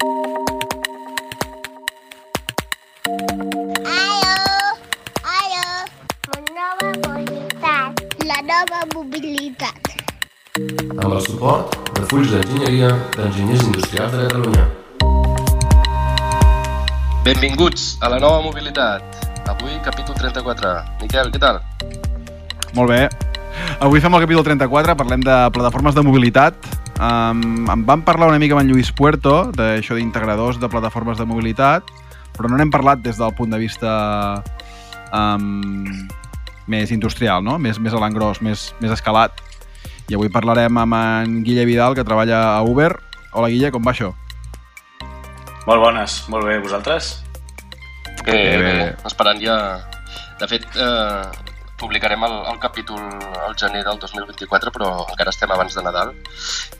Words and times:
Aló, 0.00 0.08
aló, 5.20 5.68
la 6.32 6.40
nova 6.48 6.88
mobilitat, 7.04 8.00
la 8.24 8.40
nova 8.40 8.80
mobilitat. 8.94 9.92
amb 10.96 11.12
el 11.12 11.20
suport 11.20 11.76
de 11.92 12.06
Fulls 12.08 12.30
d'Enginyeria 12.32 12.88
d'Enginyers 13.18 13.62
Industrials 13.68 14.12
de 14.12 14.28
Catalunya. 14.28 14.64
Benvinguts 17.24 17.98
a 18.00 18.08
la 18.08 18.18
nova 18.18 18.40
mobilitat. 18.40 19.02
Avui, 19.46 19.76
capítol 19.84 20.14
34. 20.16 20.72
Miquel, 21.02 21.30
què 21.30 21.38
tal? 21.38 21.60
Molt 22.72 22.88
bé. 22.88 23.08
Avui 23.80 24.00
fem 24.00 24.14
el 24.14 24.24
capítol 24.24 24.44
34, 24.44 24.96
parlem 24.96 25.20
de 25.20 25.50
plataformes 25.52 25.94
de 25.94 26.02
mobilitat. 26.02 26.81
Um, 27.02 27.66
em 27.66 27.82
van 27.82 28.04
parlar 28.06 28.28
una 28.30 28.38
mica 28.38 28.54
amb 28.54 28.62
en 28.62 28.68
Lluís 28.70 28.92
Puerto 28.94 29.48
d'això 29.56 29.96
d'integradors 29.98 30.60
de 30.62 30.68
plataformes 30.70 31.18
de 31.18 31.26
mobilitat, 31.26 31.88
però 32.36 32.46
no 32.46 32.58
n'hem 32.60 32.70
parlat 32.70 33.02
des 33.02 33.18
del 33.18 33.32
punt 33.34 33.50
de 33.50 33.58
vista 33.58 33.92
um, 35.10 35.82
més 36.70 36.92
industrial, 36.94 37.42
no? 37.42 37.58
més, 37.58 37.80
més 37.82 37.94
a 37.94 38.02
l'engròs, 38.02 38.38
més, 38.46 38.70
més 38.78 38.94
escalat. 38.94 39.34
I 40.10 40.14
avui 40.14 40.30
parlarem 40.30 40.78
amb 40.78 40.98
en 40.98 41.40
Guille 41.42 41.66
Vidal, 41.66 41.96
que 41.98 42.06
treballa 42.06 42.42
a 42.52 42.62
Uber. 42.62 42.92
Hola, 43.32 43.50
Guille, 43.50 43.72
com 43.74 43.82
va 43.82 43.96
això? 43.96 44.12
Molt 45.66 45.82
bones, 45.82 46.22
molt 46.30 46.46
bé. 46.46 46.58
Vosaltres? 46.62 47.16
Bé, 48.22 48.30
Bé, 48.30 48.42
bé, 48.62 48.72
bé. 48.78 48.90
Esperant 49.08 49.42
ja... 49.42 49.56
De 50.38 50.46
fet, 50.50 50.64
eh, 50.74 51.51
publicarem 51.82 52.22
el, 52.28 52.34
el 52.52 52.58
capítol 52.62 53.00
al 53.02 53.56
gener 53.58 53.82
del 53.84 53.98
2024, 53.98 54.72
però 54.74 54.90
encara 55.02 55.34
estem 55.34 55.50
abans 55.50 55.74
de 55.74 55.82
Nadal 55.82 56.12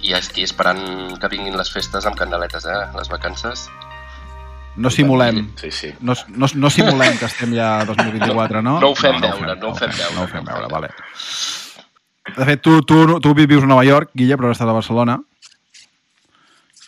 i 0.00 0.14
estic 0.16 0.46
esperant 0.46 1.18
que 1.18 1.30
vinguin 1.32 1.58
les 1.58 1.72
festes 1.74 2.06
amb 2.06 2.18
candeletes, 2.18 2.68
eh? 2.70 2.82
Les 2.96 3.10
vacances. 3.10 3.66
No 4.76 4.90
simulem. 4.90 5.42
Sí, 5.60 5.70
sí. 5.70 5.90
No, 6.00 6.14
no, 6.28 6.48
no 6.54 6.70
simulem 6.70 7.18
que 7.18 7.28
estem 7.28 7.52
ja 7.56 7.80
a 7.82 7.88
2024, 7.88 8.62
no? 8.64 8.78
No 8.80 8.92
ho 8.92 8.96
fem 8.96 9.18
no, 9.18 9.26
veure, 9.26 9.56
no 9.60 9.72
ho 9.72 9.76
fem 9.76 9.90
veure, 9.90 10.14
No 10.16 10.24
ho 10.24 10.30
fem 10.30 10.46
veure, 10.46 10.70
vale. 10.72 10.92
De 12.30 12.46
fet, 12.46 12.62
tu, 12.62 12.78
tu, 12.86 13.02
tu 13.20 13.34
vius 13.34 13.66
a 13.66 13.68
Nova 13.68 13.84
York, 13.84 14.14
Guille, 14.14 14.38
però 14.38 14.48
ara 14.48 14.56
estàs 14.56 14.70
a 14.70 14.76
Barcelona. 14.76 15.18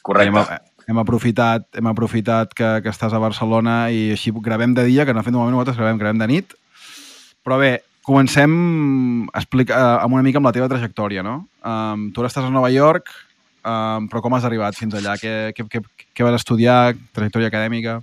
Correcte. 0.07 0.45
Hem, 0.55 0.71
hem 0.95 1.01
aprofitat, 1.03 1.67
hem 1.77 1.91
aprofitat 1.91 2.55
que, 2.57 2.71
que 2.85 2.93
estàs 2.93 3.13
a 3.13 3.21
Barcelona 3.21 3.89
i 3.91 4.13
així 4.15 4.33
gravem 4.45 4.77
de 4.77 4.87
dia, 4.87 5.05
que 5.05 5.17
no 5.17 5.25
fem 5.27 5.35
de 5.35 5.41
moment 5.41 5.57
nosaltres 5.57 5.81
gravem, 5.81 6.01
gravem 6.01 6.23
de 6.23 6.31
nit. 6.31 6.57
Però 7.45 7.59
bé, 7.61 7.75
comencem 8.05 9.27
explica, 9.35 9.75
eh, 9.75 9.99
amb 10.05 10.15
una 10.15 10.23
mica 10.23 10.39
amb 10.41 10.47
la 10.51 10.53
teva 10.55 10.69
trajectòria, 10.69 11.23
no? 11.25 11.49
Um, 11.65 12.11
tu 12.13 12.21
ara 12.21 12.29
estàs 12.31 12.45
a 12.47 12.53
Nova 12.53 12.71
York, 12.71 13.09
um, 13.65 14.09
però 14.13 14.21
com 14.23 14.35
has 14.37 14.45
arribat 14.45 14.77
fins 14.77 14.95
allà? 14.99 15.17
Què, 15.21 15.53
què, 15.57 15.65
què, 15.73 15.81
què 16.15 16.27
vas 16.27 16.37
estudiar? 16.41 16.95
Trajectòria 17.17 17.49
acadèmica? 17.49 18.03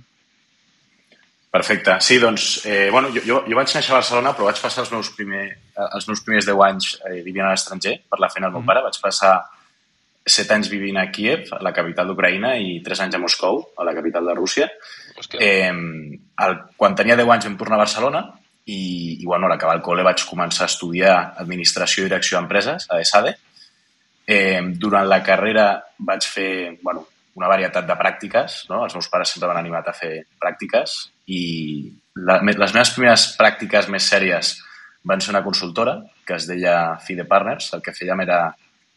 Perfecte. 1.52 1.98
Sí, 2.00 2.16
doncs, 2.18 2.62
eh, 2.64 2.88
bueno, 2.90 3.10
jo, 3.12 3.20
jo, 3.28 3.42
jo 3.44 3.56
vaig 3.58 3.68
néixer 3.76 3.92
a 3.92 3.98
Barcelona, 3.98 4.32
però 4.32 4.46
vaig 4.48 4.60
passar 4.62 4.86
els 4.86 4.92
meus, 4.94 5.10
primer, 5.12 5.50
els 5.84 6.06
meus 6.08 6.22
primers 6.24 6.46
10 6.48 6.62
anys 6.64 6.94
eh, 7.04 7.18
vivint 7.20 7.44
a 7.44 7.50
l'estranger 7.52 7.98
per 8.08 8.18
la 8.22 8.30
feina 8.32 8.46
del 8.48 8.54
meu 8.56 8.62
Mhm. 8.62 8.70
pare. 8.70 8.82
Vaig 8.86 8.96
passar 9.02 9.34
7 10.24 10.54
anys 10.54 10.70
vivint 10.70 10.96
a 10.96 11.10
Kiev, 11.12 11.52
a 11.52 11.60
la 11.62 11.72
capital 11.76 12.08
d'Ucraïna, 12.08 12.54
i 12.56 12.80
3 12.82 13.00
anys 13.04 13.14
a 13.14 13.18
Moscou, 13.18 13.66
a 13.76 13.84
la 13.84 13.92
capital 13.92 14.24
de 14.24 14.34
Rússia. 14.34 14.70
Hòstia, 15.18 15.40
Eh, 15.40 15.68
el, 16.46 16.58
quan 16.76 16.94
tenia 16.96 17.16
10 17.16 17.28
anys 17.28 17.44
vam 17.44 17.58
tornar 17.58 17.76
a 17.76 17.84
Barcelona 17.84 18.24
i, 18.66 19.18
i 19.20 19.24
bueno, 19.26 19.46
a 19.46 19.52
l'acabar 19.52 19.76
el 19.78 19.84
col·le 19.84 20.04
vaig 20.06 20.24
començar 20.28 20.66
a 20.66 20.70
estudiar 20.70 21.14
Administració 21.42 22.04
i 22.04 22.10
Direcció 22.10 22.38
d'Empreses 22.38 22.86
a 22.90 23.00
ESADE. 23.02 23.34
Eh, 24.26 24.60
durant 24.78 25.08
la 25.08 25.22
carrera 25.26 25.66
vaig 25.98 26.26
fer 26.28 26.78
bueno, 26.82 27.06
una 27.34 27.48
varietat 27.50 27.86
de 27.88 27.96
pràctiques, 27.98 28.62
no? 28.70 28.84
els 28.84 28.94
meus 28.94 29.08
pares 29.10 29.32
sempre 29.32 29.48
m'han 29.48 29.62
animat 29.62 29.88
a 29.88 29.96
fer 29.96 30.12
pràctiques 30.40 30.98
i 31.32 31.42
la, 32.20 32.38
les 32.44 32.74
meves 32.74 32.92
primeres 32.94 33.30
pràctiques 33.38 33.88
més 33.90 34.06
sèries 34.12 34.54
van 35.08 35.22
ser 35.22 35.32
una 35.32 35.42
consultora 35.42 35.96
que 36.26 36.36
es 36.36 36.46
deia 36.46 36.98
FIDE 37.02 37.24
Partners, 37.26 37.72
el 37.74 37.82
que 37.82 37.94
fèiem 37.96 38.22
era 38.22 38.44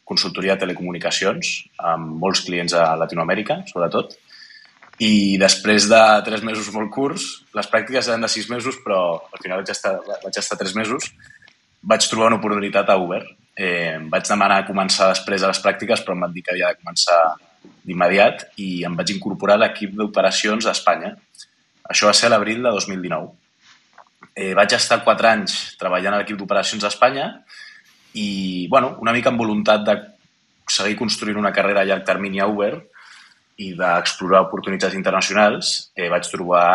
consultoria 0.06 0.54
de 0.54 0.66
telecomunicacions 0.66 1.56
amb 1.92 2.20
molts 2.22 2.44
clients 2.46 2.76
a 2.78 2.92
Latinoamèrica, 3.00 3.64
sobretot, 3.72 4.14
i 5.04 5.36
després 5.36 5.90
de 5.92 6.02
tres 6.24 6.44
mesos 6.46 6.70
molt 6.72 6.92
curts, 6.94 7.26
les 7.56 7.68
pràctiques 7.68 8.08
eren 8.08 8.24
de 8.24 8.30
sis 8.32 8.48
mesos, 8.48 8.78
però 8.84 9.00
al 9.28 9.42
final 9.44 9.60
vaig 9.60 9.72
estar, 9.74 9.98
vaig 10.24 10.38
estar 10.40 10.58
tres 10.60 10.76
mesos, 10.78 11.10
vaig 11.84 12.08
trobar 12.08 12.30
una 12.32 12.40
oportunitat 12.40 12.90
a 12.90 12.96
Uber. 13.02 13.24
Eh, 13.56 13.98
vaig 14.12 14.28
demanar 14.28 14.64
començar 14.68 15.10
després 15.12 15.44
de 15.44 15.52
les 15.52 15.60
pràctiques, 15.64 16.04
però 16.04 16.16
em 16.16 16.24
van 16.26 16.34
dir 16.34 16.44
que 16.44 16.56
havia 16.56 16.72
de 16.72 16.80
començar 16.80 17.20
d'immediat 17.86 18.48
i 18.62 18.86
em 18.88 18.96
vaig 18.96 19.12
incorporar 19.18 19.60
a 19.60 19.66
l'equip 19.66 19.94
d'operacions 20.00 20.66
a 20.66 20.74
Espanya. 20.76 21.12
Això 21.92 22.08
va 22.08 22.16
ser 22.16 22.30
a 22.30 22.36
l'abril 22.36 22.64
de 22.64 22.72
2019. 22.72 23.32
Eh, 24.36 24.54
vaig 24.56 24.74
estar 24.76 25.04
quatre 25.04 25.30
anys 25.30 25.76
treballant 25.80 26.16
a 26.16 26.24
l'equip 26.24 26.40
d'operacions 26.40 26.84
a 26.84 26.92
Espanya 26.92 27.30
i, 28.16 28.68
bueno, 28.72 28.96
una 29.04 29.14
mica 29.16 29.32
amb 29.32 29.40
voluntat 29.44 29.84
de 29.86 30.00
seguir 30.72 30.96
construint 30.98 31.38
una 31.38 31.54
carrera 31.54 31.84
a 31.84 31.88
llarg 31.88 32.08
termini 32.08 32.40
a 32.40 32.48
Uber 32.48 32.74
i 33.64 33.72
d'explorar 33.78 34.44
oportunitats 34.48 34.98
internacionals, 34.98 35.92
eh, 35.96 36.10
vaig 36.12 36.28
trobar 36.32 36.66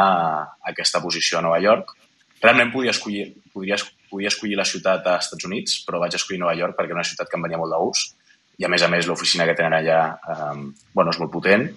aquesta 0.72 1.02
posició 1.04 1.38
a 1.38 1.44
Nova 1.44 1.58
York. 1.60 1.92
Realment 2.40 2.72
podia 2.72 2.94
escollir, 2.94 3.26
podria, 3.52 3.76
podia 4.08 4.32
escollir 4.32 4.56
la 4.56 4.64
ciutat 4.64 5.06
als 5.06 5.28
Estats 5.28 5.44
Units, 5.44 5.82
però 5.84 6.00
vaig 6.00 6.16
escollir 6.16 6.40
Nova 6.40 6.56
York 6.56 6.76
perquè 6.78 6.94
era 6.94 7.00
una 7.02 7.06
ciutat 7.06 7.28
que 7.28 7.36
em 7.36 7.44
venia 7.44 7.60
molt 7.60 7.74
de 7.74 7.80
gust 7.84 8.16
i, 8.56 8.64
a 8.64 8.68
més 8.72 8.82
a 8.82 8.88
més, 8.92 9.06
l'oficina 9.08 9.46
que 9.48 9.56
tenen 9.56 9.76
allà 9.76 10.00
eh, 10.16 10.62
bueno, 10.94 11.12
és 11.12 11.20
molt 11.20 11.32
potent 11.32 11.68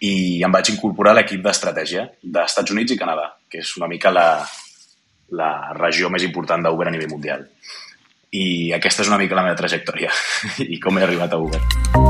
i 0.00 0.42
em 0.42 0.52
vaig 0.52 0.72
incorporar 0.72 1.12
a 1.12 1.20
l'equip 1.20 1.42
d'estratègia 1.44 2.06
d'Estats 2.22 2.72
Units 2.74 2.94
i 2.94 2.98
Canadà, 2.98 3.28
que 3.50 3.60
és 3.60 3.74
una 3.76 3.88
mica 3.90 4.12
la, 4.14 4.28
la 5.36 5.50
regió 5.78 6.10
més 6.10 6.24
important 6.26 6.64
d'Uber 6.64 6.88
a 6.88 6.94
nivell 6.94 7.12
mundial. 7.12 7.44
I 8.30 8.72
aquesta 8.76 9.04
és 9.04 9.10
una 9.10 9.18
mica 9.20 9.36
la 9.36 9.44
meva 9.48 9.58
trajectòria 9.58 10.14
i 10.74 10.80
com 10.80 10.98
he 10.98 11.04
arribat 11.06 11.36
a 11.36 11.42
Uber. 11.42 12.09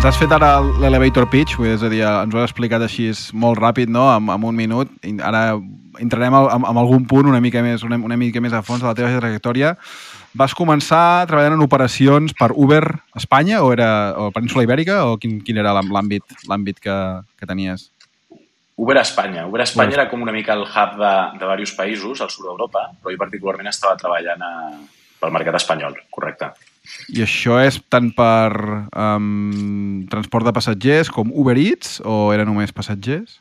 Ens 0.00 0.06
has 0.08 0.16
fet 0.16 0.32
ara 0.32 0.62
l'elevator 0.80 1.26
pitch, 1.28 1.58
és 1.68 1.82
a 1.84 1.88
dir, 1.92 1.98
ens 2.08 2.32
ho 2.32 2.38
has 2.40 2.46
explicat 2.48 2.80
així 2.80 3.10
molt 3.36 3.58
ràpid, 3.60 3.90
no?, 3.92 4.06
en, 4.14 4.30
en 4.32 4.46
un 4.48 4.56
minut. 4.56 4.88
Ara 5.20 5.58
entrarem 6.00 6.32
en, 6.38 6.64
en 6.70 6.78
algun 6.80 7.04
punt 7.10 7.28
una 7.28 7.40
mica 7.44 7.60
més 7.60 7.84
una, 7.84 7.98
una 8.00 8.16
mica 8.16 8.40
més 8.40 8.54
a 8.56 8.62
fons 8.64 8.80
de 8.80 8.88
la 8.88 8.94
teva 8.96 9.10
trajectòria. 9.20 9.74
Vas 10.40 10.54
començar 10.56 11.26
treballant 11.28 11.58
en 11.58 11.66
operacions 11.66 12.32
per 12.38 12.48
Uber 12.56 12.80
Espanya 13.18 13.60
o 13.60 13.74
era 13.74 13.90
o 14.16 14.30
Península 14.32 14.64
Ibèrica 14.64 15.02
o 15.04 15.18
quin, 15.20 15.36
quin 15.44 15.60
era 15.60 15.74
l'àm- 15.76 15.92
l'àmbit 15.92 16.24
l'àmbit 16.48 16.80
que, 16.80 16.96
que 17.36 17.50
tenies? 17.50 17.90
Uber 18.80 18.96
a 18.96 19.04
Espanya. 19.04 19.44
Uber 19.52 19.60
a 19.60 19.68
Espanya 19.68 19.92
Uber. 19.92 20.00
era 20.00 20.08
com 20.08 20.24
una 20.24 20.32
mica 20.32 20.56
el 20.56 20.64
hub 20.64 20.96
de, 20.96 21.12
de 21.36 21.44
diversos 21.44 21.76
països 21.76 22.24
al 22.24 22.32
sud 22.32 22.48
d'Europa, 22.48 22.86
però 23.02 23.12
jo 23.12 23.20
particularment 23.20 23.68
estava 23.68 24.00
treballant 24.00 24.48
a, 24.48 24.54
pel 25.20 25.36
mercat 25.36 25.60
espanyol, 25.60 25.98
correcte. 26.08 26.54
I 27.10 27.24
això 27.24 27.58
és 27.62 27.80
tant 27.90 28.10
per 28.14 28.50
um, 28.94 30.06
transport 30.10 30.46
de 30.46 30.54
passatgers 30.54 31.10
com 31.10 31.32
Uber 31.34 31.56
Eats 31.58 31.98
o 32.06 32.30
era 32.34 32.46
només 32.46 32.74
passatgers? 32.74 33.40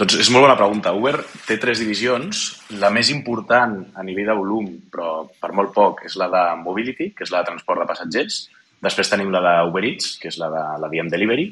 Doncs 0.00 0.16
és 0.22 0.30
molt 0.32 0.46
bona 0.46 0.56
pregunta. 0.56 0.94
Uber 0.96 1.18
té 1.44 1.58
tres 1.60 1.82
divisions. 1.82 2.38
La 2.80 2.88
més 2.94 3.10
important 3.12 3.74
a 3.92 4.04
nivell 4.06 4.30
de 4.30 4.36
volum, 4.38 4.70
però 4.92 5.26
per 5.42 5.50
molt 5.56 5.74
poc, 5.76 6.06
és 6.08 6.16
la 6.16 6.30
de 6.32 6.44
Mobility, 6.62 7.10
que 7.12 7.26
és 7.26 7.32
la 7.34 7.42
de 7.42 7.50
transport 7.50 7.82
de 7.82 7.88
passatgers. 7.90 8.46
Després 8.80 9.12
tenim 9.12 9.28
la 9.34 9.42
de 9.44 9.54
Uber 9.68 9.84
Eats, 9.90 10.14
que 10.22 10.30
és 10.32 10.38
la 10.40 10.48
de 10.54 10.62
la 10.80 10.88
diem 10.92 11.10
Delivery. 11.12 11.50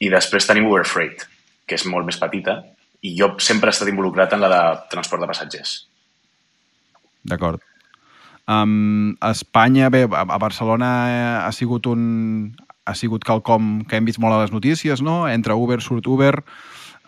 I 0.00 0.08
després 0.14 0.48
tenim 0.48 0.70
Uber 0.70 0.86
Freight, 0.88 1.26
que 1.68 1.76
és 1.76 1.84
molt 1.90 2.08
més 2.08 2.20
petita. 2.20 2.62
I 3.04 3.12
jo 3.18 3.34
sempre 3.36 3.68
he 3.68 3.76
estat 3.76 3.92
involucrat 3.92 4.32
en 4.32 4.40
la 4.40 4.52
de 4.54 4.64
transport 4.94 5.20
de 5.20 5.28
passatgers. 5.28 5.76
D'acord. 7.28 7.60
Um, 8.46 9.14
a 9.24 9.30
Espanya, 9.32 9.88
bé, 9.88 10.02
a 10.04 10.38
Barcelona 10.38 10.88
eh, 11.08 11.46
ha 11.46 11.52
sigut 11.52 11.86
un 11.88 12.54
ha 12.84 12.92
sigut 12.94 13.22
quelcom 13.24 13.84
que 13.88 13.96
hem 13.96 14.04
vist 14.04 14.18
molt 14.20 14.34
a 14.36 14.42
les 14.42 14.52
notícies, 14.52 15.00
no? 15.00 15.22
Entre 15.28 15.54
Uber, 15.56 15.80
surt 15.80 16.04
Uber. 16.06 16.42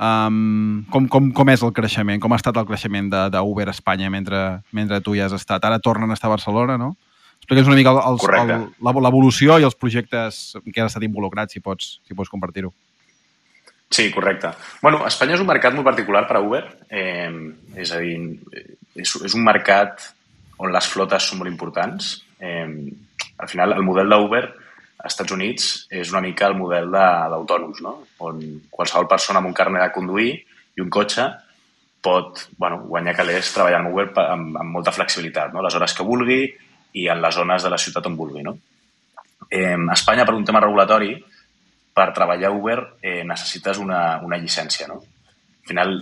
Um, 0.00 0.84
com, 0.92 1.06
com, 1.08 1.30
com 1.36 1.50
és 1.52 1.60
el 1.64 1.72
creixement? 1.76 2.20
Com 2.20 2.32
ha 2.32 2.38
estat 2.40 2.56
el 2.56 2.64
creixement 2.68 3.10
de- 3.12 3.26
d'Uber 3.34 3.66
a 3.68 3.74
Espanya 3.74 4.08
mentre, 4.12 4.40
mentre 4.72 5.00
tu 5.04 5.14
hi 5.14 5.20
has 5.20 5.32
estat? 5.36 5.64
Ara 5.64 5.78
tornen 5.78 6.10
a 6.10 6.14
estar 6.16 6.28
a 6.30 6.34
Barcelona, 6.36 6.78
no? 6.80 6.94
Explica'ns 7.40 7.68
una 7.68 7.76
mica 7.76 7.92
Correcte. 7.92 8.54
el, 8.56 8.66
la- 8.80 8.96
l'evolució 9.04 9.58
i 9.60 9.64
els 9.68 9.76
projectes 9.76 10.56
en 10.56 10.72
què 10.72 10.80
has 10.80 10.92
estat 10.94 11.04
involucrat, 11.04 11.50
si 11.52 11.60
pots, 11.60 12.00
si 12.08 12.14
pots 12.16 12.32
compartir-ho. 12.32 12.72
Sí, 13.90 14.10
correcte. 14.10 14.48
Bueno, 14.82 15.04
Espanya 15.06 15.34
és 15.36 15.40
un 15.44 15.46
mercat 15.46 15.72
molt 15.76 15.84
particular 15.86 16.24
per 16.26 16.40
a 16.40 16.40
Uber. 16.40 16.64
Eh, 16.90 17.30
és 17.76 17.92
a 17.92 18.00
dir, 18.00 18.16
és, 18.96 19.12
és 19.24 19.34
un 19.36 19.44
mercat 19.44 20.00
on 20.58 20.72
les 20.72 20.86
flotes 20.88 21.26
són 21.28 21.38
molt 21.40 21.50
importants. 21.50 22.14
Eh, 22.40 22.66
al 23.38 23.48
final, 23.48 23.72
el 23.76 23.84
model 23.84 24.08
d'Uber 24.10 24.44
als 24.46 25.12
Estats 25.12 25.32
Units 25.32 25.66
és 25.90 26.10
una 26.12 26.22
mica 26.24 26.46
el 26.48 26.56
model 26.56 26.90
de- 26.90 27.28
d'autònoms, 27.32 27.82
no? 27.84 27.96
on 28.24 28.40
qualsevol 28.70 29.08
persona 29.08 29.38
amb 29.42 29.50
un 29.50 29.54
carnet 29.54 29.82
de 29.82 29.92
conduir 29.92 30.30
i 30.76 30.80
un 30.82 30.88
cotxe 30.90 31.26
pot 32.02 32.46
bueno, 32.56 32.80
guanyar 32.86 33.16
calés 33.16 33.52
treballant 33.52 33.86
amb 33.86 33.92
Uber 33.94 34.06
amb, 34.24 34.56
amb 34.56 34.70
molta 34.72 34.92
flexibilitat, 34.92 35.52
no? 35.52 35.62
les 35.62 35.74
hores 35.74 35.94
que 35.94 36.06
vulgui 36.06 36.40
i 36.96 37.08
en 37.12 37.20
les 37.20 37.34
zones 37.34 37.62
de 37.62 37.70
la 37.70 37.78
ciutat 37.78 38.06
on 38.06 38.16
vulgui. 38.16 38.42
No? 38.46 38.56
Eh, 39.50 39.74
a 39.76 39.92
Espanya, 39.92 40.24
per 40.24 40.34
un 40.34 40.44
tema 40.44 40.60
regulatori, 40.60 41.12
per 41.96 42.12
treballar 42.12 42.50
Uber 42.52 42.78
eh, 43.02 43.22
necessites 43.24 43.78
una, 43.78 44.20
una 44.22 44.36
llicència, 44.36 44.88
no? 44.88 45.00
Al 45.00 45.68
final, 45.68 45.94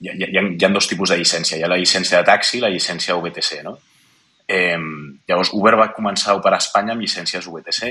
hi 0.00 0.08
ha, 0.08 0.14
hi, 0.14 0.36
ha, 0.38 0.42
hi 0.56 0.64
ha 0.64 0.68
dos 0.72 0.86
tipus 0.88 1.10
de 1.10 1.18
llicència. 1.18 1.58
Hi 1.58 1.64
ha 1.66 1.70
la 1.70 1.78
llicència 1.80 2.20
de 2.20 2.26
taxi 2.28 2.58
i 2.58 2.62
la 2.62 2.70
llicència 2.72 3.16
VTC, 3.18 3.62
no? 3.66 3.76
Eh, 4.50 4.78
llavors, 5.30 5.52
Uber 5.54 5.76
va 5.78 5.92
començar 5.94 6.32
a 6.32 6.40
operar 6.40 6.58
a 6.58 6.64
Espanya 6.64 6.96
amb 6.96 7.04
llicències 7.04 7.46
VTC. 7.46 7.90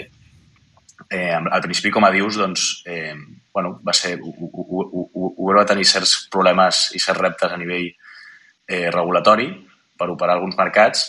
Eh, 1.09 1.37
al 1.39 1.61
principi, 1.63 1.91
com 1.95 2.03
a 2.03 2.11
dius, 2.11 2.35
doncs, 2.41 2.83
eh, 2.85 3.15
bueno, 3.53 3.77
va 3.85 3.95
ser, 3.95 4.17
Uber 4.19 5.55
va 5.55 5.67
tenir 5.69 5.87
certs 5.87 6.27
problemes 6.31 6.89
i 6.95 6.99
certs 6.99 7.21
reptes 7.21 7.55
a 7.55 7.59
nivell 7.61 7.87
eh, 7.89 8.89
regulatori 8.91 9.47
per 9.97 10.09
operar 10.11 10.35
alguns 10.35 10.59
mercats, 10.59 11.07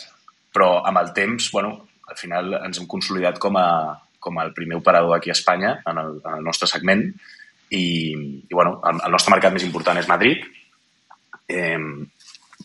però 0.55 0.81
amb 0.87 1.03
el 1.03 1.11
temps, 1.15 1.51
bueno, 1.51 1.75
al 2.07 2.17
final 2.19 2.55
ens 2.61 2.79
hem 2.79 2.87
consolidat 2.87 3.37
com 3.39 3.59
a, 3.59 3.67
com 4.19 4.39
el 4.39 4.55
primer 4.55 4.79
operador 4.79 5.17
aquí 5.17 5.31
a 5.31 5.37
Espanya 5.37 5.77
en 5.87 5.99
el, 5.99 6.17
en 6.23 6.39
el 6.39 6.47
nostre 6.47 6.67
segment 6.67 7.05
i, 7.69 7.83
i 8.47 8.53
bueno, 8.53 8.79
el, 8.87 9.03
el 9.05 9.15
nostre 9.15 9.35
mercat 9.35 9.55
més 9.55 9.67
important 9.67 9.99
és 9.99 10.09
Madrid. 10.11 10.43
Eh, 11.47 11.79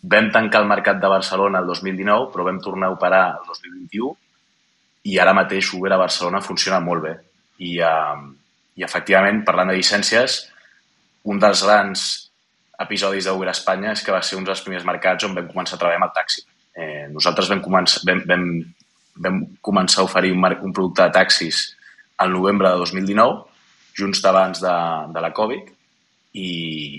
vam 0.02 0.30
tancar 0.34 0.62
el 0.62 0.68
mercat 0.70 1.00
de 1.02 1.10
Barcelona 1.10 1.62
el 1.62 1.70
2019, 1.70 2.30
però 2.32 2.46
vam 2.46 2.60
tornar 2.62 2.90
a 2.90 2.96
operar 2.96 3.24
el 3.38 3.48
2021 3.48 4.14
i 5.06 5.18
ara 5.22 5.34
mateix 5.36 5.72
Uber 5.74 5.92
a 5.94 6.00
Barcelona 6.02 6.42
funciona 6.42 6.80
molt 6.82 7.04
bé. 7.04 7.14
I, 7.62 7.78
eh, 7.80 8.22
i 8.76 8.84
efectivament, 8.84 9.44
parlant 9.46 9.70
de 9.70 9.76
llicències, 9.78 10.40
un 11.30 11.38
dels 11.42 11.62
grans 11.64 12.06
episodis 12.82 13.24
d'Uber 13.24 13.48
a 13.48 13.54
Espanya 13.54 13.94
és 13.94 14.02
que 14.04 14.12
va 14.12 14.22
ser 14.22 14.36
un 14.36 14.44
dels 14.44 14.60
primers 14.64 14.84
mercats 14.84 15.24
on 15.24 15.36
vam 15.36 15.46
començar 15.48 15.76
a 15.76 15.80
treballar 15.80 16.02
amb 16.02 16.08
el 16.10 16.16
taxi. 16.18 16.42
Eh, 16.76 17.06
nosaltres 17.08 17.48
vam, 17.48 17.62
començar, 17.64 18.02
vam, 18.04 18.20
vam 18.28 18.50
vam 19.16 19.42
començar 19.64 20.02
a 20.02 20.06
oferir 20.06 20.32
un, 20.32 20.44
un 20.44 20.72
producte 20.72 21.04
de 21.04 21.12
taxis 21.12 21.70
al 22.18 22.32
novembre 22.32 22.70
de 22.70 22.80
2019, 22.84 23.44
just 23.96 24.24
abans 24.28 24.60
de, 24.60 24.76
de 25.12 25.22
la 25.24 25.32
Covid, 25.36 25.70
i, 26.36 26.48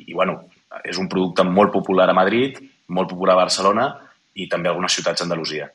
i 0.10 0.14
bueno, 0.14 0.40
és 0.84 0.98
un 0.98 1.10
producte 1.10 1.46
molt 1.46 1.74
popular 1.74 2.10
a 2.10 2.18
Madrid, 2.18 2.58
molt 2.88 3.12
popular 3.12 3.36
a 3.36 3.44
Barcelona 3.44 3.88
i 4.38 4.48
també 4.52 4.70
algunes 4.70 4.94
ciutats 4.94 5.24
d'Andalusia. 5.24 5.70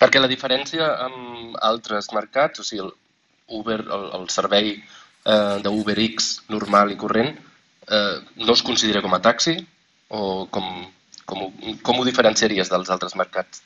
Perquè 0.00 0.20
la 0.20 0.30
diferència 0.30 0.86
amb 1.04 1.58
altres 1.60 2.08
mercats, 2.16 2.62
o 2.62 2.64
sigui, 2.64 2.86
el 2.86 3.58
Uber, 3.60 3.80
el, 3.82 4.06
el 4.20 4.28
servei 4.32 4.72
eh, 4.78 5.56
d'UberX 5.64 6.30
normal 6.48 6.94
i 6.94 6.98
corrent, 7.00 7.34
eh, 7.86 8.16
no 8.40 8.56
es 8.56 8.64
considera 8.64 9.02
com 9.04 9.14
a 9.14 9.20
taxi 9.20 9.58
o 10.08 10.46
com, 10.50 10.70
com, 11.26 11.50
com 11.84 12.00
ho 12.00 12.06
diferenciaries 12.06 12.72
dels 12.72 12.90
altres 12.90 13.16
mercats? 13.18 13.62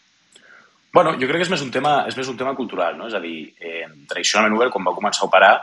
Bueno, 0.94 1.14
jo 1.18 1.26
crec 1.26 1.42
que 1.42 1.46
és 1.48 1.50
més 1.50 1.62
un 1.64 1.72
tema, 1.74 1.94
és 2.08 2.16
més 2.18 2.28
un 2.30 2.36
tema 2.38 2.54
cultural, 2.54 2.98
no? 2.98 3.08
És 3.10 3.14
a 3.18 3.22
dir, 3.22 3.50
eh, 3.58 3.86
tradicionalment 4.10 4.58
Uber, 4.58 4.68
quan 4.74 4.84
va 4.86 4.94
començar 4.94 5.24
a 5.24 5.30
operar, 5.30 5.54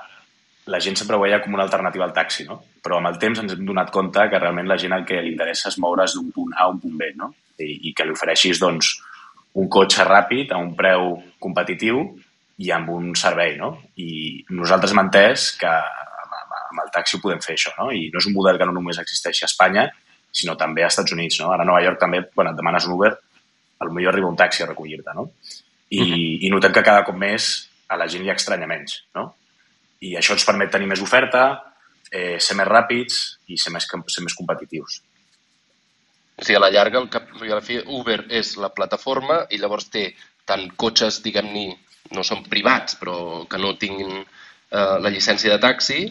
la 0.65 0.79
gent 0.79 0.97
sempre 0.99 1.17
ho 1.17 1.21
veia 1.23 1.41
com 1.41 1.53
una 1.55 1.63
alternativa 1.63 2.05
al 2.05 2.13
taxi, 2.13 2.45
no? 2.45 2.59
Però 2.83 2.99
amb 2.99 3.09
el 3.09 3.17
temps 3.21 3.39
ens 3.41 3.53
hem 3.55 3.63
donat 3.65 3.89
compte 3.93 4.27
que 4.29 4.39
realment 4.39 4.67
la 4.69 4.77
gent 4.77 4.93
el 4.93 5.05
que 5.05 5.21
li 5.21 5.33
interessa 5.33 5.69
és 5.71 5.79
moure's 5.81 6.13
d'un 6.17 6.29
punt 6.35 6.53
A 6.57 6.65
a 6.65 6.73
un 6.73 6.79
punt 6.79 6.97
B, 6.97 7.13
no? 7.17 7.31
I, 7.57 7.89
i 7.89 7.93
que 7.97 8.05
li 8.05 8.13
ofereixis, 8.13 8.59
doncs, 8.61 8.91
un 9.61 9.67
cotxe 9.69 10.05
ràpid 10.07 10.53
a 10.53 10.59
un 10.61 10.75
preu 10.77 11.15
competitiu 11.43 12.03
i 12.61 12.69
amb 12.71 12.91
un 12.93 13.11
servei, 13.17 13.57
no? 13.57 13.73
I 13.97 14.45
nosaltres 14.53 14.93
hem 14.93 15.01
entès 15.01 15.49
que 15.59 15.71
amb, 15.71 16.37
amb 16.61 16.85
el 16.85 16.93
taxi 16.93 17.17
ho 17.17 17.23
podem 17.23 17.41
fer 17.43 17.57
això, 17.57 17.73
no? 17.79 17.89
I 17.91 18.09
no 18.13 18.21
és 18.21 18.29
un 18.29 18.37
model 18.37 18.61
que 18.61 18.69
no 18.69 18.77
només 18.77 19.01
existeixi 19.01 19.43
a 19.45 19.49
Espanya, 19.49 19.89
sinó 20.31 20.55
també 20.55 20.85
als 20.85 20.95
Estats 20.95 21.17
Units, 21.17 21.41
no? 21.41 21.51
Ara 21.51 21.65
a 21.65 21.67
Nova 21.67 21.81
York 21.83 21.99
també, 21.99 22.21
quan 22.35 22.51
et 22.51 22.57
demanes 22.57 22.87
un 22.87 22.95
Uber, 22.95 23.11
potser 23.81 24.07
arriba 24.07 24.29
un 24.29 24.37
taxi 24.37 24.63
a 24.63 24.69
recollir-te, 24.69 25.13
no? 25.17 25.31
I, 25.89 25.99
uh 25.99 26.05
-huh. 26.05 26.37
I 26.45 26.49
notem 26.49 26.71
que 26.71 26.83
cada 26.83 27.03
cop 27.03 27.15
més 27.15 27.69
a 27.87 27.97
la 27.97 28.07
gent 28.07 28.23
li 28.23 28.29
estranya 28.29 28.67
menys, 28.67 29.03
no? 29.15 29.35
I 30.01 30.15
això 30.17 30.35
ens 30.37 30.45
permet 30.47 30.71
tenir 30.73 30.89
més 30.89 31.01
oferta, 31.03 31.45
eh, 32.11 32.37
ser 32.39 32.57
més 32.59 32.67
ràpids 32.67 33.21
i 33.47 33.57
ser 33.57 33.73
més, 33.73 33.85
ser 33.85 34.23
més 34.25 34.35
competitius. 34.37 35.01
O 36.37 36.43
sigui, 36.43 36.57
a 36.57 36.63
la 36.63 36.71
llarga, 36.73 36.99
el 36.99 37.09
cap, 37.13 37.29
a 37.37 37.53
la 37.53 37.61
fi, 37.61 37.77
Uber 37.85 38.23
és 38.33 38.55
la 38.57 38.71
plataforma 38.73 39.43
i 39.53 39.59
llavors 39.61 39.91
té 39.93 40.07
tant 40.49 40.65
cotxes, 40.83 41.21
diguem-ne, 41.21 41.67
no 42.17 42.25
són 42.27 42.43
privats, 42.49 42.97
però 42.99 43.45
que 43.49 43.59
no 43.61 43.75
tinguin 43.79 44.17
eh, 44.17 44.97
la 45.05 45.11
llicència 45.13 45.53
de 45.53 45.61
taxi, 45.61 46.01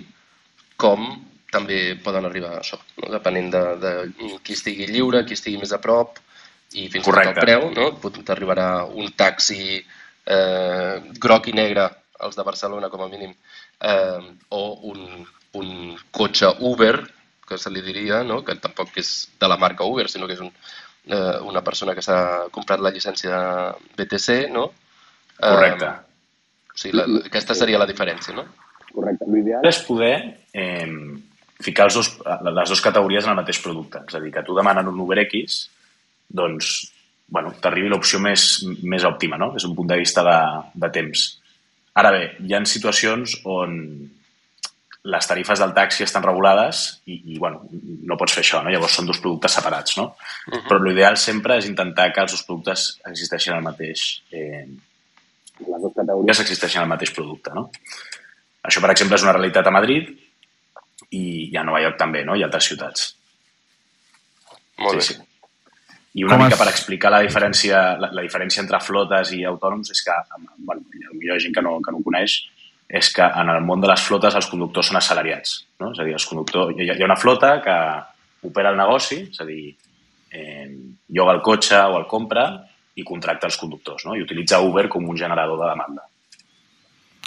com 0.80 1.10
també 1.50 1.96
poden 2.04 2.28
arribar 2.28 2.54
a 2.54 2.60
això, 2.62 2.78
no? 3.02 3.10
depenent 3.12 3.50
de, 3.52 3.62
de 3.82 3.92
qui 4.46 4.54
estigui 4.54 4.86
lliure, 4.86 5.24
qui 5.26 5.34
estigui 5.34 5.58
més 5.60 5.74
a 5.74 5.80
prop, 5.82 6.20
i 6.78 6.86
fins 6.92 7.04
Correcte. 7.04 7.32
i 7.32 7.34
tot 7.34 7.42
el 7.42 7.48
preu, 7.48 7.66
no? 7.74 8.22
t'arribarà 8.22 8.68
un 8.86 9.10
taxi 9.18 9.80
eh, 9.80 10.94
groc 11.18 11.50
i 11.50 11.56
negre, 11.58 11.88
els 12.20 12.36
de 12.36 12.46
Barcelona 12.46 12.90
com 12.92 13.02
a 13.02 13.08
mínim, 13.10 13.34
eh, 13.80 14.36
o 14.50 14.62
un, 14.92 15.26
un 15.60 15.96
cotxe 16.10 16.52
Uber, 16.60 16.94
que 17.48 17.58
se 17.58 17.72
li 17.72 17.82
diria, 17.82 18.22
no? 18.22 18.42
que 18.46 18.54
tampoc 18.62 18.94
és 19.02 19.30
de 19.40 19.48
la 19.50 19.58
marca 19.58 19.88
Uber, 19.88 20.06
sinó 20.08 20.28
que 20.28 20.36
és 20.36 20.44
un, 20.44 20.52
eh, 21.08 21.38
una 21.46 21.64
persona 21.66 21.96
que 21.96 22.04
s'ha 22.04 22.46
comprat 22.54 22.82
la 22.82 22.92
llicència 22.94 23.40
BTC, 23.98 24.44
no? 24.54 24.68
Correcte. 25.40 25.88
Eh, 25.88 26.70
o 26.70 26.78
sigui, 26.78 26.98
la, 26.98 27.08
aquesta 27.26 27.56
seria 27.58 27.80
la 27.80 27.88
diferència, 27.90 28.36
no? 28.36 28.46
Correcte. 28.90 29.26
L'ideal 29.30 29.66
és 29.70 29.82
poder 29.86 30.14
eh, 30.54 30.86
ficar 31.60 31.88
els 31.88 31.98
dos, 31.98 32.12
les 32.46 32.72
dues 32.72 32.84
categories 32.84 33.26
en 33.26 33.34
el 33.34 33.42
mateix 33.42 33.60
producte. 33.64 34.04
És 34.06 34.16
a 34.16 34.22
dir, 34.22 34.32
que 34.34 34.44
tu 34.46 34.56
demanen 34.56 34.88
un 34.90 35.02
Uber 35.02 35.18
X 35.26 35.60
doncs, 36.30 36.70
bueno, 37.30 37.52
t'arribi 37.62 37.90
l'opció 37.90 38.20
més, 38.22 38.62
més 38.82 39.04
òptima, 39.06 39.38
no? 39.38 39.52
des 39.54 39.66
d'un 39.66 39.74
punt 39.74 39.90
de 39.90 39.98
vista 39.98 40.24
de, 40.26 40.38
de 40.82 40.90
temps. 40.94 41.26
Ara 42.00 42.10
bé, 42.14 42.24
hi 42.46 42.54
ha 42.56 42.62
situacions 42.64 43.36
on 43.44 43.76
les 45.10 45.26
tarifes 45.26 45.60
del 45.60 45.72
taxi 45.76 46.04
estan 46.04 46.24
regulades 46.24 46.82
i, 47.08 47.16
i 47.32 47.38
bueno, 47.40 47.62
no 48.08 48.18
pots 48.20 48.36
fer 48.36 48.44
això, 48.44 48.60
no? 48.60 48.72
llavors 48.72 48.98
són 48.98 49.08
dos 49.08 49.20
productes 49.22 49.56
separats. 49.56 49.96
No? 49.96 50.10
Uh 50.12 50.54
-huh. 50.54 50.62
Però 50.68 50.78
l'ideal 50.82 51.16
sempre 51.16 51.56
és 51.58 51.66
intentar 51.66 52.12
que 52.12 52.20
els 52.20 52.32
dos 52.32 52.44
productes 52.44 53.00
existeixin 53.06 53.54
al 53.54 53.62
mateix... 53.62 54.22
Eh, 54.32 54.66
les 55.60 55.80
dues 55.80 55.94
categories 55.94 56.40
existeixen 56.40 56.82
al 56.82 56.88
mateix 56.88 57.10
producte. 57.12 57.50
No? 57.54 57.70
Això, 58.62 58.80
per 58.80 58.90
exemple, 58.90 59.16
és 59.16 59.22
una 59.22 59.32
realitat 59.32 59.66
a 59.66 59.70
Madrid 59.70 60.08
i, 61.10 61.50
i 61.52 61.56
a 61.56 61.64
Nova 61.64 61.80
York 61.80 61.98
també, 61.98 62.24
no? 62.24 62.36
i 62.36 62.42
a 62.42 62.46
altres 62.46 62.64
ciutats. 62.64 63.16
Molt 64.78 64.90
sí, 64.90 64.96
bé. 64.96 65.02
Sí. 65.02 65.29
I 66.18 66.24
una 66.26 66.36
Com 66.36 66.44
mica 66.44 66.56
es... 66.56 66.60
per 66.60 66.70
explicar 66.70 67.12
la 67.14 67.20
diferència, 67.22 67.82
la, 68.02 68.10
la 68.16 68.24
diferència 68.24 68.62
entre 68.62 68.80
flotes 68.82 69.30
i 69.36 69.44
autònoms 69.46 69.92
és 69.94 70.00
que, 70.06 70.16
bueno, 70.66 70.82
hi 71.20 71.30
ha 71.30 71.38
gent 71.42 71.54
que 71.54 71.62
no, 71.62 71.76
que 71.84 71.94
no 71.94 72.00
ho 72.00 72.06
coneix, 72.06 72.40
és 72.90 73.12
que 73.14 73.22
en 73.22 73.52
el 73.52 73.62
món 73.62 73.82
de 73.82 73.86
les 73.86 74.02
flotes 74.02 74.34
els 74.34 74.48
conductors 74.50 74.90
són 74.90 74.98
assalariats. 74.98 75.60
No? 75.78 75.92
És 75.94 76.00
a 76.02 76.06
dir, 76.08 76.16
els 76.18 76.26
conductors, 76.26 76.74
hi, 76.74 76.88
hi 76.88 76.98
ha 76.98 77.06
una 77.06 77.18
flota 77.20 77.54
que 77.62 77.76
opera 78.50 78.72
el 78.74 78.80
negoci, 78.80 79.22
és 79.30 79.42
a 79.42 79.46
dir, 79.46 79.76
eh, 80.34 80.66
lloga 81.14 81.36
el 81.38 81.42
cotxe 81.46 81.78
o 81.78 81.98
el 82.00 82.08
compra 82.10 82.48
i 82.98 83.06
contracta 83.06 83.46
els 83.46 83.58
conductors 83.60 84.06
no? 84.08 84.16
i 84.18 84.24
utilitza 84.24 84.60
Uber 84.64 84.88
com 84.90 85.06
un 85.06 85.18
generador 85.18 85.62
de 85.62 85.70
demanda. 85.70 86.08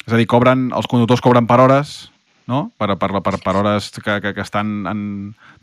És 0.03 0.11
a 0.11 0.19
dir, 0.19 0.27
cobren, 0.27 0.67
els 0.75 0.89
conductors 0.91 1.23
cobren 1.23 1.47
per 1.47 1.61
hores, 1.63 1.95
no? 2.51 2.65
per, 2.75 2.97
per, 2.99 3.13
per, 3.23 3.37
per 3.39 3.55
hores 3.55 3.93
que, 3.95 4.19
que, 4.19 4.33
que 4.35 4.43
estan 4.43 4.81
en, 4.91 5.03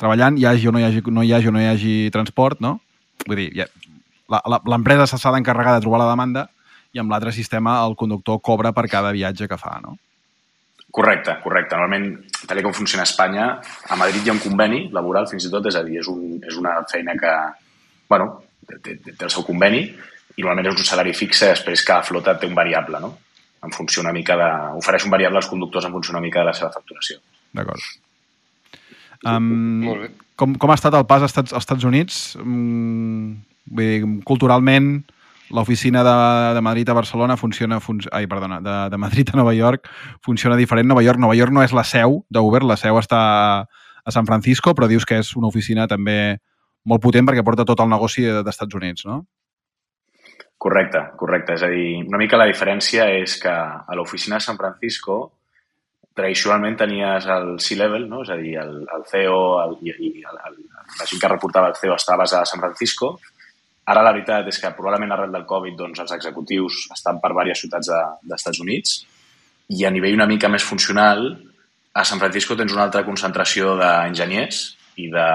treballant, 0.00 0.40
hi 0.40 0.48
hagi 0.48 0.70
o 0.70 0.72
no 0.72 0.80
hi 0.80 0.88
hagi, 0.88 1.04
no 1.12 1.26
hi 1.26 1.34
hagi 1.36 1.50
o 1.50 1.52
no 1.52 1.60
hi 1.60 1.68
hagi 1.68 1.96
transport, 2.14 2.64
no? 2.64 2.78
Vull 3.26 3.42
dir, 3.42 3.50
ja, 3.56 3.66
l'empresa 4.68 5.06
s'ha 5.10 5.32
d'encarregar 5.34 5.76
de 5.76 5.84
trobar 5.84 6.02
la 6.02 6.10
demanda 6.10 6.46
i 6.94 7.00
amb 7.02 7.10
l'altre 7.12 7.32
sistema 7.32 7.78
el 7.86 7.96
conductor 7.96 8.40
cobra 8.42 8.72
per 8.72 8.86
cada 8.90 9.12
viatge 9.14 9.48
que 9.48 9.58
fa, 9.58 9.78
no? 9.82 9.96
Correcte, 10.90 11.36
correcte. 11.44 11.76
Normalment, 11.78 12.06
tal 12.50 12.60
com 12.66 12.74
funciona 12.74 13.04
a 13.04 13.08
Espanya, 13.08 13.46
a 13.62 13.98
Madrid 13.98 14.26
hi 14.26 14.32
ha 14.32 14.34
un 14.34 14.42
conveni 14.42 14.88
laboral, 14.94 15.28
fins 15.30 15.46
i 15.46 15.50
tot, 15.52 15.68
és 15.70 15.78
a 15.78 15.84
dir, 15.86 16.00
és, 16.02 16.08
un, 16.10 16.40
és 16.42 16.56
una 16.58 16.80
feina 16.90 17.14
que, 17.18 17.34
bueno, 18.10 18.32
té, 18.66 18.80
té, 18.82 18.96
té 19.12 19.28
el 19.28 19.30
seu 19.30 19.46
conveni 19.46 19.84
i 19.84 20.42
normalment 20.42 20.72
és 20.72 20.82
un 20.82 20.88
salari 20.88 21.14
fixe 21.14 21.46
i 21.46 21.52
després 21.54 21.84
cada 21.86 22.06
flota 22.06 22.34
té 22.40 22.50
un 22.50 22.58
variable, 22.58 22.98
no? 23.02 23.12
En 23.62 23.74
funció 23.76 24.02
una 24.02 24.14
mica 24.16 24.34
de... 24.40 24.48
Ofereix 24.80 25.04
un 25.06 25.14
variable 25.14 25.38
als 25.38 25.50
conductors 25.50 25.86
en 25.86 25.94
funció 25.94 26.16
una 26.16 26.24
mica 26.24 26.40
de 26.40 26.48
la 26.48 26.56
seva 26.56 26.72
facturació. 26.74 27.20
D'acord. 27.54 27.86
Um, 29.28 29.50
Molt 29.84 30.06
bé. 30.06 30.10
Com, 30.40 30.56
com 30.56 30.72
ha 30.72 30.76
estat 30.78 30.96
el 30.96 31.04
pas 31.08 31.20
als 31.20 31.34
Estats, 31.34 31.52
als 31.52 31.66
Estats 31.66 31.84
Units? 31.84 32.20
Um, 32.40 33.40
vull 33.68 33.90
dir, 33.90 34.12
culturalment, 34.24 34.92
l'oficina 35.52 36.02
de, 36.06 36.14
de 36.56 36.62
Madrid 36.64 36.88
a 36.88 36.96
Barcelona 36.96 37.36
funciona... 37.36 37.80
Fun 37.84 38.00
ai, 38.16 38.26
perdona, 38.30 38.60
de, 38.64 38.76
de 38.90 39.00
Madrid 39.00 39.34
a 39.34 39.36
Nova 39.36 39.52
York 39.54 39.90
funciona 40.24 40.56
diferent. 40.56 40.88
Nova 40.88 41.04
York, 41.04 41.20
Nova 41.20 41.36
York 41.36 41.52
no 41.52 41.64
és 41.66 41.74
la 41.76 41.84
seu 41.84 42.22
d'Uber, 42.32 42.62
la 42.64 42.78
seu 42.80 42.96
està 43.00 43.20
a 44.00 44.14
San 44.14 44.26
Francisco, 44.26 44.72
però 44.74 44.88
dius 44.88 45.04
que 45.04 45.20
és 45.20 45.34
una 45.36 45.50
oficina 45.50 45.86
també 45.90 46.38
molt 46.88 47.02
potent 47.04 47.28
perquè 47.28 47.44
porta 47.44 47.66
tot 47.68 47.82
el 47.84 47.90
negoci 47.92 48.24
d'Estats 48.46 48.78
Units, 48.78 49.04
no? 49.04 49.24
Correcte, 50.60 51.02
correcte. 51.16 51.56
És 51.56 51.62
a 51.64 51.70
dir, 51.72 52.02
una 52.04 52.20
mica 52.20 52.40
la 52.40 52.48
diferència 52.48 53.06
és 53.16 53.38
que 53.40 53.52
a 53.52 53.96
l'oficina 53.96 54.36
de 54.36 54.44
San 54.44 54.58
Francisco 54.60 55.20
tradicionalment 56.20 56.78
tenies 56.84 57.26
el 57.32 57.56
C-Level, 57.58 58.06
no? 58.12 58.22
és 58.22 58.30
a 58.30 58.38
dir, 58.38 58.54
el, 58.60 58.80
el 58.84 59.04
CEO 59.10 59.40
el, 59.64 59.76
i, 59.82 59.96
i 59.96 60.24
el, 60.28 60.40
el, 60.50 60.58
la 61.00 61.08
gent 61.08 61.22
que 61.22 61.32
reportava 61.32 61.72
el 61.72 61.78
CEO 61.80 61.96
estava 61.96 62.28
a 62.28 62.46
San 62.46 62.62
Francisco. 62.62 63.16
Ara 63.90 64.04
la 64.06 64.12
veritat 64.14 64.46
és 64.52 64.60
que 64.62 64.70
probablement 64.76 65.16
arrel 65.16 65.32
del 65.34 65.48
Covid 65.48 65.78
doncs, 65.78 66.02
els 66.04 66.12
executius 66.14 66.84
estan 66.94 67.18
per 67.22 67.32
diverses 67.32 67.64
ciutats 67.64 67.90
de, 67.90 68.02
d'Estats 68.30 68.60
Units 68.62 68.98
i 69.70 69.86
a 69.86 69.90
nivell 69.94 70.18
una 70.18 70.28
mica 70.30 70.50
més 70.50 70.66
funcional 70.66 71.24
a 71.94 72.04
San 72.06 72.20
Francisco 72.22 72.56
tens 72.58 72.74
una 72.74 72.84
altra 72.86 73.02
concentració 73.06 73.74
d'enginyers 73.78 74.60
i 75.02 75.08
de, 75.10 75.28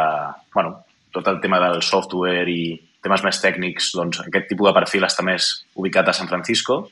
bueno, 0.54 0.78
tot 1.16 1.28
el 1.32 1.42
tema 1.44 1.60
del 1.64 1.82
software 1.84 2.48
i 2.52 2.76
temes 3.04 3.24
més 3.26 3.40
tècnics, 3.42 3.92
doncs 3.96 4.22
aquest 4.24 4.48
tipus 4.52 4.70
de 4.70 4.76
perfil 4.76 5.08
està 5.08 5.24
més 5.26 5.50
ubicat 5.80 6.10
a 6.10 6.16
San 6.16 6.30
Francisco. 6.32 6.86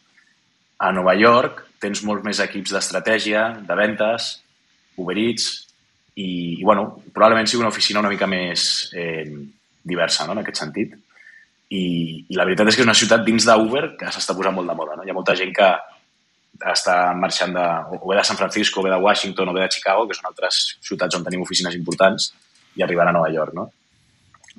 A 0.84 0.92
Nova 0.92 1.14
York 1.16 1.62
tens 1.84 2.04
molts 2.08 2.24
més 2.26 2.40
equips 2.44 2.74
d'estratègia, 2.76 3.46
de 3.64 3.76
ventes, 3.80 4.30
Uber 5.00 5.16
Eats, 5.20 5.48
i, 6.16 6.60
i 6.60 6.64
bueno, 6.64 7.00
probablement 7.14 7.48
sigui 7.50 7.64
una 7.64 7.72
oficina 7.72 8.02
una 8.04 8.12
mica 8.12 8.28
més 8.30 8.92
eh, 8.94 9.26
diversa, 9.84 10.28
no?, 10.28 10.36
en 10.36 10.44
aquest 10.44 10.62
sentit. 10.62 10.94
I, 11.74 11.84
I 12.30 12.38
la 12.38 12.46
veritat 12.46 12.70
és 12.70 12.78
que 12.78 12.84
és 12.84 12.88
una 12.88 12.98
ciutat 12.98 13.24
dins 13.26 13.48
d'Uber 13.50 13.94
que 14.00 14.12
s'està 14.14 14.36
posant 14.38 14.56
molt 14.56 14.70
de 14.70 14.78
moda, 14.78 14.98
no? 14.98 15.06
Hi 15.06 15.12
ha 15.12 15.18
molta 15.18 15.36
gent 15.40 15.54
que 15.56 15.70
està 16.70 16.98
marxant 17.18 17.56
de, 17.56 17.64
o 17.98 18.02
bé 18.06 18.20
de 18.20 18.26
San 18.28 18.38
Francisco, 18.38 18.82
o 18.82 18.86
bé 18.86 18.92
de 18.94 19.02
Washington, 19.02 19.50
o 19.50 19.56
bé 19.56 19.64
de 19.64 19.72
Chicago, 19.74 20.06
que 20.08 20.18
són 20.18 20.30
altres 20.30 20.60
ciutats 20.86 21.18
on 21.18 21.26
tenim 21.26 21.42
oficines 21.44 21.76
importants, 21.80 22.30
i 22.78 22.86
arribar 22.86 23.08
a 23.10 23.16
Nova 23.16 23.32
York, 23.34 23.56
no? 23.58 23.70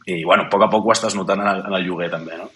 I, 0.04 0.24
bueno, 0.24 0.44
a 0.44 0.50
poc 0.50 0.66
a 0.66 0.70
poc 0.72 0.88
ho 0.88 0.92
estàs 0.92 1.14
notant 1.16 1.40
en 1.44 1.52
el, 1.52 1.62
en 1.68 1.78
el 1.78 1.86
lloguer, 1.86 2.10
també, 2.12 2.36
no? 2.40 2.50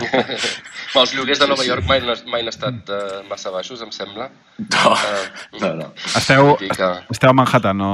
Però 0.00 1.02
els 1.02 1.12
lloguers 1.16 1.40
de 1.42 1.48
Nova 1.50 1.64
York 1.66 1.84
mai, 1.88 2.00
mai 2.30 2.44
han 2.44 2.50
estat 2.52 2.92
uh, 2.92 3.22
massa 3.30 3.50
baixos, 3.54 3.82
em 3.82 3.92
sembla. 3.94 4.28
No, 4.58 4.92
Uh, 4.96 5.60
no, 5.60 5.72
no. 5.82 5.88
Esteu, 6.16 6.54
que- 6.60 6.92
esteu 7.12 7.30
a 7.30 7.36
Manhattan, 7.36 7.76
no? 7.78 7.90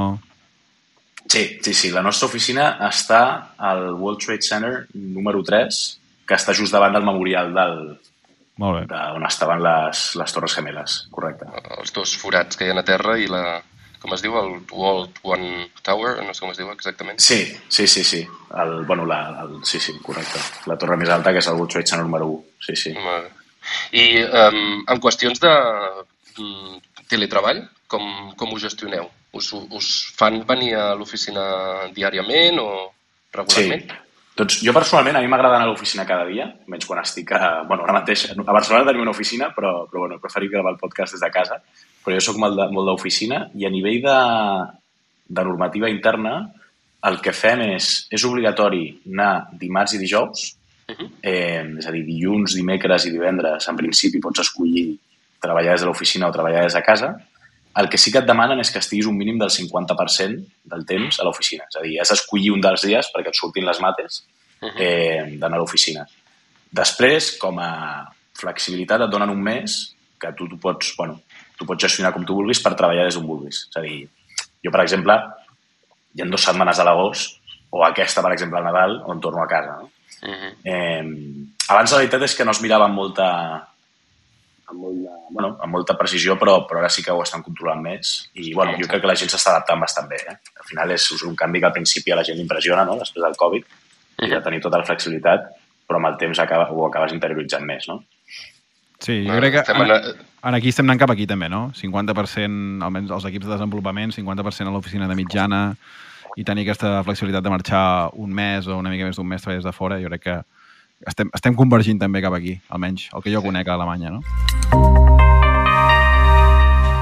Sí, 1.33 1.59
sí, 1.63 1.73
sí. 1.75 1.91
La 1.95 2.03
nostra 2.03 2.27
oficina 2.29 2.77
està 2.89 3.23
al 3.57 3.95
World 3.95 4.21
Trade 4.25 4.43
Center 4.45 4.73
número 4.95 5.43
3, 5.47 5.79
que 6.29 6.35
està 6.37 6.55
just 6.55 6.73
davant 6.75 6.93
del 6.93 7.07
memorial 7.07 7.53
del, 7.55 7.77
Molt 8.61 8.81
bé. 8.81 8.87
de 8.91 9.03
on 9.17 9.25
estaven 9.27 9.63
les, 9.65 10.03
les 10.21 10.33
Torres 10.35 10.55
Gemeles, 10.59 10.99
correcte. 11.15 11.47
els 11.79 11.93
dos 11.97 12.17
forats 12.21 12.59
que 12.59 12.67
hi 12.69 12.71
ha 12.75 12.79
a 12.79 12.85
terra 12.85 13.17
i 13.19 13.27
la, 13.31 13.63
com 14.03 14.13
es 14.17 14.23
diu, 14.25 14.35
el 14.41 14.57
World 14.71 15.21
One 15.23 15.69
Tower, 15.87 16.17
no 16.27 16.35
sé 16.35 16.43
com 16.45 16.51
es 16.53 16.59
diu 16.61 16.71
exactament. 16.75 17.21
Sí, 17.23 17.41
sí, 17.69 17.87
sí, 17.87 18.03
sí. 18.05 18.23
El, 18.59 18.83
bueno, 18.89 19.07
la, 19.07 19.21
el, 19.45 19.61
sí, 19.65 19.81
sí, 19.81 19.95
correcte. 20.05 20.43
La 20.67 20.77
torre 20.77 20.99
més 21.01 21.11
alta, 21.15 21.33
que 21.33 21.41
és 21.41 21.49
el 21.49 21.57
World 21.61 21.73
Trade 21.77 21.87
Center 21.93 22.05
número 22.05 22.27
1. 22.35 22.45
Sí, 22.67 22.77
sí. 22.77 22.95
I 23.95 24.07
um, 24.27 24.83
en 24.91 25.01
qüestions 25.03 25.41
de 25.43 25.53
um, 26.43 26.81
teletreball, 27.09 27.63
com, 27.87 28.05
com 28.37 28.53
ho 28.53 28.59
gestioneu? 28.61 29.09
Us, 29.33 29.53
us 29.73 29.93
fan 30.19 30.43
venir 30.49 30.75
a 30.77 30.91
l'oficina 30.99 31.45
diàriament 31.95 32.59
o 32.61 32.73
Sí. 33.33 33.39
regularment? 33.39 33.93
Doncs 34.37 34.59
jo 34.65 34.73
personalment, 34.73 35.17
a 35.17 35.21
mi 35.21 35.29
m'agrada 35.29 35.57
anar 35.59 35.67
a 35.67 35.71
l'oficina 35.71 36.05
cada 36.09 36.25
dia, 36.29 36.47
menys 36.69 36.85
quan 36.89 37.01
estic 37.03 37.33
a... 37.37 37.63
Bueno, 37.69 37.85
ara 37.85 37.95
mateix, 37.99 38.27
a 38.33 38.53
Barcelona 38.53 38.87
tenim 38.89 39.03
una 39.05 39.13
oficina, 39.13 39.51
però, 39.57 39.87
però 39.89 40.03
bueno, 40.05 40.17
he 40.17 40.21
preferit 40.21 40.51
gravar 40.53 40.73
el 40.73 40.79
podcast 40.81 41.13
des 41.17 41.21
de 41.25 41.31
casa. 41.33 41.59
Però 42.03 42.17
jo 42.17 42.25
sóc 42.25 42.39
molt 42.43 42.87
d'oficina 42.89 43.47
i 43.55 43.67
a 43.67 43.71
nivell 43.71 44.01
de, 44.03 44.19
de 45.29 45.45
normativa 45.47 45.91
interna 45.91 46.41
el 47.09 47.19
que 47.23 47.35
fem 47.35 47.65
és, 47.67 47.93
és 48.15 48.25
obligatori 48.27 48.85
anar 49.11 49.49
dimarts 49.59 49.97
i 49.97 50.01
dijous, 50.03 50.45
eh, 51.23 51.63
és 51.63 51.87
a 51.89 51.95
dir, 51.95 52.05
dilluns, 52.07 52.55
dimecres 52.59 53.09
i 53.09 53.13
divendres, 53.15 53.67
en 53.69 53.79
principi 53.79 54.23
pots 54.23 54.45
escollir 54.45 54.87
treballar 55.43 55.75
des 55.75 55.83
de 55.83 55.91
l'oficina 55.91 56.29
o 56.29 56.35
treballar 56.35 56.63
des 56.67 56.79
de 56.79 56.83
casa. 56.87 57.13
El 57.81 57.89
que 57.89 57.99
sí 57.99 58.13
que 58.13 58.21
et 58.21 58.29
demanen 58.29 58.61
és 58.61 58.71
que 58.71 58.83
estiguis 58.83 59.09
un 59.09 59.17
mínim 59.17 59.39
del 59.41 59.51
50% 59.51 60.43
del 60.71 60.85
temps 60.87 61.19
a 61.19 61.27
l'oficina. 61.27 61.67
És 61.71 61.79
a 61.81 61.83
dir, 61.83 61.97
has 62.01 62.13
d'escollir 62.13 62.53
un 62.55 62.63
dels 62.63 62.85
dies 62.87 63.09
perquè 63.15 63.33
et 63.33 63.39
surtin 63.39 63.67
les 63.67 63.81
mates 63.83 64.23
eh, 64.77 65.39
d'anar 65.41 65.57
a 65.57 65.63
l'oficina. 65.63 66.05
Després, 66.73 67.33
com 67.41 67.59
a 67.61 67.73
flexibilitat, 68.39 69.07
et 69.07 69.13
donen 69.13 69.33
un 69.33 69.43
mes 69.43 69.75
que 70.21 70.31
tu, 70.39 70.47
tu, 70.49 70.59
pots, 70.61 70.93
bueno, 70.97 71.19
tu 71.63 71.69
pots 71.71 71.87
gestionar 71.87 72.13
com 72.13 72.27
tu 72.27 72.35
vulguis 72.37 72.61
per 72.63 72.75
treballar 72.75 73.07
des 73.07 73.17
d'on 73.19 73.27
vulguis. 73.31 73.65
És 73.71 73.79
a 73.79 73.87
dir, 73.87 74.03
jo, 74.63 74.71
per 74.75 74.83
exemple, 74.83 75.17
hi 76.13 76.23
ha 76.23 76.29
dues 76.29 76.45
setmanes 76.51 76.83
a 76.83 76.89
l'agost, 76.91 77.39
o 77.73 77.87
aquesta, 77.87 78.21
per 78.21 78.35
exemple, 78.35 78.59
al 78.59 78.67
Nadal, 78.69 78.99
on 79.09 79.21
torno 79.23 79.43
a 79.43 79.49
casa. 79.49 79.79
No? 79.81 79.91
Mhm. 80.23 80.51
Eh, 80.65 81.61
abans 81.73 81.93
la 81.93 81.99
veritat 82.03 82.23
és 82.27 82.35
que 82.37 82.45
no 82.45 82.53
es 82.53 82.61
mirava 82.63 82.85
amb 82.85 82.95
molta, 82.99 83.29
amb 84.69 84.79
molta, 84.79 85.15
bueno, 85.31 85.57
amb 85.61 85.73
molta 85.73 85.97
precisió, 85.99 86.37
però, 86.39 86.59
però 86.69 86.83
ara 86.83 86.91
sí 86.93 87.03
que 87.03 87.13
ho 87.13 87.23
estan 87.23 87.43
controlant 87.43 87.81
més. 87.83 88.13
I 88.35 88.53
bueno, 88.55 88.77
jo 88.79 88.87
crec 88.89 89.03
que 89.03 89.11
la 89.11 89.17
gent 89.17 89.33
s'està 89.33 89.55
adaptant 89.57 89.81
bastant 89.81 90.09
bé. 90.11 90.21
Eh? 90.29 90.37
Al 90.61 90.69
final 90.69 90.93
és, 90.95 91.09
és 91.17 91.25
un 91.29 91.35
canvi 91.37 91.61
que 91.61 91.71
al 91.71 91.75
principi 91.79 92.13
a 92.13 92.19
la 92.21 92.25
gent 92.29 92.39
impressiona, 92.39 92.85
no? 92.85 92.99
després 93.01 93.25
del 93.25 93.39
Covid, 93.41 93.65
i 94.23 94.29
de 94.31 94.41
tenir 94.45 94.61
tota 94.63 94.79
la 94.79 94.87
flexibilitat, 94.87 95.49
però 95.89 95.99
amb 95.99 96.13
el 96.13 96.19
temps 96.21 96.39
acaba, 96.39 96.69
ho 96.71 96.87
acabes 96.87 97.13
interioritzant 97.17 97.65
més. 97.67 97.89
No? 97.89 98.03
Sí, 99.03 99.25
jo 99.27 99.33
Ah, 99.33 99.41
crec 99.41 99.57
que 99.57 99.65
estem 99.65 99.83
en, 99.83 100.23
en- 100.43 100.55
aquí 100.55 100.69
estem 100.69 100.87
anant 100.87 101.01
cap 101.01 101.11
aquí 101.11 101.27
també, 101.27 101.49
no? 101.49 101.71
50%, 101.75 102.83
almenys 102.83 103.11
els 103.15 103.25
equips 103.29 103.47
de 103.47 103.53
desenvolupament, 103.55 104.13
50% 104.15 104.69
a 104.69 104.73
l'oficina 104.75 105.09
de 105.09 105.15
mitjana 105.19 105.63
i 106.37 106.45
tenir 106.45 106.63
aquesta 106.67 107.03
flexibilitat 107.05 107.45
de 107.45 107.51
marxar 107.53 108.11
un 108.15 108.33
mes 108.33 108.67
o 108.67 108.79
una 108.79 108.91
mica 108.91 109.05
més 109.05 109.17
d'un 109.17 109.29
mes 109.29 109.43
treballar 109.43 109.61
des 109.63 109.69
de 109.69 109.73
fora, 109.77 110.01
jo 110.01 110.09
crec 110.09 110.23
que 110.23 110.39
estem, 111.07 111.31
estem 111.35 111.55
convergint 111.55 111.99
també 112.01 112.23
cap 112.23 112.33
aquí, 112.35 112.57
almenys 112.71 113.09
el 113.15 113.23
que 113.23 113.33
jo 113.35 113.43
conec 113.43 113.69
a 113.69 113.75
Alemanya, 113.75 114.11
no? 114.11 114.23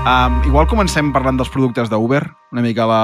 Um, 0.00 0.40
igual 0.48 0.66
comencem 0.66 1.12
parlant 1.12 1.36
dels 1.36 1.50
productes 1.52 1.90
d'Uber, 1.92 2.22
una 2.52 2.62
mica 2.64 2.86
la, 2.88 3.00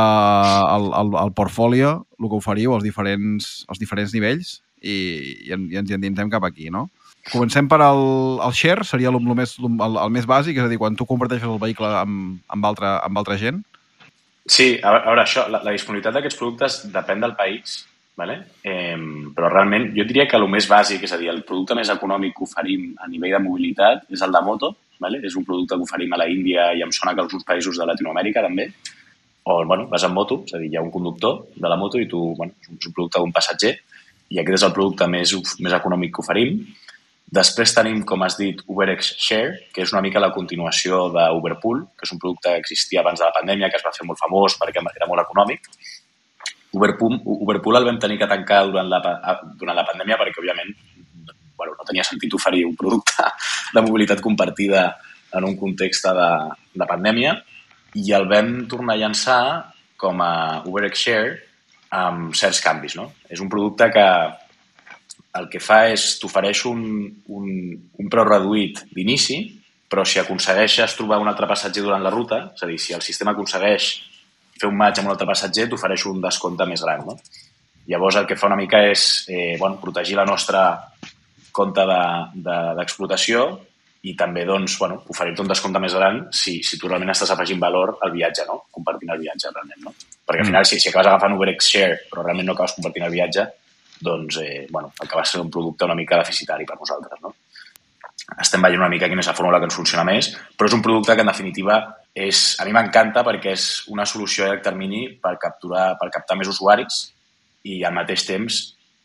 el, 0.75 0.87
el, 0.97 1.11
el 1.27 1.33
portfolio, 1.37 2.07
el 2.19 2.29
que 2.33 2.39
oferiu, 2.41 2.73
els 2.75 2.83
diferents, 2.83 3.67
els 3.69 3.79
diferents 3.79 4.15
nivells, 4.17 4.63
i, 4.81 4.95
i, 5.47 5.53
en, 5.53 5.67
i 5.71 5.77
ens 5.77 5.91
hi 5.93 5.95
endinsem 5.99 6.31
cap 6.33 6.45
aquí, 6.49 6.71
no? 6.73 6.87
Comencem 7.33 7.67
per 7.69 7.81
el, 7.83 8.03
el 8.47 8.53
share, 8.55 8.85
seria 8.87 9.11
el, 9.11 9.17
el, 9.19 9.35
més, 9.35 9.57
el, 9.59 9.97
el 9.99 10.13
més 10.15 10.29
bàsic, 10.31 10.61
és 10.61 10.67
a 10.67 10.71
dir, 10.71 10.79
quan 10.79 10.95
tu 10.97 11.07
comparteixes 11.09 11.49
el 11.49 11.59
vehicle 11.63 11.89
amb, 11.99 12.39
amb, 12.55 12.69
altra, 12.69 13.01
amb 13.03 13.19
altra 13.19 13.37
gent. 13.41 13.63
Sí, 14.47 14.77
a 14.79 14.93
veure, 14.95 15.25
això, 15.25 15.49
la, 15.51 15.59
la 15.67 15.75
disponibilitat 15.75 16.15
d'aquests 16.15 16.39
productes 16.39 16.77
depèn 16.95 17.25
del 17.25 17.35
país, 17.35 17.81
vale? 18.17 18.37
eh, 18.63 18.95
però 19.35 19.51
realment 19.51 19.89
jo 19.97 20.05
diria 20.07 20.29
que 20.31 20.39
el 20.39 20.47
més 20.49 20.69
bàsic, 20.71 21.03
és 21.03 21.13
a 21.13 21.19
dir, 21.19 21.29
el 21.33 21.43
producte 21.49 21.75
més 21.75 21.91
econòmic 21.91 22.37
que 22.37 22.47
oferim 22.47 22.93
a 23.03 23.11
nivell 23.11 23.35
de 23.35 23.43
mobilitat 23.43 24.07
és 24.15 24.23
el 24.23 24.31
de 24.33 24.45
moto, 24.47 24.71
vale? 25.03 25.19
és 25.27 25.35
un 25.37 25.45
producte 25.45 25.75
que 25.75 25.83
oferim 25.89 26.15
a 26.15 26.21
la 26.23 26.29
Índia 26.31 26.71
i 26.79 26.87
em 26.87 26.95
sona 26.95 27.17
que 27.17 27.25
alguns 27.27 27.45
països 27.45 27.77
de 27.77 27.91
Latinoamèrica 27.91 28.47
també, 28.47 28.71
on 29.51 29.67
bueno, 29.67 29.91
vas 29.91 30.07
en 30.07 30.15
moto, 30.15 30.45
és 30.47 30.55
a 30.55 30.63
dir, 30.63 30.71
hi 30.73 30.79
ha 30.79 30.87
un 30.87 30.95
conductor 30.95 31.43
de 31.55 31.69
la 31.69 31.77
moto 31.77 31.99
i 31.99 32.07
tu, 32.11 32.23
bueno, 32.39 32.55
és 32.63 32.71
un- 32.71 32.95
producte 32.95 33.19
d'un 33.19 33.35
passatger 33.35 33.75
i 34.31 34.39
aquest 34.41 34.63
és 34.63 34.65
el 34.71 34.73
producte 34.79 35.07
més, 35.11 35.35
més 35.63 35.75
econòmic 35.75 36.15
que 36.15 36.23
oferim. 36.23 36.57
Després 37.27 37.73
tenim, 37.75 38.05
com 38.07 38.23
has 38.23 38.37
dit, 38.39 38.61
UberX 38.71 39.09
Share, 39.19 39.57
que 39.75 39.83
és 39.83 39.93
una 39.93 40.03
mica 40.05 40.23
la 40.23 40.31
continuació 40.35 41.09
d'Uberpool, 41.11 41.83
que 41.99 42.07
és 42.07 42.13
un 42.15 42.21
producte 42.23 42.53
que 42.53 42.63
existia 42.63 43.03
abans 43.03 43.19
de 43.19 43.27
la 43.27 43.35
pandèmia, 43.35 43.71
que 43.71 43.81
es 43.81 43.87
va 43.87 43.95
fer 43.95 44.07
molt 44.07 44.21
famós 44.21 44.55
perquè 44.61 44.79
era 44.79 45.09
molt 45.11 45.25
econòmic. 45.25 45.67
Uberpool, 46.77 47.19
Uberpool 47.25 47.81
el 47.81 47.89
vam 47.89 47.99
tenir 47.99 48.21
que 48.21 48.31
tancar 48.31 48.63
durant 48.69 48.87
la, 48.87 49.01
durant 49.59 49.75
la 49.75 49.87
pandèmia 49.89 50.21
perquè, 50.21 50.39
òbviament, 50.39 50.71
bueno, 51.57 51.75
no 51.75 51.89
tenia 51.89 52.05
sentit 52.07 52.35
oferir 52.37 52.63
un 52.69 52.77
producte 52.79 53.27
de 53.75 53.83
mobilitat 53.83 54.23
compartida 54.23 54.87
en 55.35 55.45
un 55.49 55.57
context 55.59 56.07
de, 56.07 56.31
de 56.79 56.87
pandèmia 56.87 57.35
i 57.97 58.13
el 58.15 58.29
vam 58.31 58.69
tornar 58.71 58.95
a 58.95 59.01
llançar 59.03 59.43
com 59.99 60.21
a 60.23 60.63
UberX 60.69 61.03
Share 61.09 61.35
amb 61.97 62.37
certs 62.39 62.61
canvis. 62.63 62.95
No? 62.99 63.11
És 63.29 63.43
un 63.43 63.51
producte 63.51 63.89
que 63.91 64.07
el 65.39 65.49
que 65.53 65.61
fa 65.63 65.85
és 65.93 66.17
t'ofereix 66.23 66.65
un, 66.71 66.83
un, 67.39 67.47
un 68.01 68.11
preu 68.13 68.27
reduït 68.29 68.83
d'inici, 68.95 69.41
però 69.91 70.05
si 70.05 70.19
aconsegueixes 70.19 70.97
trobar 70.99 71.21
un 71.23 71.31
altre 71.31 71.49
passatger 71.51 71.85
durant 71.85 72.03
la 72.03 72.13
ruta, 72.15 72.41
és 72.55 72.65
a 72.65 72.71
dir, 72.71 72.79
si 72.83 72.97
el 72.97 73.05
sistema 73.07 73.37
aconsegueix 73.37 73.91
fer 74.57 74.71
un 74.71 74.79
match 74.79 75.01
amb 75.01 75.11
un 75.11 75.15
altre 75.15 75.29
passatger, 75.29 75.69
t'ofereix 75.71 76.07
un 76.11 76.23
descompte 76.25 76.67
més 76.67 76.83
gran. 76.83 77.05
No? 77.07 77.19
Llavors, 77.87 78.19
el 78.19 78.27
que 78.27 78.39
fa 78.39 78.49
una 78.51 78.59
mica 78.59 78.83
és 78.89 79.27
eh, 79.31 79.55
bueno, 79.61 79.79
protegir 79.83 80.17
la 80.19 80.27
nostra 80.27 80.67
compte 81.55 81.85
d'explotació 81.87 83.45
de, 83.47 83.55
de, 83.55 83.67
i 84.07 84.15
també 84.19 84.45
doncs, 84.47 84.77
bueno, 84.79 85.01
oferir-te 85.11 85.43
un 85.43 85.51
descompte 85.51 85.81
més 85.83 85.95
gran 85.97 86.21
si, 86.35 86.59
si 86.67 86.79
tu 86.79 86.91
realment 86.91 87.11
estàs 87.15 87.33
afegint 87.35 87.63
valor 87.63 87.97
al 88.07 88.13
viatge, 88.15 88.45
no? 88.49 88.61
compartint 88.75 89.15
el 89.15 89.23
viatge 89.23 89.51
realment. 89.53 89.87
No? 89.87 89.95
Perquè 90.27 90.45
al 90.45 90.51
final, 90.51 90.67
si, 90.69 90.79
si 90.83 90.91
acabes 90.91 91.09
agafant 91.11 91.35
UberX 91.35 91.71
Share 91.73 91.97
però 92.11 92.27
realment 92.27 92.51
no 92.51 92.55
acabes 92.55 92.77
compartint 92.77 93.07
el 93.07 93.15
viatge, 93.15 93.47
doncs 94.01 94.39
eh, 94.43 94.67
bueno, 94.71 94.93
acaba 95.01 95.25
sent 95.25 95.45
un 95.45 95.51
producte 95.51 95.85
una 95.85 95.95
mica 95.95 96.19
deficitari 96.21 96.67
per 96.69 96.79
nosaltres. 96.79 97.21
No? 97.23 97.35
Estem 98.43 98.63
veient 98.63 98.81
una 98.81 98.91
mica 98.91 99.09
quina 99.09 99.23
és 99.23 99.31
la 99.31 99.37
fórmula 99.39 99.61
que 99.63 99.69
ens 99.69 99.77
funciona 99.77 100.05
més, 100.05 100.33
però 100.57 100.69
és 100.69 100.75
un 100.75 100.83
producte 100.83 101.15
que 101.15 101.23
en 101.23 101.31
definitiva 101.31 101.79
és, 102.15 102.57
a 102.61 102.67
mi 102.67 102.75
m'encanta 102.75 103.23
perquè 103.27 103.53
és 103.55 103.67
una 103.93 104.07
solució 104.09 104.45
a 104.45 104.51
llarg 104.51 104.65
termini 104.65 105.07
per, 105.23 105.37
capturar, 105.43 105.93
per 106.01 106.11
captar 106.15 106.39
més 106.41 106.51
usuaris 106.51 107.05
i 107.67 107.83
al 107.85 107.95
mateix 107.95 108.27
temps 108.27 108.59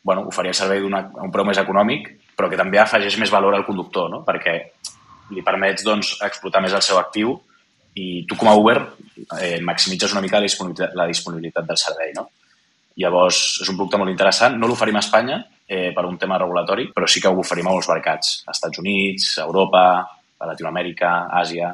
bueno, 0.03 0.25
oferir 0.27 0.53
el 0.53 0.57
servei 0.57 0.81
a 0.81 1.03
un 1.21 1.31
preu 1.31 1.45
més 1.45 1.59
econòmic, 1.61 2.09
però 2.37 2.49
que 2.49 2.57
també 2.57 2.79
afegeix 2.81 3.19
més 3.21 3.29
valor 3.29 3.53
al 3.53 3.67
conductor, 3.67 4.09
no? 4.09 4.23
perquè 4.25 4.57
li 5.31 5.43
permets 5.45 5.85
doncs, 5.85 6.15
explotar 6.25 6.63
més 6.63 6.73
el 6.73 6.81
seu 6.81 6.97
actiu 6.99 7.35
i 7.95 8.23
tu 8.27 8.37
com 8.39 8.49
a 8.49 8.55
Uber 8.57 8.77
eh, 9.37 9.59
maximitzes 9.61 10.15
una 10.15 10.23
mica 10.23 10.39
la 10.39 10.47
disponibilitat, 10.47 10.95
la 10.97 11.07
disponibilitat 11.07 11.67
del 11.67 11.79
servei. 11.79 12.15
No? 12.17 12.29
Llavors, 12.99 13.61
és 13.63 13.69
un 13.71 13.77
producte 13.77 13.99
molt 14.01 14.11
interessant. 14.11 14.57
No 14.59 14.67
l'oferim 14.67 14.97
a 14.99 15.03
Espanya 15.03 15.37
eh, 15.67 15.91
per 15.95 16.03
un 16.05 16.17
tema 16.19 16.39
regulatori, 16.41 16.89
però 16.91 17.07
sí 17.07 17.21
que 17.23 17.31
ho 17.31 17.39
oferim 17.39 17.69
a 17.69 17.75
molts 17.75 17.89
mercats. 17.91 18.41
A 18.47 18.55
Estats 18.55 18.81
Units, 18.81 19.37
a 19.39 19.47
Europa, 19.47 19.85
a 20.37 20.51
Latinoamèrica, 20.53 21.15
Àsia... 21.41 21.73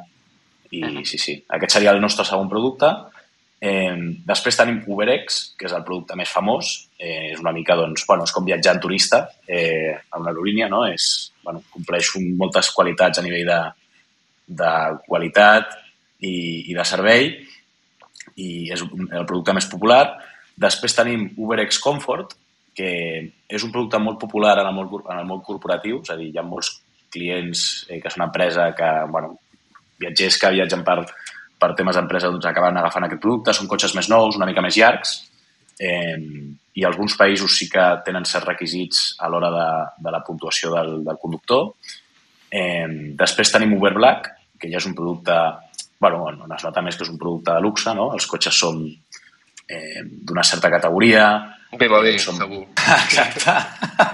I 0.68 0.82
sí, 1.08 1.16
sí, 1.16 1.34
aquest 1.56 1.78
seria 1.78 1.94
el 1.96 2.02
nostre 2.04 2.26
segon 2.28 2.50
producte. 2.52 2.90
Eh, 3.64 3.96
després 4.28 4.58
tenim 4.60 4.82
UberX, 4.92 5.38
que 5.58 5.66
és 5.70 5.74
el 5.74 5.86
producte 5.88 6.18
més 6.20 6.30
famós. 6.30 6.74
Eh, 7.00 7.32
és 7.32 7.40
una 7.40 7.54
mica, 7.56 7.78
doncs, 7.80 8.04
bueno, 8.10 8.28
és 8.28 8.34
com 8.36 8.46
viatjar 8.46 8.76
en 8.76 8.82
turista 8.84 9.22
eh, 9.48 9.96
a 9.96 10.20
una 10.20 10.34
aerolínia, 10.34 10.68
no? 10.70 10.84
És, 10.92 11.32
bueno, 11.46 11.64
compleix 11.72 12.12
un, 12.20 12.34
moltes 12.38 12.74
qualitats 12.76 13.22
a 13.22 13.24
nivell 13.24 13.48
de, 13.48 13.62
de 14.60 14.74
qualitat 15.08 15.72
i, 16.20 16.36
i 16.68 16.76
de 16.76 16.86
servei 16.88 17.32
i 18.38 18.50
és 18.74 18.84
el 18.84 19.26
producte 19.26 19.56
més 19.56 19.68
popular. 19.72 20.04
Després 20.58 20.96
tenim 20.98 21.30
UberX 21.38 21.80
Comfort, 21.84 22.34
que 22.78 22.90
és 23.50 23.64
un 23.66 23.72
producte 23.74 24.00
molt 24.02 24.20
popular 24.22 24.58
en 24.62 24.70
el 24.70 24.76
món, 24.76 24.90
en 25.00 25.18
el 25.18 25.26
món 25.30 25.42
corporatiu, 25.46 26.02
és 26.04 26.14
a 26.14 26.18
dir, 26.20 26.30
hi 26.34 26.40
ha 26.40 26.46
molts 26.46 26.76
clients 27.14 27.64
eh, 27.90 28.00
que 28.02 28.12
són 28.12 28.24
una 28.24 28.30
empresa 28.30 28.70
que, 28.78 28.90
bueno, 29.14 29.36
viatgers 30.02 30.38
que 30.42 30.54
viatgen 30.54 30.84
per, 30.86 31.00
per 31.58 31.74
temes 31.78 31.98
d'empresa 31.98 32.30
doncs 32.34 32.46
acaben 32.50 32.78
agafant 32.78 33.08
aquest 33.08 33.24
producte, 33.24 33.56
són 33.56 33.70
cotxes 33.72 33.96
més 33.98 34.10
nous, 34.14 34.38
una 34.38 34.50
mica 34.50 34.62
més 34.66 34.78
llargs, 34.78 35.16
eh, 35.80 36.18
i 36.78 36.86
alguns 36.86 37.18
països 37.18 37.58
sí 37.58 37.70
que 37.72 37.86
tenen 38.06 38.26
certs 38.30 38.46
requisits 38.52 39.06
a 39.22 39.30
l'hora 39.34 39.50
de, 39.54 39.70
de 40.06 40.14
la 40.14 40.22
puntuació 40.26 40.74
del, 40.76 41.00
del 41.06 41.18
conductor. 41.22 41.72
Eh, 42.54 43.14
després 43.18 43.54
tenim 43.54 43.74
Uber 43.78 43.96
Black, 43.98 44.30
que 44.62 44.70
ja 44.70 44.78
és 44.82 44.86
un 44.90 44.94
producte, 44.98 45.34
bueno, 46.02 46.28
on 46.30 46.54
es 46.54 46.66
nota 46.66 46.84
més 46.86 46.98
que 46.98 47.06
és 47.06 47.14
un 47.14 47.18
producte 47.22 47.54
de 47.54 47.64
luxe, 47.66 47.94
no? 47.98 48.12
Els 48.14 48.30
cotxes 48.30 48.62
són 48.62 48.84
eh, 49.68 50.02
d'una 50.04 50.44
certa 50.44 50.72
categoria, 50.72 51.28
BMW, 51.72 52.18
Som- 52.20 52.40
segur. 52.40 52.64
Exacte. 53.04 53.54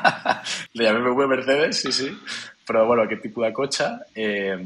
Li 0.78 0.86
BMW 0.90 1.28
Mercedes, 1.30 1.82
sí, 1.82 1.92
sí. 1.92 2.10
Però, 2.66 2.86
bueno, 2.88 3.04
aquest 3.04 3.22
tipus 3.28 3.46
de 3.46 3.54
cotxe... 3.54 3.90
Eh, 4.16 4.58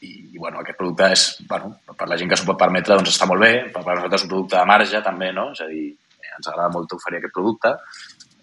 i, 0.00 0.10
i, 0.32 0.38
bueno, 0.38 0.60
aquest 0.60 0.78
producte 0.78 1.08
és, 1.10 1.22
bueno, 1.50 1.72
per 1.98 2.06
la 2.06 2.16
gent 2.18 2.30
que 2.30 2.36
s'ho 2.38 2.46
pot 2.46 2.58
permetre, 2.60 2.94
doncs 2.94 3.10
està 3.10 3.26
molt 3.26 3.42
bé. 3.42 3.52
Per, 3.72 3.82
per 3.82 3.96
nosaltres 3.96 4.20
és 4.20 4.26
un 4.28 4.30
producte 4.30 4.54
de 4.54 4.68
marge, 4.70 5.00
també, 5.02 5.32
no? 5.34 5.48
És 5.56 5.62
a 5.64 5.66
dir, 5.66 5.88
eh, 5.90 6.34
ens 6.36 6.46
agrada 6.46 6.70
molt 6.70 6.94
oferir 6.94 7.18
aquest 7.18 7.34
producte. 7.34 7.72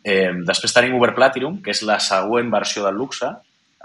Eh, 0.04 0.34
després 0.46 0.76
tenim 0.76 0.98
Uber 0.98 1.14
Platinum, 1.16 1.62
que 1.64 1.72
és 1.72 1.82
la 1.88 1.96
següent 2.04 2.52
versió 2.52 2.84
del 2.84 3.00
luxe. 3.00 3.30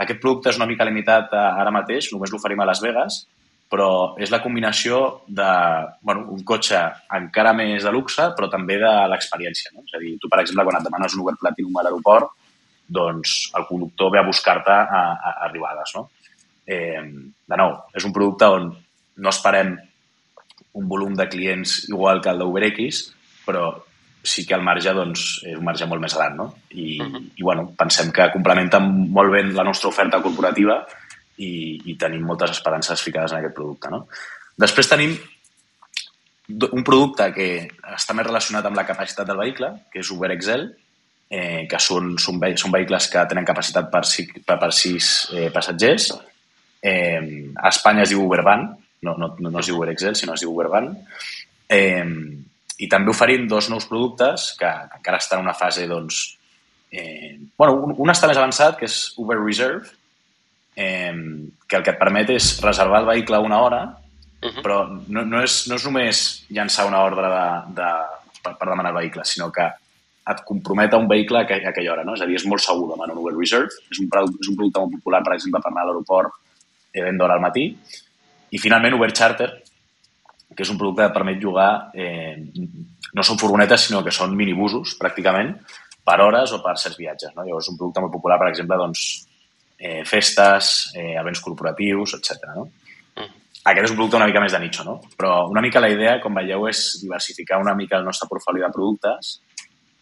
Aquest 0.03 0.19
producte 0.19 0.51
és 0.51 0.59
una 0.59 0.67
mica 0.67 0.87
limitat 0.89 1.31
a, 1.31 1.45
ara 1.63 1.71
mateix, 1.75 2.11
només 2.13 2.35
l'oferim 2.35 2.61
a 2.61 2.67
Las 2.69 2.83
Vegas, 2.83 3.23
però 3.71 3.91
és 4.19 4.33
la 4.35 4.41
combinació 4.43 5.23
de 5.31 5.49
bueno, 6.03 6.27
un 6.35 6.43
cotxe 6.47 6.81
encara 7.17 7.53
més 7.55 7.85
de 7.87 7.93
luxe, 7.95 8.27
però 8.37 8.49
també 8.51 8.81
de 8.83 8.91
l'experiència. 9.13 9.71
No? 9.77 9.85
És 9.87 9.95
a 9.95 10.01
dir, 10.03 10.17
tu, 10.19 10.31
per 10.31 10.41
exemple, 10.43 10.67
quan 10.67 10.81
et 10.81 10.89
demanes 10.89 11.15
un 11.15 11.23
Uber 11.23 11.37
Platinum 11.39 11.79
a 11.79 11.85
l'aeroport, 11.87 12.33
doncs 12.91 13.37
el 13.55 13.69
conductor 13.69 14.11
ve 14.11 14.19
a 14.19 14.27
buscar-te 14.27 14.75
a, 14.75 14.81
a, 14.83 15.05
a 15.31 15.37
arribades. 15.47 15.95
No? 15.95 16.09
Eh, 16.67 16.99
de 16.99 17.61
nou, 17.63 17.77
és 17.95 18.07
un 18.07 18.15
producte 18.17 18.51
on 18.51 18.73
no 19.21 19.31
esperem 19.31 19.77
un 20.81 20.91
volum 20.91 21.15
de 21.15 21.29
clients 21.31 21.85
igual 21.91 22.21
que 22.23 22.31
el 22.33 22.43
d'UberX, 22.43 23.05
però 23.47 23.71
sí 24.23 24.45
que 24.47 24.57
el 24.59 24.67
marge 24.67 24.93
doncs, 24.95 25.29
és 25.47 25.57
un 25.57 25.65
marge 25.65 25.87
molt 25.87 26.03
més 26.03 26.15
gran. 26.19 26.35
No? 26.37 26.49
I, 26.75 26.99
uh 26.99 27.07
-huh. 27.07 27.23
i 27.37 27.43
bueno, 27.43 27.71
pensem 27.79 28.11
que 28.11 28.33
complementa 28.33 28.81
molt 28.81 29.31
bé 29.31 29.45
la 29.45 29.65
nostra 29.65 29.89
oferta 29.89 30.21
corporativa 30.23 30.85
i, 31.41 31.53
i 31.91 31.97
tenim 32.01 32.25
moltes 32.27 32.53
esperances 32.57 33.03
ficades 33.03 33.33
en 33.33 33.41
aquest 33.41 33.57
producte. 33.57 33.91
No? 33.93 34.05
Després 34.61 34.91
tenim 34.91 35.17
un 36.51 36.85
producte 36.85 37.31
que 37.35 37.49
està 37.95 38.15
més 38.17 38.27
relacionat 38.27 38.67
amb 38.67 38.79
la 38.79 38.87
capacitat 38.89 39.29
del 39.29 39.39
vehicle, 39.41 39.71
que 39.93 40.03
és 40.03 40.11
Uber 40.13 40.33
Excel, 40.35 40.67
eh, 41.31 41.67
que 41.71 41.79
són, 41.79 42.17
són, 42.19 42.41
ve 42.43 42.53
són 42.59 42.75
vehicles 42.75 43.07
que 43.13 43.23
tenen 43.31 43.47
capacitat 43.47 43.91
per, 43.93 44.03
si, 44.09 44.27
per, 44.35 44.59
per 44.59 44.73
sis 44.75 45.31
eh, 45.33 45.49
passatgers. 45.55 46.11
Eh, 46.83 47.21
a 47.55 47.71
Espanya 47.71 48.05
es 48.05 48.13
diu 48.13 48.25
Ubervan, 48.25 48.67
no, 49.07 49.17
no, 49.17 49.31
no 49.39 49.61
es 49.61 49.71
diu 49.71 49.79
Uber 49.79 49.93
Excel, 49.95 50.19
sinó 50.19 50.35
es 50.35 50.45
diu 50.45 50.53
Ubervan. 50.53 50.91
Eh, 51.71 52.05
I 52.81 52.89
també 52.89 53.13
oferim 53.13 53.47
dos 53.49 53.69
nous 53.71 53.87
productes 53.87 54.51
que, 54.59 54.67
que 54.67 55.01
encara 55.03 55.21
estan 55.21 55.43
en 55.43 55.51
una 55.51 55.57
fase, 55.57 55.87
doncs... 55.89 56.27
Eh, 56.91 57.39
bueno, 57.61 57.77
un, 57.87 57.93
un 58.03 58.11
està 58.11 58.27
més 58.27 58.41
avançat, 58.41 58.75
que 58.81 58.89
és 58.89 59.13
Uber 59.21 59.37
Reserve, 59.39 59.93
eh, 60.77 61.13
que 61.69 61.77
el 61.77 61.83
que 61.83 61.91
et 61.95 61.99
permet 61.99 62.31
és 62.31 62.61
reservar 62.63 63.01
el 63.01 63.07
vehicle 63.07 63.39
una 63.39 63.61
hora, 63.63 63.83
Mhm. 64.43 64.63
però 64.65 64.77
no, 65.09 65.21
no, 65.29 65.43
és, 65.45 65.67
no 65.69 65.75
és 65.77 65.85
només 65.85 66.47
llançar 66.49 66.87
una 66.89 67.03
ordre 67.05 67.29
de, 67.29 67.75
de, 67.77 67.89
per, 68.43 68.55
per 68.57 68.69
demanar 68.71 68.89
el 68.95 68.97
vehicle, 68.97 69.23
sinó 69.29 69.51
que 69.53 69.67
et 70.31 70.41
compromet 70.47 70.95
a 70.95 70.97
un 70.97 71.07
vehicle 71.09 71.39
a, 71.39 71.43
aqu- 71.45 71.59
a 71.67 71.69
aquella 71.69 71.93
hora. 71.93 72.05
No? 72.05 72.15
És 72.15 72.23
a 72.23 72.27
dir, 72.27 72.37
és 72.37 72.47
molt 72.47 72.63
segur 72.65 72.87
demanar 72.89 73.13
un 73.13 73.21
Uber 73.21 73.35
Reserve. 73.37 73.69
És 73.91 73.99
un, 74.01 74.07
és 74.07 74.49
un 74.49 74.57
producte 74.57 74.81
molt 74.81 74.93
popular, 74.97 75.21
per 75.27 75.35
exemple, 75.35 75.61
per 75.61 75.71
anar 75.73 75.83
a 75.83 75.87
l'aeroport 75.91 76.33
eh, 76.95 77.03
ben 77.03 77.19
d'hora 77.19 77.35
al 77.35 77.41
matí. 77.45 77.67
I 78.51 78.59
finalment 78.59 78.95
Uber 78.97 79.13
Charter, 79.13 79.51
que 80.57 80.63
és 80.65 80.71
un 80.73 80.79
producte 80.79 81.03
que 81.05 81.13
permet 81.19 81.39
llogar, 81.43 81.91
eh, 81.93 82.37
no 83.13 83.23
són 83.23 83.39
furgonetes, 83.39 83.89
sinó 83.91 84.03
que 84.03 84.11
són 84.11 84.33
minibusos, 84.37 84.97
pràcticament, 84.99 85.53
per 86.03 86.17
hores 86.25 86.53
o 86.57 86.63
per 86.65 86.79
certs 86.79 86.97
viatges. 86.97 87.35
No? 87.37 87.45
Llavors, 87.45 87.67
és 87.69 87.73
un 87.75 87.77
producte 87.77 88.01
molt 88.01 88.13
popular, 88.17 88.39
per 88.39 88.49
exemple, 88.49 88.77
doncs, 88.81 89.27
eh, 89.81 90.05
festes, 90.05 90.93
eh, 90.95 91.17
events 91.17 91.41
corporatius, 91.41 92.15
etc. 92.19 92.53
No? 92.55 92.69
Aquest 93.61 93.85
és 93.85 93.93
un 93.93 93.99
producte 93.99 94.17
una 94.17 94.29
mica 94.29 94.41
més 94.41 94.55
de 94.55 94.61
nicho, 94.63 94.85
no? 94.87 94.99
Però 95.19 95.49
una 95.51 95.61
mica 95.61 95.83
la 95.83 95.91
idea, 95.93 96.19
com 96.21 96.37
veieu, 96.37 96.65
és 96.71 97.01
diversificar 97.03 97.59
una 97.61 97.75
mica 97.77 97.99
el 97.99 98.07
nostre 98.07 98.29
portfoli 98.29 98.63
de 98.63 98.71
productes 98.73 99.35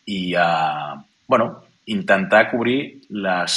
i, 0.07 0.35
eh, 0.35 0.95
bueno, 1.27 1.49
intentar 1.91 2.49
cobrir 2.53 2.79
les 3.11 3.57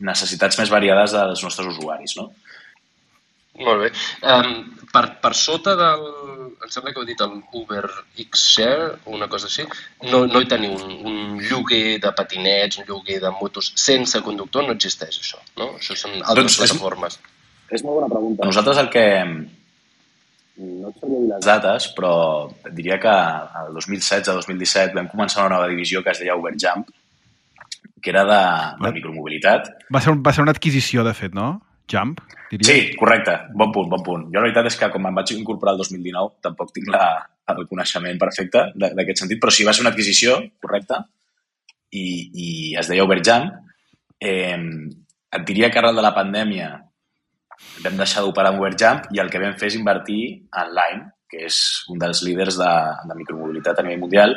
necessitats 0.00 0.58
més 0.58 0.72
variades 0.72 1.14
dels 1.14 1.44
nostres 1.44 1.70
usuaris, 1.74 2.16
no? 2.18 2.30
Molt 3.58 3.80
bé. 3.82 3.88
Um, 4.22 4.52
per, 4.92 5.04
per 5.20 5.32
sota 5.34 5.74
del... 5.76 6.04
Em 6.60 6.70
sembla 6.70 6.92
que 6.92 7.00
heu 7.00 7.06
dit 7.08 7.20
el 7.24 7.38
Uber 7.56 7.82
X-Share 8.20 8.86
o 9.06 9.14
una 9.16 9.26
cosa 9.32 9.48
així. 9.48 9.64
No, 10.10 10.22
no 10.28 10.40
hi 10.42 10.48
teniu 10.48 10.74
un, 10.76 10.92
un 11.08 11.38
lloguer 11.42 11.98
de 12.02 12.12
patinets, 12.16 12.78
un 12.80 12.86
lloguer 12.88 13.18
de 13.22 13.30
motos 13.40 13.72
sense 13.80 14.20
conductor, 14.22 14.64
no 14.66 14.76
existeix 14.76 15.18
això, 15.22 15.40
no? 15.58 15.72
Això 15.80 15.96
són 15.98 16.14
altres 16.20 16.36
Doncs 16.36 16.58
és- 16.58 16.60
plataformes. 16.70 17.18
És 17.70 17.84
molt 17.86 18.00
bona 18.00 18.10
pregunta. 18.12 18.46
Nosaltres 18.48 18.78
el 18.84 18.90
que... 18.92 19.04
No 20.60 20.90
et 20.90 20.96
sabria 21.00 21.20
dir 21.22 21.28
les 21.30 21.46
dates, 21.48 21.86
però 21.96 22.12
diria 22.76 22.98
que 23.00 23.12
el 23.62 23.70
2016-2017 23.78 24.92
vam 24.98 25.08
començar 25.08 25.46
una 25.46 25.54
nova 25.56 25.68
divisió 25.70 26.02
que 26.04 26.12
es 26.12 26.20
deia 26.20 26.34
Uberjump, 26.36 26.90
que 28.02 28.10
era 28.12 28.26
de, 28.28 28.40
de 28.84 28.92
micromobilitat. 28.98 29.70
Va 29.94 30.02
ser, 30.04 30.12
un, 30.12 30.20
va 30.26 30.34
ser 30.36 30.44
una 30.44 30.52
adquisició, 30.52 31.04
de 31.06 31.14
fet, 31.16 31.32
no? 31.36 31.54
Jump, 31.90 32.16
diria. 32.50 32.66
Sí, 32.66 32.96
correcte. 32.98 33.36
Bon 33.54 33.72
punt, 33.74 33.88
bon 33.90 34.02
punt. 34.06 34.26
Jo 34.30 34.38
la 34.38 34.48
veritat 34.48 34.68
és 34.70 34.78
que 34.78 34.90
com 34.92 35.08
em 35.08 35.16
vaig 35.20 35.32
incorporar 35.36 35.74
el 35.74 35.82
2019 35.82 36.44
tampoc 36.46 36.72
tinc 36.76 36.90
la, 36.94 37.06
el 37.54 37.66
coneixement 37.70 38.20
perfecte 38.20 38.68
d'aquest 38.78 39.24
sentit, 39.24 39.40
però 39.42 39.54
sí, 39.54 39.66
va 39.66 39.74
ser 39.74 39.84
una 39.84 39.92
adquisició, 39.94 40.38
correcte, 40.62 41.00
i, 41.90 42.04
i 42.30 42.50
es 42.78 42.90
deia 42.90 43.06
Uberjump. 43.06 43.50
Eh, 44.20 44.58
et 45.30 45.44
diria 45.48 45.70
que 45.70 45.80
arrel 45.80 45.98
de 45.98 46.04
la 46.04 46.14
pandèmia 46.14 46.70
vam 47.84 47.98
deixar 47.98 48.24
d'operar 48.24 48.52
amb 48.52 48.62
Uberjump 48.62 49.10
i 49.14 49.22
el 49.22 49.30
que 49.32 49.42
vam 49.42 49.56
fer 49.58 49.70
és 49.70 49.78
invertir 49.78 50.22
en 50.62 50.72
Lime, 50.76 51.10
que 51.30 51.44
és 51.46 51.58
un 51.92 52.00
dels 52.02 52.24
líders 52.26 52.58
de, 52.58 52.72
de 53.06 53.18
micromobilitat 53.18 53.78
a 53.78 53.86
nivell 53.86 54.02
mundial. 54.02 54.34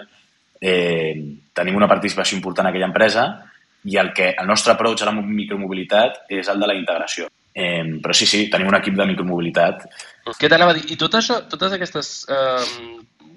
Eh, 0.62 1.14
tenim 1.54 1.76
una 1.76 1.90
participació 1.92 2.38
important 2.38 2.68
en 2.68 2.72
aquella 2.72 2.90
empresa 2.92 3.26
i 3.90 3.98
el, 4.00 4.14
que, 4.16 4.30
el 4.40 4.48
nostre 4.48 4.74
approach 4.74 5.04
a 5.04 5.10
la 5.10 5.16
micromobilitat 5.18 6.24
és 6.32 6.50
el 6.52 6.62
de 6.62 6.70
la 6.70 6.78
integració. 6.78 7.28
Eh, 7.54 8.00
però 8.02 8.16
sí, 8.18 8.26
sí, 8.26 8.48
tenim 8.50 8.72
un 8.72 8.78
equip 8.80 8.96
de 8.98 9.06
micromobilitat. 9.12 9.84
Què 10.40 10.50
t'anava 10.50 10.74
a 10.74 10.78
dir? 10.78 10.88
I 10.94 10.98
tot 10.98 11.14
això, 11.20 11.42
totes 11.50 11.76
aquestes 11.76 12.10
eh, 12.34 12.64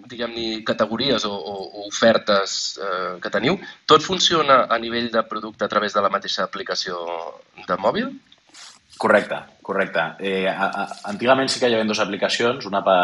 diguem-ne 0.09 0.63
categories 0.65 1.27
o, 1.29 1.35
o, 1.35 1.85
ofertes 1.87 2.79
eh, 2.81 3.19
que 3.21 3.33
teniu, 3.35 3.59
tot 3.85 4.05
funciona 4.07 4.65
a 4.71 4.79
nivell 4.79 5.11
de 5.13 5.23
producte 5.29 5.67
a 5.67 5.69
través 5.69 5.93
de 5.93 6.03
la 6.05 6.13
mateixa 6.13 6.47
aplicació 6.47 6.97
de 7.67 7.79
mòbil? 7.83 8.11
Correcte, 8.97 9.43
correcte. 9.63 10.09
Eh, 10.25 10.47
a, 10.49 10.71
a, 10.71 10.85
antigament 11.13 11.53
sí 11.53 11.61
que 11.61 11.69
hi 11.69 11.77
havia 11.77 11.89
dues 11.89 12.01
aplicacions, 12.01 12.65
una 12.67 12.85
per 12.87 13.01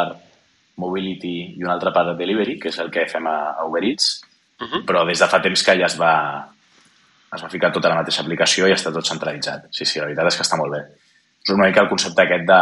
Mobility 0.80 1.58
i 1.58 1.64
una 1.66 1.74
altra 1.74 1.92
per 1.92 2.14
Delivery, 2.16 2.56
que 2.58 2.70
és 2.72 2.78
el 2.80 2.88
que 2.90 3.04
fem 3.10 3.26
a, 3.28 3.38
a 3.60 3.66
Uber 3.68 3.84
Eats, 3.84 4.22
Uh 4.62 4.68
-huh. 4.68 4.84
però 4.86 5.04
des 5.06 5.18
de 5.18 5.26
fa 5.26 5.40
temps 5.42 5.62
que 5.62 5.74
ja 5.74 5.86
es 5.86 5.96
va, 5.98 6.48
es 7.34 7.42
va 7.42 7.48
ficar 7.48 7.72
tot 7.72 7.84
a 7.84 7.88
la 7.88 7.96
mateixa 7.96 8.22
aplicació 8.22 8.68
i 8.68 8.72
està 8.72 8.92
tot 8.92 9.06
centralitzat. 9.06 9.66
Sí, 9.70 9.84
sí, 9.84 9.98
la 9.98 10.06
veritat 10.06 10.26
és 10.26 10.36
que 10.36 10.42
està 10.42 10.56
molt 10.56 10.72
bé. 10.72 10.82
És 11.42 11.54
una 11.54 11.68
mica 11.68 11.82
el 11.84 11.90
concepte 11.90 12.24
aquest 12.24 12.46
de 12.48 12.60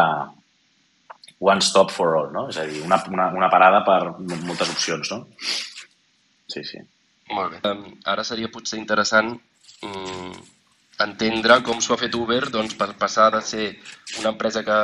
one 1.41 1.65
stop 1.65 1.93
for 1.93 2.17
all, 2.17 2.31
no? 2.33 2.47
És 2.53 2.61
a 2.61 2.67
dir, 2.69 2.83
una, 2.85 3.01
una, 3.09 3.29
una 3.41 3.51
parada 3.53 3.83
per 3.87 4.01
moltes 4.21 4.73
opcions, 4.73 5.13
no? 5.13 5.25
Sí, 6.51 6.65
sí. 6.65 6.81
Molt 7.31 7.55
bé. 7.55 7.61
Um, 7.69 7.85
ara 8.11 8.25
seria 8.27 8.51
potser 8.53 8.81
interessant 8.81 9.31
um, 9.87 10.33
entendre 11.05 11.61
com 11.67 11.81
s'ho 11.81 11.95
ha 11.95 12.01
fet 12.01 12.17
Uber 12.19 12.43
doncs, 12.53 12.77
per 12.79 12.91
passar 13.01 13.31
de 13.35 13.41
ser 13.51 13.67
una 14.21 14.33
empresa 14.35 14.63
que 14.67 14.79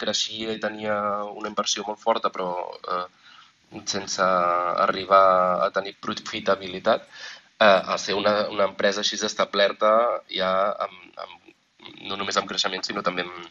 creixia 0.00 0.54
i 0.54 0.62
tenia 0.62 0.94
una 1.28 1.50
inversió 1.52 1.84
molt 1.86 2.00
forta 2.00 2.30
però 2.34 2.48
eh, 2.94 3.04
sense 3.84 4.28
arribar 4.86 5.24
a 5.66 5.68
tenir 5.74 5.96
profitabilitat 6.00 7.04
eh, 7.04 7.66
a 7.66 7.98
ser 7.98 8.16
una, 8.16 8.48
una 8.54 8.70
empresa 8.70 9.04
així 9.04 9.20
establerta 9.28 9.92
ja 10.32 10.52
amb, 10.86 11.02
amb, 11.26 11.37
no 12.08 12.16
només 12.16 12.36
amb 12.38 12.48
creixement 12.50 12.84
sinó 12.86 13.02
també 13.04 13.24
amb, 13.26 13.48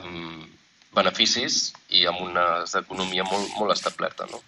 amb 0.00 0.94
beneficis 0.94 1.72
i 1.90 2.04
amb 2.06 2.22
una 2.24 2.64
economia 2.80 3.26
molt, 3.28 3.54
molt 3.58 3.74
establerta, 3.74 4.26
no? 4.30 4.40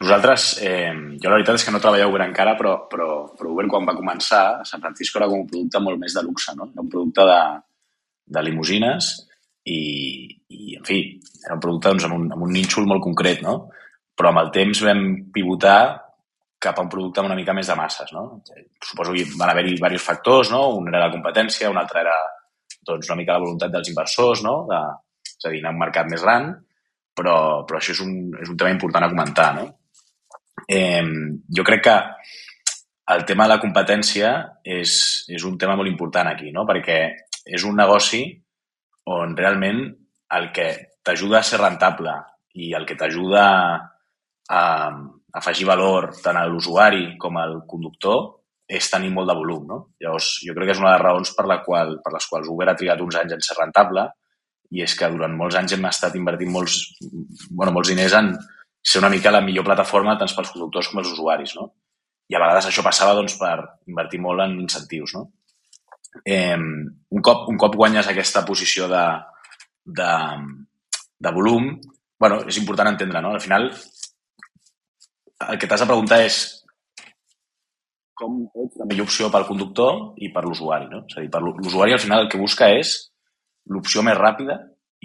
Nosaltres, 0.00 0.54
eh, 0.64 0.92
jo 1.20 1.28
la 1.28 1.36
veritat 1.36 1.58
és 1.58 1.64
que 1.66 1.72
no 1.74 1.80
treballeu 1.82 2.08
Uber 2.08 2.22
encara, 2.24 2.54
però, 2.56 2.86
però, 2.88 3.08
però 3.36 3.50
Uber 3.52 3.66
quan 3.68 3.84
va 3.84 3.96
començar, 3.98 4.64
San 4.64 4.80
Francisco 4.80 5.20
era 5.20 5.28
com 5.28 5.42
un 5.42 5.50
producte 5.50 5.82
molt 5.84 6.00
més 6.00 6.14
de 6.16 6.22
luxe, 6.24 6.54
no? 6.56 6.70
Era 6.72 6.84
un 6.86 6.88
producte 6.88 7.26
de, 7.28 7.40
de 8.36 8.44
limusines 8.46 9.10
i, 9.68 9.80
i, 10.48 10.78
en 10.78 10.86
fi, 10.88 11.02
era 11.44 11.58
un 11.58 11.60
producte 11.60 11.92
doncs, 11.92 12.06
amb, 12.08 12.16
un, 12.16 12.30
amb 12.32 12.46
un 12.46 12.54
nínxol 12.56 12.88
molt 12.88 13.04
concret, 13.04 13.44
no? 13.44 13.58
Però 14.16 14.32
amb 14.32 14.40
el 14.40 14.48
temps 14.56 14.80
vam 14.86 15.04
pivotar 15.36 15.80
cap 16.60 16.78
a 16.78 16.84
un 16.84 16.90
producte 16.92 17.24
una 17.24 17.36
mica 17.38 17.54
més 17.56 17.70
de 17.70 17.76
masses, 17.78 18.12
no? 18.12 18.42
Suposo 18.84 19.14
que 19.16 19.24
van 19.40 19.52
haver-hi 19.52 19.76
diversos 19.78 20.04
factors, 20.04 20.50
no? 20.52 20.66
Un 20.76 20.90
era 20.92 21.06
la 21.06 21.12
competència, 21.12 21.70
un 21.72 21.80
altre 21.80 22.02
era 22.04 22.16
doncs, 22.86 23.08
una 23.08 23.18
mica 23.20 23.38
la 23.38 23.44
voluntat 23.44 23.72
dels 23.72 23.88
inversors, 23.92 24.44
no? 24.44 24.54
De, 24.68 24.80
és 25.30 25.46
a 25.48 25.52
dir, 25.54 25.62
anar 25.62 25.72
a 25.72 25.78
un 25.78 25.82
mercat 25.82 26.10
més 26.12 26.24
gran, 26.26 26.50
però, 27.16 27.36
però 27.68 27.80
això 27.80 27.96
és 27.96 28.02
un, 28.04 28.14
és 28.42 28.52
un 28.52 28.60
tema 28.60 28.74
important 28.76 29.06
a 29.06 29.10
comentar, 29.12 29.50
no? 29.56 29.66
Eh, 30.68 31.02
jo 31.56 31.64
crec 31.64 31.84
que 31.88 31.96
el 33.14 33.24
tema 33.24 33.44
de 33.44 33.54
la 33.54 33.60
competència 33.62 34.30
és, 34.62 34.92
és 35.28 35.44
un 35.46 35.56
tema 35.58 35.74
molt 35.78 35.90
important 35.90 36.28
aquí, 36.30 36.52
no? 36.54 36.66
perquè 36.68 37.00
és 37.42 37.64
un 37.66 37.80
negoci 37.80 38.22
on 39.10 39.34
realment 39.38 39.80
el 40.36 40.50
que 40.54 40.68
t'ajuda 41.02 41.40
a 41.40 41.46
ser 41.46 41.58
rentable 41.58 42.12
i 42.60 42.70
el 42.76 42.86
que 42.86 42.96
t'ajuda 43.00 43.46
a 44.50 44.62
afegir 45.38 45.66
valor 45.68 46.10
tant 46.22 46.38
a 46.38 46.46
l'usuari 46.48 47.16
com 47.20 47.38
al 47.38 47.60
conductor 47.68 48.22
és 48.70 48.86
tenir 48.90 49.10
molt 49.14 49.30
de 49.30 49.36
volum. 49.36 49.66
No? 49.66 49.78
Llavors, 50.02 50.30
jo 50.46 50.54
crec 50.54 50.70
que 50.70 50.76
és 50.76 50.80
una 50.82 50.92
de 50.92 50.96
les 50.96 51.04
raons 51.04 51.34
per, 51.36 51.46
la 51.50 51.58
qual, 51.64 51.96
per 52.04 52.14
les 52.14 52.26
quals 52.30 52.50
Uber 52.52 52.68
ha 52.70 52.76
trigat 52.78 53.02
uns 53.02 53.18
anys 53.18 53.36
en 53.36 53.44
ser 53.44 53.58
rentable 53.58 54.06
i 54.70 54.84
és 54.84 54.94
que 54.94 55.10
durant 55.10 55.34
molts 55.34 55.58
anys 55.58 55.74
hem 55.74 55.86
estat 55.88 56.14
invertint 56.18 56.52
molts, 56.54 56.78
bueno, 57.50 57.74
molts 57.74 57.90
diners 57.90 58.14
en 58.20 58.32
ser 58.80 59.02
una 59.02 59.10
mica 59.12 59.32
la 59.34 59.42
millor 59.44 59.66
plataforma 59.66 60.16
tant 60.18 60.30
pels 60.36 60.52
conductors 60.54 60.90
com 60.90 61.02
els 61.02 61.10
usuaris. 61.12 61.56
No? 61.58 61.66
I 62.30 62.38
a 62.38 62.42
vegades 62.42 62.70
això 62.70 62.86
passava 62.86 63.16
doncs, 63.18 63.34
per 63.40 63.56
invertir 63.90 64.22
molt 64.22 64.46
en 64.46 64.54
incentius. 64.62 65.16
No? 65.18 65.26
Eh, 66.24 66.56
un, 66.56 67.22
cop, 67.22 67.48
un 67.50 67.58
cop 67.58 67.74
guanyes 67.78 68.08
aquesta 68.10 68.44
posició 68.46 68.86
de, 68.90 69.04
de, 69.98 70.12
de 71.26 71.34
volum, 71.34 71.72
bueno, 72.20 72.42
és 72.46 72.58
important 72.60 72.92
entendre, 72.92 73.22
no? 73.24 73.34
Al 73.34 73.42
final, 73.42 73.70
el 75.48 75.58
que 75.58 75.68
t'has 75.68 75.80
de 75.84 75.88
preguntar 75.88 76.20
és 76.26 76.40
com 78.20 78.42
ets 78.64 78.76
la 78.80 78.88
millor 78.88 79.08
opció 79.08 79.30
pel 79.32 79.46
conductor 79.48 80.20
i 80.20 80.28
per 80.34 80.44
l'usuari, 80.44 80.90
no? 80.90 81.04
És 81.08 81.16
a 81.16 81.24
dir, 81.24 81.30
per 81.32 81.40
l'usuari 81.44 81.96
al 81.96 82.02
final 82.02 82.26
el 82.26 82.28
que 82.32 82.40
busca 82.40 82.68
és 82.76 82.92
l'opció 83.72 84.04
més 84.04 84.18
ràpida 84.18 84.58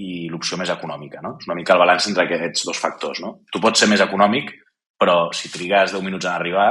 i 0.04 0.28
l'opció 0.28 0.60
més 0.60 0.72
econòmica, 0.74 1.22
no? 1.24 1.36
És 1.40 1.48
una 1.48 1.56
mica 1.56 1.76
el 1.76 1.84
balanç 1.84 2.10
entre 2.10 2.26
aquests 2.26 2.66
dos 2.68 2.82
factors, 2.82 3.22
no? 3.24 3.38
Tu 3.52 3.62
pots 3.64 3.80
ser 3.80 3.88
més 3.92 4.04
econòmic, 4.04 4.52
però 5.00 5.30
si 5.36 5.52
trigues 5.54 5.96
10 5.96 6.04
minuts 6.04 6.28
en 6.28 6.34
arribar, 6.34 6.70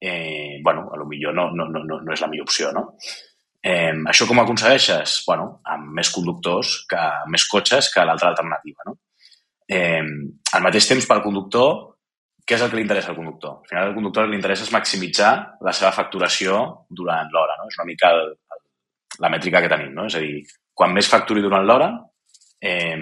eh, 0.00 0.58
bueno, 0.64 0.88
a 0.92 0.98
lo 0.98 1.06
millor 1.06 1.36
no, 1.36 1.50
no, 1.54 1.68
no, 1.70 1.84
no 1.86 2.12
és 2.14 2.22
la 2.24 2.30
millor 2.32 2.48
opció, 2.48 2.72
no? 2.74 2.88
Eh, 3.62 3.92
això 4.10 4.26
com 4.26 4.40
aconsegueixes? 4.42 5.20
Bueno, 5.28 5.60
amb 5.68 5.94
més 6.00 6.10
conductors, 6.14 6.80
que 6.90 7.06
més 7.30 7.46
cotxes 7.46 7.92
que 7.94 8.06
l'altra 8.08 8.32
alternativa, 8.32 8.88
no? 8.88 8.98
Eh, 9.70 10.02
al 10.56 10.66
mateix 10.66 10.88
temps, 10.90 11.06
pel 11.06 11.22
conductor, 11.22 11.89
què 12.50 12.56
és 12.58 12.62
el 12.64 12.70
que 12.72 12.80
li 12.80 12.82
interessa 12.82 13.12
al 13.12 13.16
conductor? 13.16 13.60
Al 13.60 13.68
final, 13.70 13.84
al 13.88 13.94
conductor 13.94 14.26
li 14.26 14.34
interessa 14.34 14.64
és 14.66 14.72
maximitzar 14.74 15.30
la 15.62 15.74
seva 15.76 15.92
facturació 15.94 16.56
durant 16.90 17.28
l'hora, 17.30 17.54
no? 17.60 17.68
És 17.70 17.76
una 17.78 17.86
mica 17.86 18.10
el, 18.10 18.32
el, 18.56 18.62
la 19.22 19.30
mètrica 19.30 19.60
que 19.62 19.70
tenim, 19.70 19.92
no? 19.94 20.08
És 20.10 20.16
a 20.18 20.22
dir, 20.24 20.40
quan 20.74 20.90
més 20.96 21.06
facturi 21.12 21.44
durant 21.44 21.62
l'hora, 21.68 21.92
eh, 22.66 22.98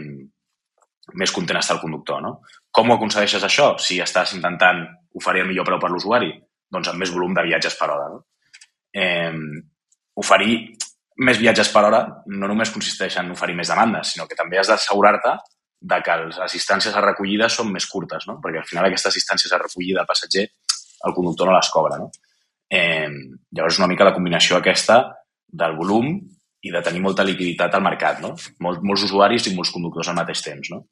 més 1.16 1.32
content 1.32 1.56
està 1.62 1.78
el 1.78 1.80
conductor, 1.80 2.20
no? 2.20 2.34
Com 2.68 2.92
ho 2.92 2.98
aconsegueixes 2.98 3.48
això? 3.48 3.70
Si 3.80 3.96
estàs 4.04 4.36
intentant 4.36 4.84
oferir 5.16 5.46
el 5.46 5.48
millor 5.48 5.64
preu 5.70 5.80
per 5.80 5.94
l'usuari, 5.94 6.28
doncs 6.68 6.92
amb 6.92 7.00
més 7.00 7.14
volum 7.16 7.32
de 7.32 7.48
viatges 7.48 7.80
per 7.80 7.88
hora, 7.94 8.12
no? 8.12 8.20
Eh, 8.92 9.32
oferir 10.20 10.58
més 11.24 11.40
viatges 11.40 11.72
per 11.72 11.86
hora 11.88 12.02
no 12.36 12.52
només 12.52 12.74
consisteix 12.74 13.16
en 13.16 13.32
oferir 13.32 13.56
més 13.56 13.72
demandes, 13.72 14.12
sinó 14.12 14.28
que 14.28 14.36
també 14.36 14.60
has 14.60 14.68
d'assegurar-te 14.68 15.38
de 15.80 16.00
que 16.02 16.16
les 16.24 16.54
distàncies 16.54 16.94
a 16.94 17.02
recollida 17.04 17.48
són 17.52 17.70
més 17.72 17.86
curtes, 17.86 18.26
no? 18.26 18.38
perquè 18.42 18.62
al 18.62 18.66
final 18.68 18.88
aquestes 18.88 19.14
distàncies 19.20 19.52
a 19.52 19.60
recollida 19.62 20.00
del 20.00 20.08
passatger 20.08 20.48
el 21.06 21.14
conductor 21.14 21.46
no 21.46 21.54
les 21.54 21.70
cobra. 21.70 21.98
No? 21.98 22.10
Eh, 22.68 23.08
llavors 23.54 23.78
una 23.78 23.88
mica 23.88 24.06
la 24.06 24.14
combinació 24.16 24.58
aquesta 24.58 24.98
del 25.48 25.76
volum 25.78 26.10
i 26.60 26.74
de 26.74 26.82
tenir 26.82 27.00
molta 27.00 27.24
liquiditat 27.24 27.74
al 27.74 27.84
mercat, 27.84 28.18
no? 28.20 28.34
Mol, 28.64 28.80
molts 28.82 29.04
usuaris 29.06 29.46
i 29.46 29.54
molts 29.54 29.70
conductors 29.70 30.10
al 30.10 30.18
mateix 30.18 30.42
temps. 30.42 30.72
No? 30.74 30.82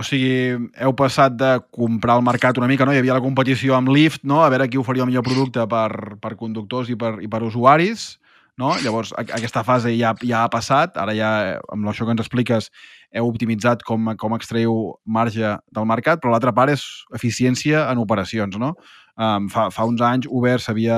O 0.00 0.06
sigui, 0.06 0.56
heu 0.80 0.94
passat 0.96 1.36
de 1.36 1.50
comprar 1.76 2.16
el 2.16 2.24
mercat 2.24 2.58
una 2.58 2.70
mica, 2.70 2.86
no? 2.88 2.94
Hi 2.96 3.02
havia 3.02 3.18
la 3.18 3.24
competició 3.24 3.76
amb 3.76 3.92
Lyft, 3.92 4.24
no? 4.24 4.40
A 4.42 4.48
veure 4.52 4.70
qui 4.72 4.80
oferia 4.80 5.04
el 5.04 5.10
millor 5.12 5.26
producte 5.26 5.66
per, 5.68 6.16
per 6.22 6.38
conductors 6.40 6.88
i 6.88 6.96
per, 6.96 7.18
i 7.20 7.28
per 7.28 7.42
usuaris, 7.44 8.14
no? 8.60 8.72
Llavors, 8.80 9.12
aquesta 9.20 9.62
fase 9.66 9.92
ja, 9.98 10.14
ja 10.24 10.46
ha 10.46 10.52
passat. 10.52 10.96
Ara 11.00 11.14
ja, 11.16 11.30
amb 11.68 11.92
això 11.92 12.08
que 12.08 12.16
ens 12.16 12.24
expliques, 12.24 12.70
heu 13.14 13.26
optimitzat 13.26 13.82
com, 13.86 14.12
com 14.18 14.34
extraiu 14.36 14.74
marge 15.04 15.56
del 15.74 15.86
mercat, 15.88 16.20
però 16.22 16.34
l'altra 16.34 16.54
part 16.54 16.74
és 16.74 16.84
eficiència 17.16 17.86
en 17.90 18.02
operacions, 18.02 18.58
no? 18.60 18.74
Um, 19.20 19.48
fa, 19.52 19.68
fa 19.74 19.84
uns 19.88 20.00
anys 20.04 20.28
Uber 20.30 20.58
sabia, 20.62 20.96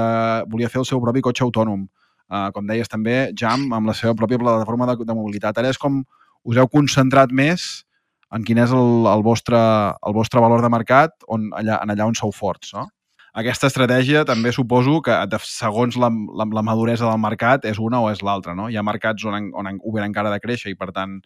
volia 0.50 0.70
fer 0.70 0.82
el 0.82 0.88
seu 0.88 1.00
propi 1.02 1.24
cotxe 1.24 1.44
autònom. 1.46 1.86
Uh, 2.32 2.48
com 2.54 2.68
deies 2.68 2.88
també, 2.88 3.32
Jam, 3.36 3.66
amb 3.74 3.88
la 3.90 3.96
seva 3.96 4.14
pròpia 4.16 4.40
plataforma 4.40 4.88
de, 4.92 4.98
de 5.04 5.16
mobilitat. 5.16 5.58
Ara 5.58 5.72
és 5.72 5.80
com 5.80 6.02
us 6.48 6.58
heu 6.58 6.68
concentrat 6.70 7.32
més 7.32 7.84
en 8.32 8.44
quin 8.48 8.60
és 8.62 8.72
el, 8.72 9.06
el, 9.08 9.22
vostre, 9.24 9.58
el 9.92 10.16
vostre 10.16 10.40
valor 10.40 10.62
de 10.64 10.70
mercat 10.72 11.14
on, 11.28 11.50
allà, 11.58 11.78
en 11.84 11.92
allà 11.92 12.08
on 12.08 12.16
sou 12.18 12.32
forts, 12.32 12.72
no? 12.76 12.88
Aquesta 13.32 13.68
estratègia 13.70 14.26
també 14.28 14.50
suposo 14.52 14.98
que 15.04 15.14
de, 15.32 15.38
segons 15.48 15.96
la, 15.96 16.10
la, 16.36 16.44
la 16.52 16.64
maduresa 16.64 17.06
del 17.08 17.20
mercat 17.20 17.64
és 17.68 17.78
una 17.80 18.02
o 18.04 18.10
és 18.12 18.20
l'altra, 18.20 18.52
no? 18.56 18.68
Hi 18.68 18.76
ha 18.76 18.84
mercats 18.84 19.24
on, 19.24 19.48
on 19.56 19.78
Uber 19.80 20.04
encara 20.04 20.28
ha 20.28 20.36
de 20.36 20.42
créixer 20.42 20.72
i, 20.72 20.76
per 20.76 20.90
tant, 20.92 21.16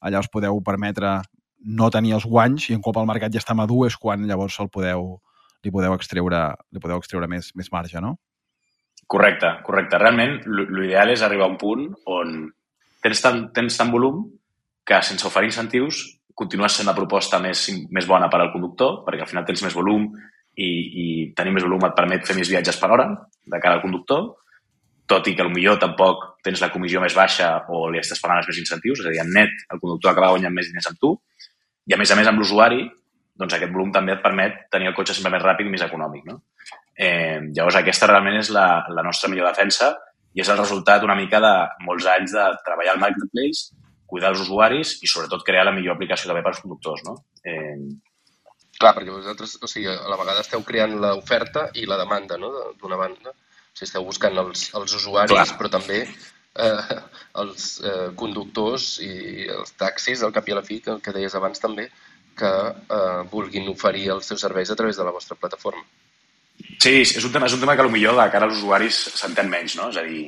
allà 0.00 0.22
us 0.22 0.30
podeu 0.32 0.60
permetre 0.64 1.20
no 1.66 1.90
tenir 1.90 2.14
els 2.16 2.26
guanys 2.28 2.68
i 2.70 2.76
en 2.76 2.82
cop 2.84 2.98
el 3.00 3.08
mercat 3.08 3.32
ja 3.32 3.42
està 3.42 3.56
madur 3.56 3.86
és 3.88 3.96
quan 3.98 4.26
llavors 4.28 4.58
el 4.62 4.70
podeu, 4.72 5.16
li 5.64 5.72
podeu 5.72 5.96
extreure, 5.96 6.42
li 6.72 6.82
podeu 6.82 7.00
extreure 7.00 7.28
més, 7.30 7.50
més 7.58 7.72
marge, 7.72 8.00
no? 8.00 8.16
Correcte, 9.06 9.52
correcte. 9.66 9.98
Realment, 10.02 10.40
l'ideal 10.46 11.12
és 11.14 11.22
arribar 11.22 11.46
a 11.46 11.52
un 11.52 11.58
punt 11.60 11.88
on 12.10 12.36
tens 13.02 13.22
tant, 13.22 13.44
tens 13.54 13.78
tant 13.78 13.92
volum 13.94 14.24
que 14.86 14.98
sense 15.02 15.26
oferir 15.26 15.52
incentius 15.52 16.02
continues 16.36 16.74
sent 16.76 16.88
la 16.90 16.94
proposta 16.94 17.40
més, 17.40 17.64
més 17.90 18.06
bona 18.06 18.28
per 18.30 18.42
al 18.42 18.52
conductor, 18.52 19.00
perquè 19.06 19.24
al 19.24 19.30
final 19.30 19.46
tens 19.48 19.62
més 19.64 19.74
volum 19.74 20.10
i, 20.56 20.68
i 20.68 21.06
tenir 21.36 21.54
més 21.56 21.64
volum 21.64 21.86
et 21.88 21.96
permet 21.96 22.26
fer 22.28 22.36
més 22.36 22.50
viatges 22.52 22.76
per 22.80 22.90
hora 22.92 23.06
de 23.14 23.60
cara 23.62 23.78
al 23.78 23.84
conductor, 23.84 24.34
tot 25.06 25.28
i 25.30 25.36
que 25.38 25.46
millor 25.48 25.78
tampoc 25.82 26.24
tens 26.46 26.62
la 26.62 26.70
comissió 26.74 27.00
més 27.02 27.14
baixa 27.14 27.52
o 27.70 27.86
li 27.90 28.00
estàs 28.00 28.20
pagant 28.22 28.42
els 28.42 28.50
més 28.50 28.60
incentius, 28.62 29.02
és 29.02 29.08
a 29.08 29.14
dir, 29.14 29.22
en 29.22 29.32
net 29.34 29.54
el 29.70 29.80
conductor 29.82 30.12
acaba 30.12 30.32
guanyant 30.34 30.54
més 30.54 30.70
diners 30.70 30.90
amb 30.90 30.98
tu, 31.02 31.12
i 31.86 31.94
a 31.94 32.00
més 32.00 32.10
a 32.10 32.18
més 32.18 32.26
amb 32.26 32.42
l'usuari, 32.42 32.82
doncs 33.36 33.54
aquest 33.54 33.72
volum 33.72 33.92
també 33.94 34.16
et 34.16 34.24
permet 34.24 34.66
tenir 34.72 34.90
el 34.90 34.96
cotxe 34.96 35.14
sempre 35.14 35.34
més 35.36 35.44
ràpid 35.44 35.68
i 35.68 35.72
més 35.72 35.84
econòmic. 35.86 36.26
No? 36.26 36.40
Eh, 36.96 37.38
llavors 37.52 37.78
aquesta 37.78 38.08
realment 38.10 38.38
és 38.40 38.50
la, 38.54 38.66
la 38.88 39.04
nostra 39.06 39.30
millor 39.30 39.50
defensa 39.52 39.92
i 40.34 40.42
és 40.42 40.50
el 40.52 40.58
resultat 40.58 41.04
una 41.04 41.16
mica 41.18 41.40
de 41.44 41.52
molts 41.84 42.08
anys 42.10 42.34
de 42.36 42.46
treballar 42.64 42.96
al 42.96 43.02
marketplace 43.02 43.76
cuidar 44.06 44.32
els 44.32 44.42
usuaris 44.46 44.96
i 45.02 45.10
sobretot 45.10 45.44
crear 45.44 45.66
la 45.66 45.74
millor 45.76 45.96
aplicació 45.96 46.30
també 46.30 46.44
per 46.44 46.54
als 46.54 46.62
conductors, 46.64 47.02
no? 47.06 47.16
Eh... 47.44 47.76
Clar, 48.76 48.92
perquè 48.92 49.08
vosaltres, 49.08 49.54
o 49.64 49.68
sigui, 49.70 49.88
a 49.88 50.10
la 50.10 50.18
vegada 50.20 50.42
esteu 50.44 50.60
creant 50.64 50.98
l'oferta 51.00 51.70
i 51.80 51.86
la 51.88 51.96
demanda, 51.96 52.36
no?, 52.36 52.50
d'una 52.76 52.98
banda. 53.00 53.32
Sigui, 53.76 53.90
esteu 53.90 54.06
buscant 54.08 54.38
els, 54.40 54.70
els 54.78 54.96
usuaris, 54.96 55.36
Clar. 55.36 55.58
però 55.60 55.68
també 55.68 55.98
eh, 56.06 57.00
els 57.42 57.66
eh, 57.84 58.08
conductors 58.16 58.94
i 59.04 59.48
els 59.52 59.74
taxis, 59.76 60.22
al 60.24 60.32
cap 60.32 60.48
i 60.48 60.54
a 60.54 60.60
la 60.60 60.64
fi, 60.64 60.80
que, 60.84 60.96
que 61.04 61.12
deies 61.12 61.36
abans 61.36 61.60
també, 61.60 61.90
que 62.36 62.52
eh, 62.72 63.20
vulguin 63.32 63.68
oferir 63.72 64.08
els 64.16 64.32
seus 64.32 64.40
serveis 64.44 64.72
a 64.72 64.78
través 64.78 64.96
de 64.96 65.04
la 65.04 65.12
vostra 65.12 65.36
plataforma. 65.36 65.84
Sí, 66.80 67.02
és 67.04 67.24
un 67.24 67.32
tema, 67.34 67.50
és 67.50 67.56
un 67.56 67.60
tema 67.60 67.76
que 67.76 67.84
millor 67.92 68.16
de 68.16 68.26
cara 68.32 68.48
als 68.48 68.56
usuaris 68.62 68.98
s'entén 69.20 69.50
menys, 69.52 69.76
no? 69.76 69.90
És 69.92 69.98
a 70.00 70.04
dir, 70.06 70.22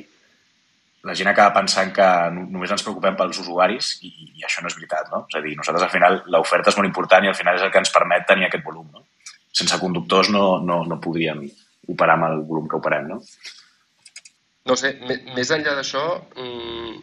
la 1.09 1.15
gent 1.17 1.31
acaba 1.31 1.55
pensant 1.55 1.93
que 1.95 2.07
només 2.35 2.69
ens 2.75 2.83
preocupem 2.85 3.17
pels 3.17 3.39
usuaris 3.41 3.95
i, 4.05 4.11
i 4.37 4.45
això 4.45 4.61
no 4.61 4.69
és 4.69 4.77
veritat, 4.77 5.09
no? 5.13 5.23
És 5.31 5.39
a 5.39 5.41
dir, 5.45 5.55
nosaltres 5.57 5.87
al 5.87 5.93
final 5.95 6.19
l'oferta 6.35 6.69
és 6.69 6.77
molt 6.77 6.89
important 6.91 7.25
i 7.25 7.31
al 7.31 7.37
final 7.39 7.57
és 7.57 7.65
el 7.65 7.73
que 7.73 7.81
ens 7.81 7.93
permet 7.95 8.29
tenir 8.29 8.45
aquest 8.49 8.65
volum, 8.67 8.85
no? 8.93 9.07
Sense 9.59 9.81
conductors 9.81 10.29
no, 10.29 10.59
no, 10.61 10.83
no 10.85 10.99
podríem 11.01 11.47
operar 11.87 12.17
amb 12.17 12.29
el 12.29 12.43
volum 12.49 12.67
que 12.69 12.77
operem, 12.79 13.07
no? 13.13 13.19
No 14.69 14.75
sé, 14.77 14.93
més 15.35 15.51
enllà 15.55 15.73
d'això, 15.77 16.03
mm, 16.35 16.95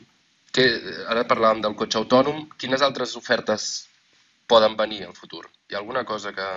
que 0.55 0.67
ara 1.13 1.27
parlàvem 1.29 1.63
del 1.65 1.77
cotxe 1.79 1.99
autònom, 1.99 2.47
quines 2.61 2.83
altres 2.83 3.17
ofertes 3.19 3.87
poden 4.47 4.77
venir 4.77 5.05
al 5.07 5.15
futur? 5.17 5.45
Hi 5.69 5.75
ha 5.75 5.79
alguna 5.83 6.05
cosa 6.05 6.33
que, 6.33 6.49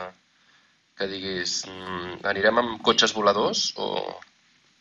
que 0.97 1.08
diguis, 1.08 1.63
mm, 1.67 2.19
anirem 2.32 2.62
amb 2.62 2.82
cotxes 2.86 3.15
voladors 3.15 3.71
o, 3.77 4.19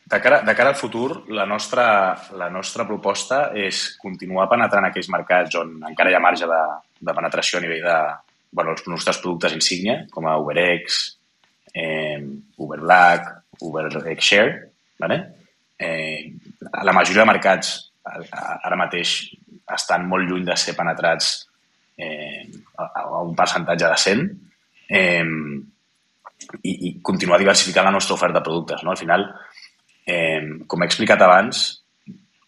de 0.09 0.21
cara, 0.21 0.41
de 0.43 0.55
cara 0.55 0.71
al 0.73 0.81
futur, 0.81 1.25
la 1.29 1.45
nostra, 1.47 2.17
la 2.33 2.49
nostra 2.49 2.87
proposta 2.89 3.51
és 3.53 3.83
continuar 4.01 4.49
penetrant 4.49 4.87
aquells 4.89 5.11
mercats 5.13 5.59
on 5.61 5.75
encara 5.91 6.13
hi 6.13 6.17
ha 6.17 6.23
marge 6.25 6.49
de, 6.49 6.63
de 7.01 7.15
penetració 7.15 7.59
a 7.59 7.65
nivell 7.65 7.85
de 7.85 7.99
bueno, 8.51 8.73
els 8.73 8.87
nostres 8.89 9.21
productes 9.21 9.53
insígnia, 9.53 10.07
com 10.11 10.27
a 10.27 10.39
UberX, 10.41 11.18
eh, 11.73 12.21
Uber 12.57 12.81
Black, 12.81 13.35
UberX 13.61 14.25
Share, 14.25 14.71
¿vale? 14.99 15.39
eh, 15.79 16.33
la 16.83 16.93
majoria 16.93 17.23
de 17.23 17.31
mercats 17.31 17.75
ara 18.03 18.77
mateix 18.77 19.15
estan 19.75 20.07
molt 20.09 20.29
lluny 20.29 20.47
de 20.49 20.57
ser 20.57 20.75
penetrats 20.77 21.31
eh, 21.99 22.47
a, 22.79 22.87
a 23.05 23.23
un 23.23 23.35
percentatge 23.37 23.85
de 23.85 23.99
100 24.05 24.25
eh, 24.89 25.25
i, 26.63 26.73
i 26.73 26.93
continuar 27.05 27.39
diversificant 27.43 27.87
la 27.87 27.95
nostra 27.95 28.17
oferta 28.17 28.41
de 28.41 28.47
productes. 28.47 28.83
No? 28.83 28.95
Al 28.95 29.01
final, 29.01 29.27
eh, 30.07 30.65
com 30.67 30.83
he 30.83 30.89
explicat 30.89 31.23
abans, 31.23 31.67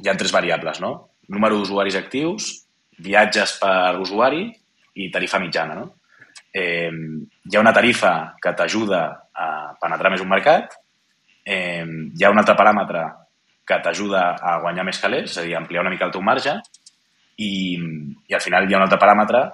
hi 0.00 0.08
ha 0.08 0.16
tres 0.16 0.32
variables, 0.32 0.80
no? 0.80 0.92
Número 1.30 1.58
d'usuaris 1.58 1.98
actius, 1.98 2.50
viatges 3.04 3.58
per 3.60 4.00
usuari 4.00 4.46
i 4.96 5.10
tarifa 5.12 5.38
mitjana, 5.42 5.76
no? 5.76 5.99
Eh, 6.52 6.90
hi 6.90 7.56
ha 7.56 7.62
una 7.62 7.72
tarifa 7.72 8.34
que 8.42 8.52
t'ajuda 8.58 9.02
a 9.34 9.48
penetrar 9.80 10.10
més 10.12 10.22
un 10.24 10.30
mercat, 10.30 10.74
eh, 11.46 11.86
hi 11.86 12.24
ha 12.24 12.32
un 12.32 12.42
altre 12.42 12.56
paràmetre 12.58 13.06
que 13.66 13.78
t'ajuda 13.84 14.24
a 14.34 14.58
guanyar 14.64 14.84
més 14.88 14.98
calés, 14.98 15.30
és 15.30 15.38
a 15.38 15.46
dir, 15.46 15.56
ampliar 15.56 15.84
una 15.84 15.92
mica 15.94 16.08
el 16.08 16.14
teu 16.14 16.22
marge, 16.26 16.56
i, 17.40 17.52
i 18.28 18.36
al 18.36 18.42
final 18.44 18.66
hi 18.66 18.74
ha 18.74 18.80
un 18.80 18.86
altre 18.86 18.98
paràmetre 19.00 19.44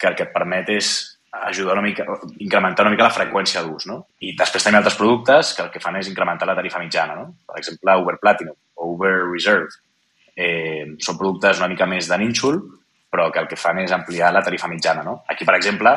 que 0.00 0.08
el 0.08 0.16
que 0.16 0.26
et 0.26 0.32
permet 0.34 0.72
és 0.72 0.90
ajudar 1.30 1.76
una 1.76 1.84
mica, 1.84 2.04
incrementar 2.42 2.84
una 2.84 2.94
mica 2.94 3.06
la 3.06 3.14
freqüència 3.14 3.62
d'ús, 3.62 3.86
no? 3.86 4.00
I 4.26 4.32
després 4.38 4.64
tenim 4.64 4.80
altres 4.80 4.96
productes 4.98 5.52
que 5.54 5.62
el 5.62 5.70
que 5.70 5.82
fan 5.82 6.00
és 6.00 6.08
incrementar 6.10 6.48
la 6.48 6.56
tarifa 6.58 6.80
mitjana, 6.82 7.14
no? 7.14 7.28
Per 7.46 7.60
exemple, 7.60 7.96
Uber 8.02 8.16
Platinum 8.22 8.56
o 8.74 8.90
Uber 8.96 9.12
Reserve. 9.28 9.68
Eh, 10.34 10.96
són 10.98 11.18
productes 11.20 11.60
una 11.60 11.68
mica 11.70 11.86
més 11.86 12.08
de 12.10 12.18
nínxol, 12.18 12.58
però 13.10 13.28
que 13.30 13.42
el 13.42 13.48
que 13.50 13.58
fan 13.58 13.82
és 13.84 13.92
ampliar 13.94 14.32
la 14.34 14.42
tarifa 14.42 14.70
mitjana, 14.70 15.04
no? 15.06 15.20
Aquí, 15.28 15.46
per 15.46 15.56
exemple, 15.58 15.94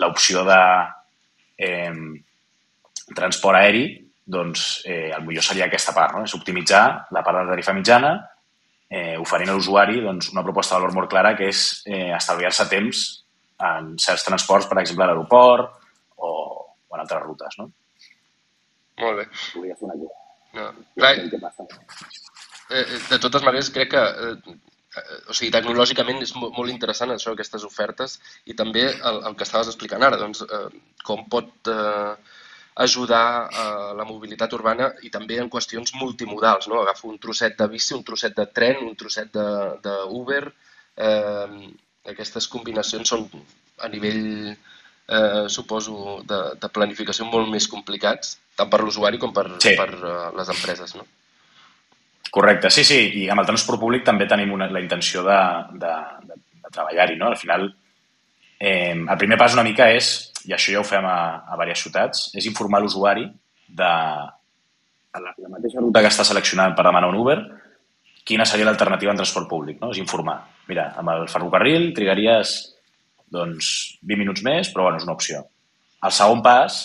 l'opció 0.00 0.44
de 0.48 0.60
eh, 1.60 1.94
transport 3.16 3.60
aeri, 3.60 3.84
doncs 4.30 4.82
eh, 4.86 5.10
el 5.10 5.24
millor 5.26 5.44
seria 5.44 5.66
aquesta 5.66 5.94
part, 5.96 6.16
no? 6.16 6.26
És 6.26 6.36
optimitzar 6.36 6.84
la 7.10 7.24
part 7.26 7.40
de 7.40 7.44
la 7.44 7.54
tarifa 7.54 7.74
mitjana, 7.76 8.12
eh, 8.90 9.16
oferint 9.18 9.50
a 9.50 9.56
l'usuari 9.56 10.00
doncs, 10.04 10.30
una 10.34 10.44
proposta 10.46 10.76
de 10.76 10.82
valor 10.82 10.96
molt 10.96 11.10
clara 11.10 11.34
que 11.38 11.50
és 11.50 11.64
eh, 11.86 12.10
estalviar-se 12.16 12.66
temps 12.70 13.02
en 13.70 13.92
certs 14.00 14.24
transports, 14.26 14.68
per 14.70 14.80
exemple, 14.80 15.04
a 15.04 15.10
l'aeroport 15.10 15.76
o, 16.16 16.30
o 16.88 16.96
en 16.96 17.02
altres 17.02 17.22
rutes, 17.26 17.58
no? 17.60 17.70
Molt 19.00 19.22
bé. 19.22 19.28
Podria 19.54 19.76
fer 19.76 19.88
una 19.88 19.98
cosa. 20.00 20.16
No. 20.58 20.66
Clar, 20.98 21.12
eh, 22.70 22.84
de 23.10 23.18
totes 23.22 23.44
maneres, 23.46 23.70
crec 23.74 23.92
que 23.94 24.02
eh, 24.02 24.34
eh, 24.34 24.58
o 25.30 25.34
sigui, 25.36 25.52
tecnològicament 25.54 26.22
és 26.24 26.32
molt, 26.34 26.54
molt 26.56 26.72
interessant 26.72 27.12
això, 27.14 27.34
aquestes 27.34 27.64
ofertes 27.68 28.18
i 28.50 28.56
també 28.58 28.88
el, 28.90 29.20
el 29.28 29.36
que 29.38 29.46
estaves 29.46 29.70
explicant 29.70 30.02
ara, 30.02 30.18
doncs, 30.18 30.42
eh, 30.42 30.66
com 31.06 31.22
pot 31.30 31.70
eh, 31.70 32.14
ajudar 32.80 33.50
a 33.62 33.66
la 33.98 34.06
mobilitat 34.08 34.52
urbana 34.56 34.88
i 35.06 35.10
també 35.14 35.38
en 35.42 35.50
qüestions 35.52 35.94
multimodals, 36.00 36.66
no? 36.70 36.80
Agafo 36.80 37.10
un 37.10 37.20
trosset 37.22 37.56
de 37.58 37.68
bici, 37.68 37.94
un 37.94 38.04
trosset 38.06 38.34
de 38.36 38.46
tren, 38.56 38.82
un 38.86 38.96
trosset 38.98 39.30
d'Uber, 39.84 40.42
eh, 40.96 41.70
aquestes 42.14 42.48
combinacions 42.48 43.14
són 43.14 43.26
a 43.78 43.88
nivell, 43.92 44.56
eh, 45.10 45.46
suposo, 45.48 46.20
de, 46.26 46.40
de 46.62 46.68
planificació 46.72 47.26
molt 47.28 47.50
més 47.52 47.68
complicats, 47.68 48.38
tant 48.56 48.70
per 48.70 48.82
l'usuari 48.82 49.18
com 49.18 49.32
per, 49.34 49.46
Sí. 49.62 49.74
per 49.76 49.90
uh, 49.94 50.30
les 50.36 50.48
empreses, 50.48 50.94
no? 50.98 51.06
Correcte, 52.30 52.70
sí, 52.70 52.84
sí, 52.86 53.00
i 53.18 53.28
amb 53.30 53.42
el 53.42 53.48
transport 53.48 53.80
públic 53.82 54.04
també 54.06 54.28
tenim 54.30 54.52
una, 54.54 54.68
la 54.70 54.82
intenció 54.82 55.24
de, 55.26 55.38
de, 55.82 55.94
de, 56.28 56.36
de 56.62 56.70
treballar-hi, 56.70 57.16
no? 57.18 57.30
Al 57.32 57.38
final, 57.40 57.66
eh, 58.58 58.94
el 58.94 59.18
primer 59.18 59.38
pas 59.40 59.56
una 59.56 59.66
mica 59.66 59.88
és, 59.90 60.30
i 60.46 60.54
això 60.54 60.76
ja 60.76 60.82
ho 60.82 60.86
fem 60.86 61.06
a, 61.10 61.18
a 61.42 61.58
diverses 61.58 61.88
ciutats, 61.88 62.28
és 62.38 62.46
informar 62.46 62.82
l'usuari 62.84 63.26
de 63.66 63.90
la, 65.18 65.34
la 65.34 65.50
mateixa 65.50 65.82
ruta 65.82 66.04
que 66.04 66.12
està 66.12 66.26
seleccionant 66.26 66.76
per 66.78 66.86
demanar 66.86 67.10
un 67.10 67.18
Uber, 67.18 67.38
quina 68.30 68.46
seria 68.46 68.68
l'alternativa 68.68 69.10
en 69.10 69.18
transport 69.18 69.48
públic, 69.50 69.80
no? 69.82 69.90
És 69.90 69.98
informar. 69.98 70.38
Mira, 70.70 70.92
amb 71.00 71.10
el 71.16 71.26
ferrocarril 71.32 71.90
trigaries 71.96 72.54
doncs, 73.30 73.98
20 74.06 74.22
minuts 74.22 74.46
més, 74.46 74.70
però 74.70 74.86
bueno, 74.86 75.02
és 75.02 75.06
una 75.06 75.16
opció. 75.18 75.42
El 76.06 76.14
segon 76.14 76.42
pas 76.46 76.78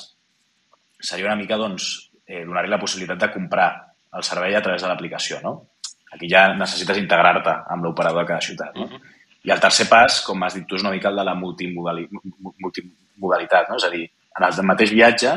seria 1.05 1.29
una 1.29 1.38
mica 1.38 1.58
doncs, 1.62 2.10
eh, 2.25 2.41
donar-li 2.45 2.71
la 2.71 2.81
possibilitat 2.81 3.21
de 3.21 3.34
comprar 3.34 3.69
el 4.15 4.23
servei 4.23 4.56
a 4.56 4.62
través 4.63 4.82
de 4.82 4.88
l'aplicació. 4.91 5.39
No? 5.43 5.54
Aquí 6.15 6.30
ja 6.32 6.47
necessites 6.56 6.97
integrar-te 7.01 7.54
amb 7.73 7.84
l'operador 7.84 8.23
de 8.23 8.28
cada 8.34 8.41
ciutat. 8.41 8.75
No? 8.75 8.88
I 9.45 9.51
el 9.54 9.60
tercer 9.62 9.86
pas, 9.89 10.21
com 10.25 10.41
has 10.43 10.56
dit 10.58 10.65
tu, 10.67 10.75
és 10.75 10.82
una 10.82 10.91
mica 10.95 11.10
el 11.12 11.15
de 11.19 11.23
la 11.28 11.36
multimodali 11.36 12.08
mu- 12.12 12.54
multimodalitat. 12.63 13.69
No? 13.69 13.75
És 13.78 13.86
a 13.86 13.91
dir, 13.93 14.06
en 14.39 14.43
el 14.47 14.63
mateix 14.65 14.91
viatge 14.95 15.36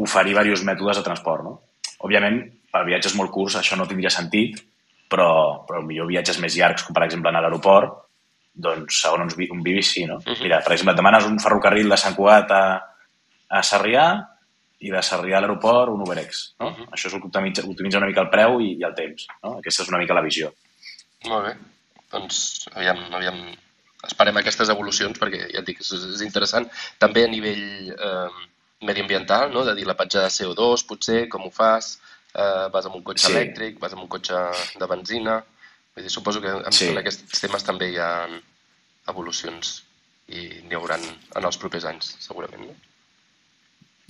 oferir 0.00 0.34
diversos 0.34 0.64
mètodes 0.66 0.98
de 1.00 1.04
transport. 1.06 1.44
No? 1.44 1.54
Òbviament, 2.06 2.42
per 2.72 2.84
viatges 2.86 3.14
molt 3.18 3.30
curts 3.34 3.56
això 3.60 3.76
no 3.76 3.86
tindria 3.88 4.10
sentit, 4.12 4.60
però, 5.10 5.64
però 5.66 5.80
millor 5.82 6.06
viatges 6.08 6.38
més 6.40 6.54
llargs, 6.56 6.84
com 6.86 6.94
per 6.94 7.04
exemple 7.06 7.28
anar 7.32 7.40
a 7.42 7.48
l'aeroport, 7.48 7.96
doncs 8.54 9.00
segons 9.02 9.34
un, 9.38 9.92
sí, 9.94 10.04
no? 10.06 10.18
Mhm. 10.24 10.42
Mira, 10.42 10.60
per 10.64 10.72
exemple, 10.74 10.92
et 10.92 10.96
demanes 11.00 11.26
un 11.26 11.38
ferrocarril 11.42 11.88
de 11.88 11.96
Sant 11.96 12.14
Cugat 12.16 12.50
a, 12.50 12.62
a 13.48 13.62
Sarrià 13.62 14.04
i 14.80 14.90
de 14.90 15.00
Sarrià 15.04 15.36
a 15.38 15.40
l'aeroport 15.44 15.92
un 15.92 16.00
UberX, 16.06 16.54
no? 16.60 16.70
Mhm. 16.70 16.86
Això 16.94 17.08
és 17.10 17.14
el 17.14 17.20
que 17.20 17.28
optimitza, 17.28 17.64
optimitza 17.68 17.98
una 17.98 18.06
mica 18.08 18.22
el 18.24 18.30
preu 18.32 18.60
i, 18.60 18.70
i 18.80 18.84
el 18.88 18.94
temps, 18.96 19.26
no? 19.42 19.58
Aquesta 19.58 19.82
és 19.84 19.88
una 19.92 19.98
mica 20.00 20.14
la 20.16 20.22
visió. 20.24 20.52
Molt 21.28 21.46
bé. 21.46 21.54
Doncs 22.10 22.68
aviam, 22.74 23.02
aviam, 23.14 23.40
esperem 24.08 24.36
aquestes 24.40 24.68
evolucions 24.72 25.18
perquè 25.20 25.42
ja 25.52 25.60
et 25.60 25.66
dic, 25.68 25.80
és, 25.84 25.92
és 25.92 26.22
interessant. 26.26 26.66
També 26.98 27.24
a 27.24 27.28
nivell 27.28 27.90
eh, 27.92 28.46
mediambiental, 28.88 29.52
no? 29.52 29.64
de 29.64 29.74
dir 29.76 29.84
la 29.86 29.94
petja 29.98 30.22
de 30.24 30.32
CO2, 30.32 30.86
potser, 30.88 31.28
com 31.28 31.44
ho 31.46 31.50
fas, 31.52 31.98
eh, 32.34 32.68
vas 32.72 32.86
amb 32.88 32.96
un 32.96 33.02
cotxe 33.04 33.26
Sí. 33.28 33.32
elèctric, 33.34 33.78
vas 33.78 33.92
amb 33.92 34.02
un 34.02 34.08
cotxe 34.08 34.40
de 34.80 34.86
benzina... 34.86 35.42
Vull 35.94 36.04
dir, 36.06 36.10
suposo 36.14 36.40
que 36.40 36.48
en, 36.48 36.72
Sí. 36.72 36.86
aquests 36.96 37.40
temes 37.42 37.64
també 37.66 37.88
hi 37.90 37.96
ha 37.98 38.28
evolucions 39.10 39.82
i 40.28 40.62
n'hi 40.62 40.76
hauran 40.78 41.02
en 41.36 41.44
els 41.44 41.58
propers 41.58 41.84
anys, 41.90 42.12
segurament. 42.22 42.62
No? 42.68 42.74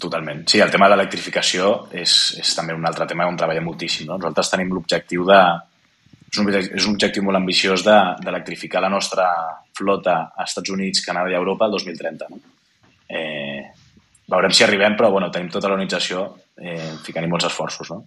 Totalment. 0.01 0.47
Sí, 0.49 0.61
el 0.65 0.71
tema 0.73 0.89
de 0.89 0.95
l'electrificació 0.97 1.73
és, 1.93 2.13
és 2.41 2.55
també 2.57 2.73
un 2.73 2.87
altre 2.89 3.05
tema 3.11 3.27
on 3.29 3.37
treballem 3.37 3.67
moltíssim. 3.69 4.07
No? 4.09 4.17
Nosaltres 4.17 4.53
tenim 4.55 4.73
l'objectiu 4.73 5.27
de... 5.29 5.41
És 6.31 6.39
un, 6.39 6.49
és 6.55 6.87
un 6.87 6.95
objectiu 6.95 7.25
molt 7.27 7.41
ambiciós 7.41 7.83
de- 7.85 7.99
d'electrificar 8.25 8.81
la 8.81 8.89
nostra 8.93 9.27
flota 9.77 10.17
a 10.31 10.47
Estats 10.47 10.71
Units, 10.73 11.03
Canadà 11.05 11.33
i 11.33 11.37
Europa 11.37 11.67
el 11.67 11.75
2030. 11.75 12.29
No? 12.31 12.39
Eh, 13.11 13.65
veurem 14.31 14.55
si 14.55 14.65
arribem, 14.65 14.95
però 14.97 15.11
bueno, 15.11 15.29
tenim 15.35 15.51
tota 15.51 15.69
l'organització 15.69 16.23
eh, 16.57 16.93
ficant-hi 17.05 17.29
molts 17.29 17.49
esforços. 17.51 17.91
No? 17.91 18.05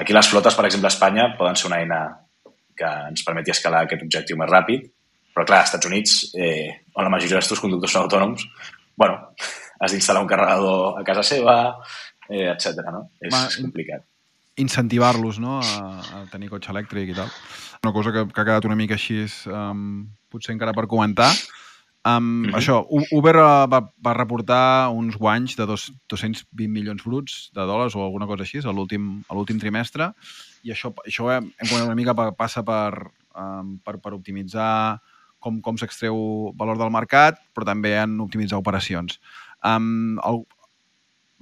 Aquí 0.00 0.16
les 0.16 0.30
flotes, 0.32 0.56
per 0.56 0.64
exemple, 0.66 0.88
a 0.88 0.94
Espanya 0.94 1.28
poden 1.38 1.58
ser 1.60 1.68
una 1.68 1.82
eina 1.82 2.00
que 2.78 2.90
ens 3.12 3.24
permeti 3.26 3.52
escalar 3.52 3.84
aquest 3.84 4.02
objectiu 4.06 4.38
més 4.40 4.50
ràpid, 4.50 4.88
però 5.34 5.44
clar, 5.46 5.60
als 5.62 5.72
Estats 5.74 5.90
Units, 5.90 6.18
eh, 6.38 6.70
on 6.96 7.04
la 7.06 7.12
majoria 7.12 7.38
dels 7.38 7.50
teus 7.50 7.60
conductors 7.62 7.92
són 7.94 8.06
autònoms, 8.06 8.46
bueno, 8.98 9.18
has 9.80 9.92
d'instal·lar 9.94 10.22
un 10.22 10.28
carregador 10.30 10.98
a 11.00 11.04
casa 11.06 11.22
seva, 11.22 11.56
eh, 12.28 12.48
etc. 12.52 12.82
no? 12.92 13.10
És, 13.20 13.32
és 13.34 13.56
complicat. 13.62 14.04
incentivar-los 14.58 15.38
no? 15.38 15.60
a, 15.62 16.00
a 16.02 16.24
tenir 16.32 16.48
cotxe 16.50 16.72
elèctric 16.74 17.12
i 17.12 17.14
tal. 17.14 17.28
Una 17.84 17.92
cosa 17.94 18.10
que, 18.10 18.24
que 18.26 18.40
ha 18.42 18.44
quedat 18.48 18.64
una 18.66 18.74
mica 18.78 18.96
així, 18.98 19.20
um, 19.46 20.08
potser 20.32 20.54
encara 20.56 20.72
per 20.74 20.88
comentar. 20.90 21.30
Um, 22.08 22.46
Mhm. 22.48 22.54
Això, 22.56 22.80
U- 22.90 23.04
Uber 23.18 23.34
eh, 23.36 23.66
va, 23.68 23.80
va 24.06 24.14
reportar 24.14 24.88
uns 24.94 25.16
guanys 25.18 25.56
de 25.58 25.66
dos, 25.66 25.92
220 26.08 26.68
milions 26.70 27.02
bruts 27.04 27.50
de 27.54 27.60
dòlars 27.66 27.94
o 27.98 28.02
alguna 28.04 28.26
cosa 28.26 28.42
així 28.46 28.58
a 29.28 29.34
l'últim 29.34 29.58
trimestre 29.60 30.12
i 30.64 30.70
això, 30.72 30.92
això 31.06 31.26
hem, 31.34 31.50
hem 31.58 31.66
comentat 31.68 31.86
una 31.90 31.98
mica 31.98 32.14
pa- 32.14 32.32
passa 32.32 32.62
per, 32.64 33.10
um, 33.36 33.76
per, 33.84 33.98
per 34.00 34.14
optimitzar 34.14 35.00
com, 35.38 35.60
com 35.60 35.76
s'extreu 35.78 36.50
valor 36.56 36.78
del 36.78 36.90
mercat, 36.90 37.38
però 37.54 37.66
també 37.66 37.92
en 37.98 38.16
optimitzar 38.20 38.58
operacions. 38.58 39.20
Um, 39.66 40.18
el, 40.22 40.44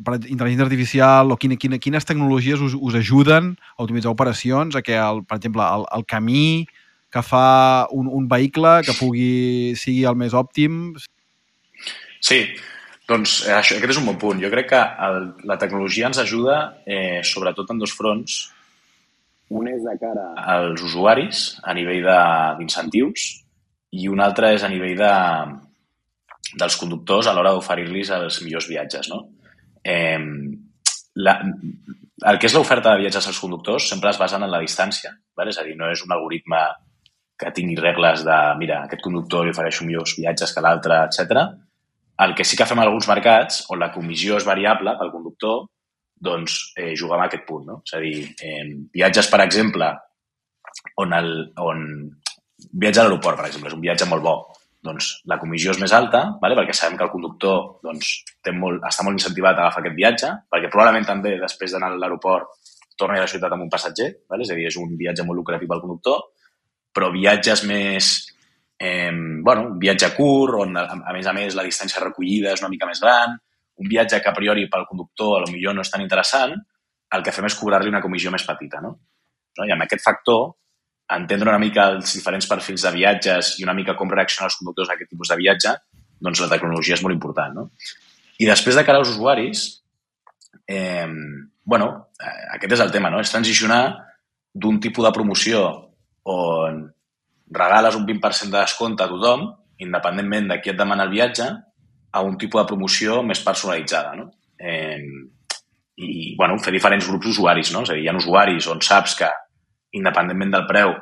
per 0.04 0.16
intel·ligència 0.18 0.66
artificial 0.66 1.32
o 1.32 1.38
quina, 1.40 1.56
quina, 1.60 1.78
quines 1.80 2.04
tecnologies 2.08 2.60
us, 2.60 2.76
us 2.76 2.96
ajuden 2.98 3.54
a 3.76 3.84
optimitzar 3.84 4.12
operacions, 4.12 4.76
a 4.76 4.82
que, 4.84 4.96
el, 4.96 5.22
per 5.24 5.38
exemple, 5.38 5.64
el, 5.64 5.86
el 5.96 6.04
camí 6.08 6.66
que 7.12 7.22
fa 7.24 7.86
un, 7.94 8.08
un 8.12 8.26
vehicle 8.28 8.80
que 8.84 8.96
pugui 8.98 9.76
sigui 9.78 10.04
el 10.08 10.18
més 10.20 10.36
òptim. 10.36 10.96
Sí, 12.20 12.42
doncs 13.08 13.38
eh, 13.46 13.54
això, 13.56 13.78
aquest 13.78 13.94
és 13.94 14.00
un 14.02 14.10
bon 14.10 14.18
punt. 14.20 14.42
Jo 14.42 14.50
crec 14.52 14.68
que 14.74 14.82
el, 15.06 15.30
la 15.48 15.56
tecnologia 15.62 16.10
ens 16.10 16.20
ajuda 16.20 16.58
eh, 16.84 17.22
sobretot 17.24 17.72
en 17.72 17.80
dos 17.80 17.94
fronts. 17.96 18.40
Un 19.54 19.70
és 19.70 19.84
de 19.86 19.94
cara 20.00 20.32
als 20.42 20.82
usuaris 20.82 21.46
a 21.62 21.72
nivell 21.78 22.08
d'incentius 22.58 23.28
i 23.94 24.10
un 24.10 24.20
altre 24.20 24.50
és 24.56 24.64
a 24.66 24.70
nivell 24.72 24.98
de, 24.98 25.12
dels 26.54 26.76
conductors 26.78 27.26
a 27.26 27.34
l'hora 27.34 27.52
d'oferir-los 27.56 28.12
els 28.16 28.40
millors 28.44 28.68
viatges. 28.70 29.10
No? 29.10 29.22
Eh, 29.82 30.20
la, 31.16 31.38
el 32.30 32.38
que 32.40 32.48
és 32.48 32.56
l'oferta 32.56 32.92
de 32.92 33.02
viatges 33.04 33.28
als 33.28 33.40
conductors 33.40 33.88
sempre 33.90 34.10
es 34.12 34.18
basen 34.20 34.44
en 34.44 34.52
la 34.52 34.62
distància. 34.62 35.12
Vale? 35.36 35.52
És 35.52 35.60
a 35.60 35.64
dir, 35.66 35.76
no 35.76 35.90
és 35.92 36.02
un 36.04 36.12
algoritme 36.14 36.62
que 37.36 37.52
tingui 37.52 37.76
regles 37.76 38.24
de, 38.24 38.36
mira, 38.60 38.82
aquest 38.84 39.02
conductor 39.04 39.44
li 39.44 39.52
ofereixo 39.52 39.84
millors 39.84 40.16
viatges 40.16 40.54
que 40.54 40.64
l'altre, 40.64 41.02
etc. 41.04 41.42
El 42.24 42.34
que 42.36 42.46
sí 42.48 42.56
que 42.56 42.64
fem 42.68 42.80
en 42.80 42.86
alguns 42.86 43.08
mercats, 43.10 43.64
on 43.72 43.82
la 43.82 43.90
comissió 43.92 44.38
és 44.40 44.48
variable 44.48 44.96
pel 44.96 45.12
conductor, 45.12 45.66
doncs 46.16 46.72
eh, 46.80 46.94
jugar 46.96 47.18
amb 47.18 47.26
aquest 47.26 47.44
punt. 47.48 47.66
No? 47.68 47.80
És 47.84 47.96
a 47.96 48.00
dir, 48.00 48.22
eh, 48.40 48.64
viatges, 48.96 49.28
per 49.32 49.42
exemple, 49.44 49.90
on, 51.02 51.12
el, 51.12 51.32
on 51.60 51.82
viatge 52.72 53.02
a 53.02 53.04
l'aeroport, 53.04 53.36
per 53.36 53.50
exemple, 53.50 53.68
és 53.68 53.76
un 53.76 53.84
viatge 53.84 54.08
molt 54.08 54.24
bo, 54.24 54.36
doncs 54.86 55.10
la 55.30 55.38
comissió 55.40 55.72
és 55.74 55.80
més 55.82 55.92
alta, 55.96 56.22
vale? 56.42 56.56
perquè 56.58 56.74
sabem 56.76 56.96
que 56.98 57.04
el 57.06 57.12
conductor 57.12 57.80
doncs, 57.84 58.12
té 58.44 58.54
molt, 58.54 58.84
està 58.86 59.04
molt 59.06 59.18
incentivat 59.18 59.58
a 59.58 59.66
agafar 59.66 59.82
aquest 59.82 59.98
viatge, 59.98 60.32
perquè 60.52 60.70
probablement 60.72 61.08
també 61.08 61.36
després 61.40 61.74
d'anar 61.74 61.92
a 61.92 61.98
l'aeroport 62.00 62.54
torni 62.96 63.18
a 63.20 63.26
la 63.26 63.30
ciutat 63.30 63.52
amb 63.52 63.66
un 63.66 63.72
passatger, 63.72 64.08
vale? 64.30 64.46
és 64.46 64.52
a 64.52 64.56
dir, 64.58 64.68
és 64.70 64.78
un 64.80 64.94
viatge 64.96 65.26
molt 65.26 65.42
lucratiu 65.42 65.68
pel 65.70 65.82
conductor, 65.84 66.24
però 66.96 67.12
viatges 67.14 67.66
més... 67.68 68.14
Eh, 68.76 69.08
bueno, 69.40 69.70
un 69.70 69.78
viatge 69.80 70.10
curt, 70.12 70.58
on 70.60 70.76
a, 70.76 70.82
a 71.08 71.12
més 71.16 71.24
a 71.24 71.32
més 71.32 71.54
la 71.56 71.64
distància 71.64 72.02
recollida 72.02 72.50
és 72.52 72.60
una 72.60 72.68
mica 72.68 72.88
més 72.88 73.00
gran, 73.00 73.32
un 73.80 73.88
viatge 73.88 74.20
que 74.20 74.28
a 74.28 74.36
priori 74.36 74.66
pel 74.72 74.84
conductor 74.88 75.38
a 75.38 75.44
lo 75.44 75.52
millor 75.52 75.76
no 75.76 75.84
és 75.84 75.92
tan 75.92 76.04
interessant, 76.04 76.52
el 77.16 77.24
que 77.24 77.32
fem 77.32 77.48
és 77.48 77.56
cobrar-li 77.56 77.92
una 77.92 78.02
comissió 78.04 78.32
més 78.32 78.44
petita. 78.44 78.82
No? 78.84 78.92
no? 79.58 79.64
I 79.64 79.72
amb 79.72 79.86
aquest 79.86 80.04
factor 80.04 80.50
entendre 81.12 81.50
una 81.50 81.62
mica 81.62 81.86
els 81.92 82.16
diferents 82.16 82.48
perfils 82.50 82.82
de 82.82 82.92
viatges 82.96 83.54
i 83.60 83.66
una 83.66 83.74
mica 83.78 83.94
com 83.98 84.10
reaccionen 84.10 84.50
els 84.50 84.58
conductors 84.58 84.90
a 84.90 84.96
aquest 84.96 85.12
tipus 85.12 85.30
de 85.30 85.38
viatge, 85.38 85.74
doncs 86.20 86.42
la 86.42 86.50
tecnologia 86.50 86.96
és 86.96 87.02
molt 87.04 87.14
important. 87.14 87.54
No? 87.54 87.68
I 88.42 88.48
després 88.48 88.76
de 88.76 88.84
cara 88.84 88.98
als 89.02 89.12
usuaris, 89.14 89.66
eh, 90.66 91.06
bueno, 91.64 91.90
eh, 92.18 92.42
aquest 92.56 92.76
és 92.78 92.82
el 92.84 92.92
tema, 92.94 93.10
no? 93.10 93.20
és 93.20 93.30
transicionar 93.30 93.82
d'un 94.54 94.80
tipus 94.80 95.04
de 95.06 95.12
promoció 95.12 95.62
on 96.26 96.82
regales 97.54 97.94
un 97.94 98.06
20% 98.06 98.50
de 98.50 98.58
descompte 98.58 99.04
a 99.04 99.10
tothom, 99.10 99.46
independentment 99.78 100.50
de 100.50 100.60
qui 100.60 100.72
et 100.72 100.78
demana 100.78 101.06
el 101.06 101.12
viatge, 101.12 101.46
a 102.16 102.22
un 102.24 102.36
tipus 102.40 102.62
de 102.62 102.68
promoció 102.70 103.20
més 103.22 103.42
personalitzada. 103.44 104.16
No? 104.16 104.30
Eh, 104.58 104.98
I, 105.96 106.34
bueno, 106.36 106.58
fer 106.60 106.72
diferents 106.74 107.06
grups 107.08 107.28
d'usuaris. 107.28 107.72
No? 107.72 107.84
És 107.84 107.92
a 107.92 107.96
dir, 107.96 108.04
hi 108.04 108.10
ha 108.10 108.16
usuaris 108.16 108.66
on 108.72 108.82
saps 108.84 109.14
que 109.20 109.28
independentment 109.96 110.52
del 110.54 110.66
preu, 110.68 110.94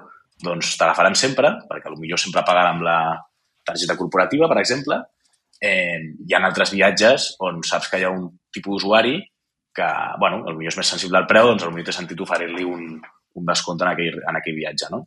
doncs 0.45 0.75
te 0.79 0.89
la 0.89 0.97
faran 0.97 1.17
sempre, 1.19 1.51
perquè 1.69 1.93
millor 1.95 2.21
sempre 2.21 2.45
paguen 2.47 2.71
amb 2.71 2.87
la 2.87 2.99
targeta 3.65 3.97
corporativa, 3.97 4.49
per 4.51 4.61
exemple. 4.63 5.01
Eh, 5.61 6.01
hi 6.27 6.35
ha 6.35 6.43
altres 6.45 6.75
viatges 6.75 7.35
on 7.47 7.63
saps 7.65 7.89
que 7.91 8.01
hi 8.01 8.05
ha 8.05 8.13
un 8.13 8.27
tipus 8.53 8.83
d'usuari 8.83 9.17
que, 9.75 9.89
bueno, 10.21 10.43
potser 10.45 10.71
és 10.71 10.79
més 10.79 10.91
sensible 10.95 11.19
al 11.19 11.29
preu, 11.31 11.51
doncs 11.51 11.65
potser 11.67 11.87
té 11.89 11.95
sentit 11.97 12.21
oferir-li 12.21 12.67
un, 12.69 12.99
un 13.35 13.47
descompte 13.49 13.87
en 13.87 13.93
aquell, 13.95 14.21
en 14.23 14.39
aquell 14.41 14.59
viatge, 14.59 14.91
no? 14.93 15.05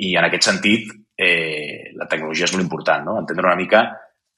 I 0.00 0.14
en 0.16 0.26
aquest 0.26 0.48
sentit, 0.48 0.90
eh, 1.20 1.92
la 1.98 2.08
tecnologia 2.08 2.48
és 2.48 2.54
molt 2.54 2.64
important, 2.64 3.04
no? 3.06 3.18
Entendre 3.20 3.50
una 3.50 3.58
mica 3.60 3.84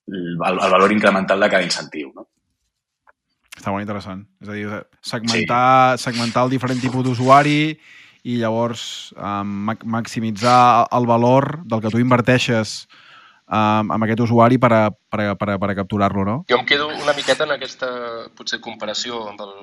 el, 0.08 0.36
el 0.52 0.58
valor 0.58 0.92
incremental 0.92 1.40
de 1.40 1.48
cada 1.48 1.64
incentiu, 1.64 2.10
no? 2.16 2.26
Està 3.52 3.70
molt 3.70 3.84
interessant. 3.84 4.24
És 4.42 4.48
a 4.48 4.56
dir, 4.56 4.66
segmentar, 5.06 5.64
sí. 5.94 6.08
segmentar 6.08 6.46
el 6.46 6.54
diferent 6.56 6.80
tipus 6.82 7.04
d'usuari 7.06 7.58
i 8.22 8.38
llavors 8.38 9.12
um, 9.16 9.72
maximitzar 9.84 10.88
el 10.94 11.08
valor 11.10 11.62
del 11.66 11.82
que 11.82 11.90
tu 11.90 11.98
inverteixes 12.02 12.84
um, 13.48 13.90
amb 13.90 14.06
aquest 14.06 14.22
usuari 14.26 14.60
per 14.62 14.70
a, 14.72 14.82
per 14.90 15.24
a, 15.24 15.32
per 15.38 15.48
a, 15.54 15.56
per 15.58 15.70
a 15.72 15.78
capturar-lo, 15.80 16.26
no? 16.28 16.36
Jo 16.50 16.60
em 16.60 16.68
quedo 16.68 16.88
una 16.92 17.16
miqueta 17.18 17.48
en 17.48 17.56
aquesta, 17.56 17.90
potser, 18.38 18.60
comparació 18.62 19.24
amb 19.32 19.42
el, 19.46 19.56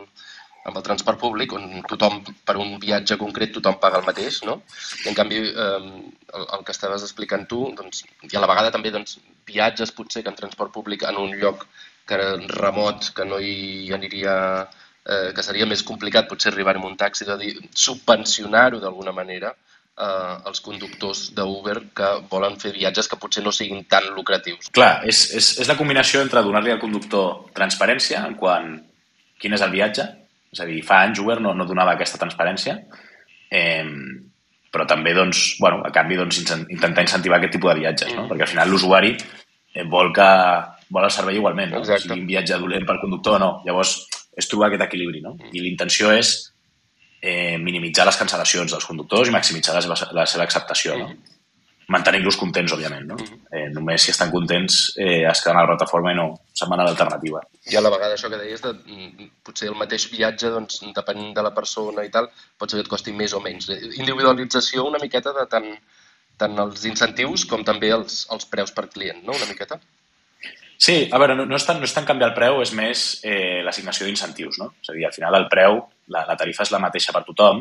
amb 0.67 0.75
el 0.75 0.85
transport 0.85 1.21
públic, 1.21 1.55
on 1.55 1.85
tothom, 1.89 2.19
per 2.45 2.57
un 2.59 2.75
viatge 2.83 3.17
concret, 3.21 3.53
tothom 3.55 3.79
paga 3.81 4.01
el 4.01 4.07
mateix, 4.07 4.41
no? 4.47 4.59
I, 5.05 5.07
en 5.11 5.17
canvi, 5.17 5.39
eh, 5.39 5.77
el, 5.79 6.49
el 6.57 6.65
que 6.67 6.75
estaves 6.75 7.05
explicant 7.05 7.47
tu, 7.49 7.61
doncs, 7.79 8.03
i 8.27 8.35
a 8.35 8.43
la 8.43 8.51
vegada 8.51 8.73
també 8.75 8.91
doncs, 8.95 9.17
viatges, 9.49 9.95
potser, 9.95 10.25
que 10.25 10.33
en 10.33 10.37
transport 10.39 10.75
públic 10.75 11.07
en 11.07 11.17
un 11.21 11.33
lloc 11.39 11.65
que 12.09 12.19
remot, 12.49 13.11
que 13.15 13.25
no 13.25 13.39
hi 13.39 13.93
aniria 13.93 14.35
eh, 15.09 15.31
que 15.35 15.45
seria 15.45 15.67
més 15.69 15.83
complicat 15.85 16.29
potser 16.29 16.53
arribar 16.53 16.77
amb 16.77 16.87
un 16.91 16.95
taxi, 16.99 17.25
de 17.27 17.37
dir, 17.41 17.55
subvencionar-ho 17.73 18.81
d'alguna 18.83 19.13
manera 19.15 19.51
eh, 19.51 20.35
els 20.49 20.61
conductors 20.65 21.25
d'Uber 21.35 21.77
que 21.97 22.11
volen 22.31 22.59
fer 22.61 22.73
viatges 22.77 23.09
que 23.09 23.19
potser 23.21 23.43
no 23.45 23.53
siguin 23.55 23.85
tan 23.89 24.11
lucratius. 24.15 24.71
Clar, 24.75 24.93
és, 25.09 25.25
és, 25.39 25.51
és 25.63 25.71
la 25.71 25.77
combinació 25.79 26.23
entre 26.25 26.45
donar-li 26.45 26.73
al 26.75 26.81
conductor 26.83 27.51
transparència 27.57 28.23
en 28.27 28.37
quant 28.39 28.73
quin 29.39 29.55
és 29.55 29.63
el 29.63 29.73
viatge, 29.73 30.07
és 30.53 30.63
a 30.63 30.67
dir, 30.67 30.81
fa 30.85 31.03
anys 31.05 31.21
Uber 31.23 31.39
no, 31.43 31.53
no 31.55 31.67
donava 31.67 31.93
aquesta 31.95 32.19
transparència, 32.21 32.75
eh, 33.49 33.85
però 34.69 34.85
també, 34.85 35.13
doncs, 35.17 35.55
bueno, 35.61 35.81
a 35.85 35.91
canvi, 35.93 36.17
doncs, 36.19 36.41
intentar 36.69 37.05
incentivar 37.05 37.39
aquest 37.39 37.55
tipus 37.57 37.73
de 37.73 37.79
viatges, 37.79 38.11
no? 38.13 38.25
Mm. 38.25 38.33
perquè 38.33 38.45
al 38.45 38.51
final 38.51 38.69
l'usuari 38.69 39.15
eh, 39.15 39.85
vol 39.89 40.11
que 40.13 40.27
vol 40.89 41.05
el 41.05 41.13
servei 41.13 41.37
igualment, 41.37 41.71
no? 41.73 41.81
Exacte. 41.83 42.05
sigui 42.05 42.19
un 42.19 42.27
viatge 42.29 42.57
dolent 42.61 42.85
pel 42.85 43.01
conductor 43.01 43.37
o 43.37 43.41
no. 43.41 43.49
Llavors, 43.65 43.95
és 44.37 44.47
trobar 44.49 44.69
aquest 44.69 44.85
equilibri, 44.85 45.21
no? 45.23 45.35
I 45.51 45.63
l'intenció 45.63 46.13
és 46.15 46.33
eh, 47.21 47.57
minimitzar 47.59 48.05
les 48.07 48.19
cancel·lacions 48.19 48.71
dels 48.75 48.87
conductors 48.87 49.29
i 49.29 49.35
maximitzar 49.35 49.75
la 49.75 49.83
seva, 49.83 50.09
la 50.15 50.25
seva 50.29 50.47
acceptació, 50.47 50.97
no? 50.99 51.11
Mantenint-los 51.89 52.37
contents, 52.37 52.69
òbviament, 52.75 53.07
no? 53.09 53.15
Eh, 53.49 53.65
només 53.73 54.03
si 54.05 54.11
estan 54.13 54.29
contents 54.29 54.91
eh, 55.01 55.23
es 55.25 55.39
queden 55.41 55.57
a 55.57 55.63
la 55.63 55.71
plataforma 55.71 56.11
i 56.13 56.17
no 56.19 56.27
se'n 56.53 56.69
van 56.69 56.83
a 56.83 56.85
l'alternativa. 56.85 57.41
I 57.71 57.79
a 57.79 57.81
la 57.81 57.89
vegada 57.89 58.13
això 58.13 58.29
que 58.29 58.37
deies, 58.37 58.61
de, 58.61 58.75
mm, 58.77 59.29
potser 59.47 59.71
el 59.71 59.79
mateix 59.79 60.05
viatge, 60.11 60.51
doncs, 60.53 60.83
depenent 60.93 61.33
de 61.33 61.45
la 61.47 61.53
persona 61.55 62.05
i 62.05 62.11
tal, 62.13 62.29
pot 62.61 62.69
ser 62.69 62.77
que 62.77 62.85
et 62.85 62.91
costi 62.93 63.15
més 63.17 63.33
o 63.33 63.41
menys. 63.41 63.71
Individualització 63.97 64.85
una 64.85 65.01
miqueta 65.01 65.33
de 65.33 65.47
tant, 65.49 65.71
tant 66.37 66.61
els 66.61 66.85
incentius 66.85 67.47
com 67.49 67.65
també 67.65 67.89
els, 67.95 68.21
els 68.37 68.45
preus 68.53 68.71
per 68.71 68.85
client, 68.93 69.25
no? 69.25 69.33
Una 69.33 69.49
miqueta? 69.49 69.81
Sí, 70.79 71.09
a 71.11 71.19
veure, 71.19 71.35
no, 71.35 71.43
no, 71.43 71.57
és, 71.59 71.65
tant, 71.67 71.81
no 71.81 71.87
és 71.89 71.91
tant 71.91 72.05
canviar 72.07 72.29
el 72.29 72.37
preu, 72.37 72.61
és 72.63 72.71
més 72.71 73.01
eh, 73.27 73.59
l'assignació 73.65 74.05
d'incentius, 74.07 74.61
no? 74.61 74.69
És 74.79 74.87
a 74.87 74.93
dir, 74.95 75.03
al 75.05 75.11
final 75.11 75.35
el 75.35 75.49
preu, 75.51 75.81
la, 76.15 76.21
la 76.29 76.37
tarifa 76.39 76.63
és 76.63 76.71
la 76.71 76.79
mateixa 76.79 77.11
per 77.11 77.25
tothom, 77.27 77.59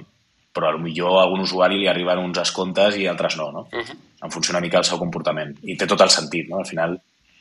però 0.54 0.70
millor 0.78 1.16
a 1.16 1.24
algun 1.24 1.42
usuari 1.42 1.80
li 1.80 1.88
arriben 1.90 2.22
uns 2.22 2.38
descomptes 2.38 2.94
i 2.94 3.08
altres 3.10 3.34
no, 3.40 3.50
no? 3.52 3.64
Uh 3.72 3.82
-huh. 3.82 3.96
En 4.22 4.30
funció 4.30 4.54
una 4.54 4.62
mica 4.62 4.78
del 4.78 4.84
seu 4.84 4.98
comportament. 4.98 5.56
I 5.62 5.76
té 5.76 5.86
tot 5.86 6.00
el 6.00 6.10
sentit, 6.10 6.48
no? 6.48 6.58
Al 6.58 6.66
final, 6.66 7.00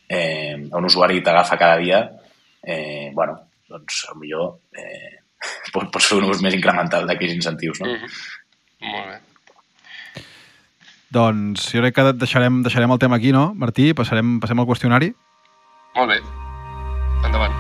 eh, 0.10 0.58
a 0.72 0.78
un 0.78 0.86
usuari 0.86 1.22
t'agafa 1.22 1.58
cada 1.58 1.78
dia, 1.78 2.10
eh, 2.64 3.12
bueno, 3.14 3.40
doncs 3.70 4.08
millor 4.16 4.60
eh, 4.74 5.22
pots, 5.74 5.92
pots 5.92 6.08
fer 6.08 6.18
un 6.18 6.30
ús 6.30 6.42
més 6.42 6.56
incremental 6.56 7.06
d'aquells 7.06 7.34
incentius, 7.34 7.80
no? 7.82 7.92
Uh 7.92 7.98
-huh. 8.02 8.10
Molt 8.82 9.08
bé. 9.08 9.22
Doncs 11.10 11.72
jo 11.72 11.82
crec 11.82 11.96
que 11.96 12.14
deixarem, 12.14 12.64
deixarem 12.64 12.92
el 12.92 13.00
tema 13.00 13.16
aquí, 13.16 13.32
no, 13.32 13.54
Martí? 13.54 13.94
Passarem, 13.94 14.40
passem 14.40 14.60
al 14.60 14.66
qüestionari. 14.66 15.14
Molt 15.98 16.12
bé. 16.14 16.18
Endavant. 17.26 17.54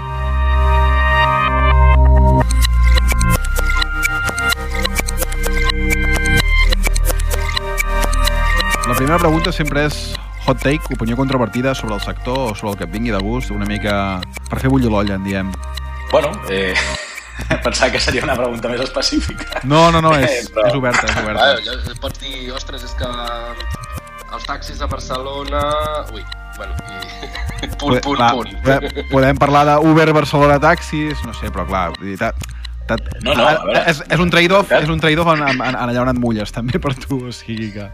La 8.88 8.94
primera 8.94 9.18
pregunta 9.18 9.52
sempre 9.52 9.88
és 9.88 9.98
hot 10.46 10.62
take, 10.62 10.94
opinió 10.94 11.18
controvertida 11.18 11.74
sobre 11.76 11.96
el 11.96 12.02
sector 12.02 12.38
o 12.52 12.54
sobre 12.54 12.76
el 12.76 12.78
que 12.78 12.86
et 12.86 12.94
vingui 12.94 13.12
de 13.12 13.24
gust, 13.26 13.50
una 13.52 13.66
mica 13.66 14.22
per 14.52 14.62
fer 14.62 14.70
bullir 14.70 14.94
l'olla, 14.94 15.18
en 15.18 15.26
diem. 15.26 15.52
Bueno, 16.12 16.30
eh, 16.54 16.76
pensava 17.66 17.92
que 17.92 18.00
seria 18.00 18.22
una 18.24 18.38
pregunta 18.38 18.70
més 18.70 18.86
específica. 18.86 19.64
No, 19.66 19.90
no, 19.92 20.00
no, 20.06 20.14
és, 20.14 20.46
eh, 20.46 20.54
Però... 20.54 20.70
és 20.70 20.78
oberta, 20.78 21.10
és 21.10 21.20
oberta. 21.26 21.50
Ah, 21.50 21.58
ja 21.66 21.98
pots 22.06 22.22
dir, 22.22 22.52
ostres, 22.54 22.86
és 22.86 22.94
que 23.02 23.12
els 24.34 24.46
taxis 24.48 24.82
de 24.82 24.90
Barcelona... 24.90 25.62
Ui, 26.14 26.24
bueno, 26.58 26.74
i... 26.88 27.68
punt, 27.80 28.02
punt, 28.04 28.18
clar, 28.18 28.34
punt. 28.36 28.54
Podem, 28.66 29.02
podem 29.12 29.42
parlar 29.42 29.64
d'Uber 29.70 30.12
Barcelona 30.16 30.60
Taxis, 30.62 31.24
no 31.26 31.34
sé, 31.38 31.52
però 31.54 31.68
clar, 31.70 31.90
no, 33.22 33.34
no, 33.34 33.44
a 33.44 33.64
veure, 33.66 33.82
és, 33.92 33.98
és 34.16 34.22
un 34.24 34.30
trade-off 34.32 34.70
és 34.72 34.92
un 34.92 35.02
trade-off 35.04 35.28
en, 35.34 35.42
en, 35.44 35.64
en 35.68 35.76
allà 35.76 36.04
on 36.06 36.12
et 36.14 36.20
mulles 36.24 36.54
també 36.56 36.80
per 36.80 36.94
tu, 36.96 37.20
o 37.28 37.34
sigui 37.36 37.74
que... 37.76 37.88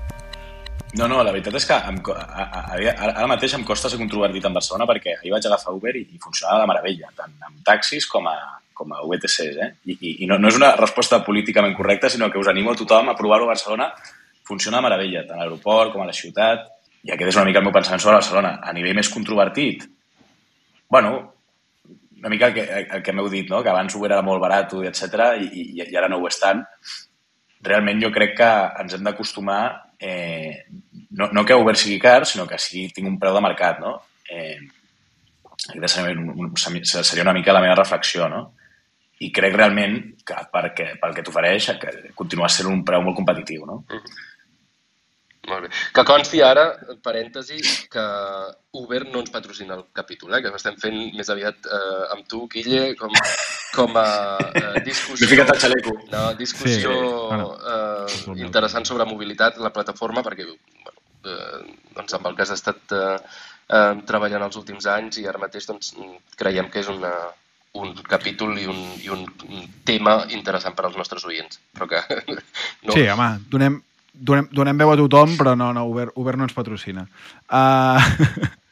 No, 0.99 1.07
no, 1.09 1.23
la 1.25 1.31
veritat 1.33 1.55
és 1.57 1.65
que 1.65 1.77
em, 1.89 1.95
a, 2.13 2.43
a, 2.43 2.59
a, 2.75 2.97
ara 3.07 3.29
mateix 3.31 3.55
em 3.57 3.63
costa 3.65 3.89
ser 3.89 3.97
controvertit 3.97 4.45
en 4.45 4.53
Barcelona 4.53 4.85
perquè 4.89 5.15
ahir 5.17 5.33
vaig 5.33 5.47
agafar 5.49 5.73
Uber 5.73 5.95
i, 5.97 6.03
i 6.13 6.21
funcionava 6.21 6.61
de 6.61 6.69
meravella, 6.69 7.09
tant 7.17 7.33
amb 7.47 7.63
taxis 7.65 8.05
com 8.09 8.29
a, 8.29 8.35
com 8.77 8.93
a 8.93 9.01
VTCs, 9.01 9.57
eh? 9.57 9.71
I, 9.89 9.95
i, 9.97 10.11
i 10.25 10.29
no, 10.29 10.37
no 10.37 10.51
és 10.51 10.59
una 10.59 10.75
resposta 10.77 11.23
políticament 11.25 11.73
correcta, 11.77 12.11
sinó 12.13 12.29
que 12.29 12.37
us 12.41 12.51
animo 12.51 12.73
a 12.73 12.77
tothom 12.77 13.09
a 13.09 13.17
provar-ho 13.17 13.49
a 13.49 13.55
Barcelona. 13.55 13.89
Funciona 14.47 14.79
de 14.79 14.87
meravella, 14.87 15.25
tant 15.27 15.39
a 15.39 15.43
l'aeroport 15.43 15.93
com 15.93 16.03
a 16.03 16.07
la 16.09 16.15
ciutat. 16.15 16.65
I 17.03 17.13
aquest 17.13 17.33
és 17.33 17.37
una 17.39 17.45
mica 17.49 17.59
el 17.59 17.67
meu 17.67 17.75
pensament 17.75 18.01
sobre 18.03 18.19
Barcelona. 18.19 18.57
A 18.63 18.73
nivell 18.75 18.95
més 18.97 19.11
controvertit, 19.11 19.85
bueno, 20.91 21.13
una 22.19 22.31
mica 22.31 22.47
el 22.47 22.53
que, 22.55 22.63
el 22.97 23.03
que 23.03 23.15
m'heu 23.15 23.27
dit, 23.31 23.49
no? 23.51 23.61
que 23.63 23.71
abans 23.71 23.95
Uber 23.95 24.11
era 24.11 24.21
molt 24.23 24.39
barat, 24.39 24.71
etc 24.87 25.25
i, 25.41 25.49
i, 25.49 25.65
i 25.83 25.97
ara 25.99 26.07
no 26.11 26.21
ho 26.21 26.29
és 26.29 26.39
tant. 26.39 26.63
Realment 27.63 27.99
jo 28.03 28.11
crec 28.15 28.37
que 28.37 28.51
ens 28.83 28.95
hem 28.95 29.03
d'acostumar, 29.03 29.61
eh, 29.99 30.63
no, 31.19 31.29
no 31.35 31.43
que 31.47 31.57
Uber 31.59 31.75
sigui 31.79 31.99
car, 31.99 32.23
sinó 32.27 32.47
que 32.47 32.59
sigui, 32.59 32.89
tinc 32.95 33.07
un 33.09 33.19
preu 33.19 33.35
de 33.35 33.43
mercat. 33.43 33.79
No? 33.83 33.97
Eh, 34.31 34.59
seria, 35.67 37.03
seria 37.03 37.23
una 37.23 37.35
mica 37.35 37.55
la 37.55 37.63
meva 37.63 37.79
reflexió. 37.79 38.29
No? 38.31 38.45
i 39.23 39.29
crec 39.31 39.55
realment 39.55 39.97
que 40.25 40.37
perquè, 40.51 40.93
pel 40.99 41.15
que 41.15 41.23
t'ofereix 41.25 41.69
continua 42.17 42.49
sent 42.51 42.69
un 42.71 42.83
preu 42.87 43.03
molt 43.05 43.17
competitiu. 43.19 43.67
No? 43.69 43.83
Molt 45.49 45.65
bé. 45.65 45.69
Que 45.91 46.03
consti 46.07 46.39
ara, 46.45 46.63
parèntesi, 47.03 47.57
que 47.91 48.03
Uber 48.79 49.01
no 49.09 49.19
ens 49.19 49.31
patrocina 49.33 49.75
el 49.75 49.83
capítol, 49.95 50.37
eh? 50.37 50.41
que 50.45 50.53
estem 50.55 50.77
fent 50.79 50.95
més 51.17 51.31
aviat 51.33 51.67
eh, 51.67 52.03
amb 52.15 52.23
tu, 52.31 52.45
Guille, 52.53 52.93
com, 52.99 53.11
com 53.75 53.99
a 53.99 54.07
eh, 54.39 54.79
discussió... 54.87 55.25
M'he 55.25 55.31
ficat 55.33 55.51
el 55.51 55.61
xaleco. 55.65 55.97
No, 56.13 56.23
discussió 56.39 56.95
Sí, 56.95 57.11
bueno, 57.27 57.51
eh, 57.59 58.37
interessant 58.45 58.87
sobre 58.87 59.09
mobilitat, 59.09 59.59
la 59.59 59.73
plataforma, 59.75 60.23
perquè 60.23 60.47
bueno, 60.47 60.97
eh, 61.27 61.61
doncs 61.99 62.15
amb 62.15 62.31
el 62.31 62.39
que 62.39 62.47
has 62.47 62.55
estat 62.55 62.95
eh, 62.95 63.13
eh, 63.67 63.93
treballant 64.07 64.47
els 64.47 64.59
últims 64.63 64.87
anys 64.95 65.19
i 65.19 65.27
ara 65.27 65.43
mateix 65.43 65.67
doncs, 65.67 65.91
creiem 66.39 66.71
que 66.71 66.85
és 66.87 66.91
una, 66.93 67.13
un 67.83 67.95
capítol 68.07 68.55
i 68.61 68.67
un, 68.69 68.83
i 69.01 69.11
un 69.11 69.25
tema 69.83 70.21
interessant 70.31 70.75
per 70.77 70.87
als 70.87 70.99
nostres 70.99 71.25
oients. 71.27 71.59
Però 71.75 71.89
que 71.89 72.03
no, 72.87 72.93
Sí, 72.95 73.07
home, 73.09 73.33
donem, 73.51 73.81
donem, 74.13 74.47
donem 74.51 74.77
veu 74.77 74.91
a 74.93 74.97
tothom, 74.97 75.37
però 75.37 75.55
no, 75.57 75.71
no, 75.73 75.87
Uber, 75.89 76.11
Uber 76.15 76.37
no 76.37 76.47
ens 76.47 76.53
patrocina. 76.55 77.07
Uh, 77.49 77.99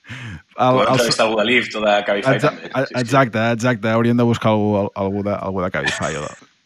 El, 0.57 0.75
el, 0.75 0.87
entrevistar 0.91 1.25
algú 1.25 1.39
de 1.39 1.45
Lyft 1.45 1.75
o 1.79 1.81
de 1.81 1.93
Cabify 2.05 2.35
Exa 2.35 2.51
també. 2.51 2.69
Sí, 2.69 2.95
exacte, 2.99 3.43
exacte. 3.55 3.91
Hauríem 3.91 4.17
de 4.19 4.25
buscar 4.27 4.51
algú, 4.51 4.89
algú, 4.93 5.23
de, 5.23 5.33
algú 5.33 5.63
de 5.63 5.69
Cabify. 5.71 6.17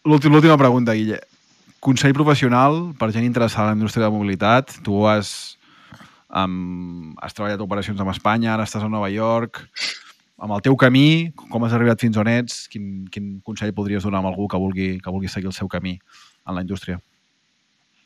L'última 0.06 0.58
pregunta, 0.58 0.96
Guille. 0.98 1.20
Consell 1.86 2.16
professional 2.18 2.96
per 3.00 3.12
gent 3.14 3.28
interessada 3.28 3.70
en 3.70 3.76
la 3.76 3.80
indústria 3.84 4.04
de 4.04 4.10
la 4.10 4.16
mobilitat. 4.18 4.74
Tu 4.84 5.06
has, 5.08 5.58
um, 6.34 7.14
has 7.22 7.38
treballat 7.38 7.62
operacions 7.62 8.02
amb 8.02 8.12
Espanya, 8.16 8.56
ara 8.56 8.66
estàs 8.66 8.84
a 8.84 8.90
Nova 8.90 9.12
York. 9.14 9.62
Amb 10.42 10.58
el 10.58 10.66
teu 10.66 10.76
camí, 10.76 11.32
com 11.54 11.64
has 11.64 11.78
arribat 11.78 12.02
fins 12.02 12.18
on 12.20 12.28
ets? 12.28 12.66
Quin, 12.68 13.06
quin 13.14 13.36
consell 13.46 13.72
podries 13.78 14.04
donar 14.04 14.26
a 14.26 14.34
algú 14.34 14.50
que 14.52 14.60
vulgui, 14.60 14.96
que 15.00 15.14
vulgui 15.14 15.32
seguir 15.32 15.54
el 15.54 15.56
seu 15.56 15.70
camí 15.72 16.00
en 16.46 16.58
la 16.58 16.66
indústria? 16.66 17.00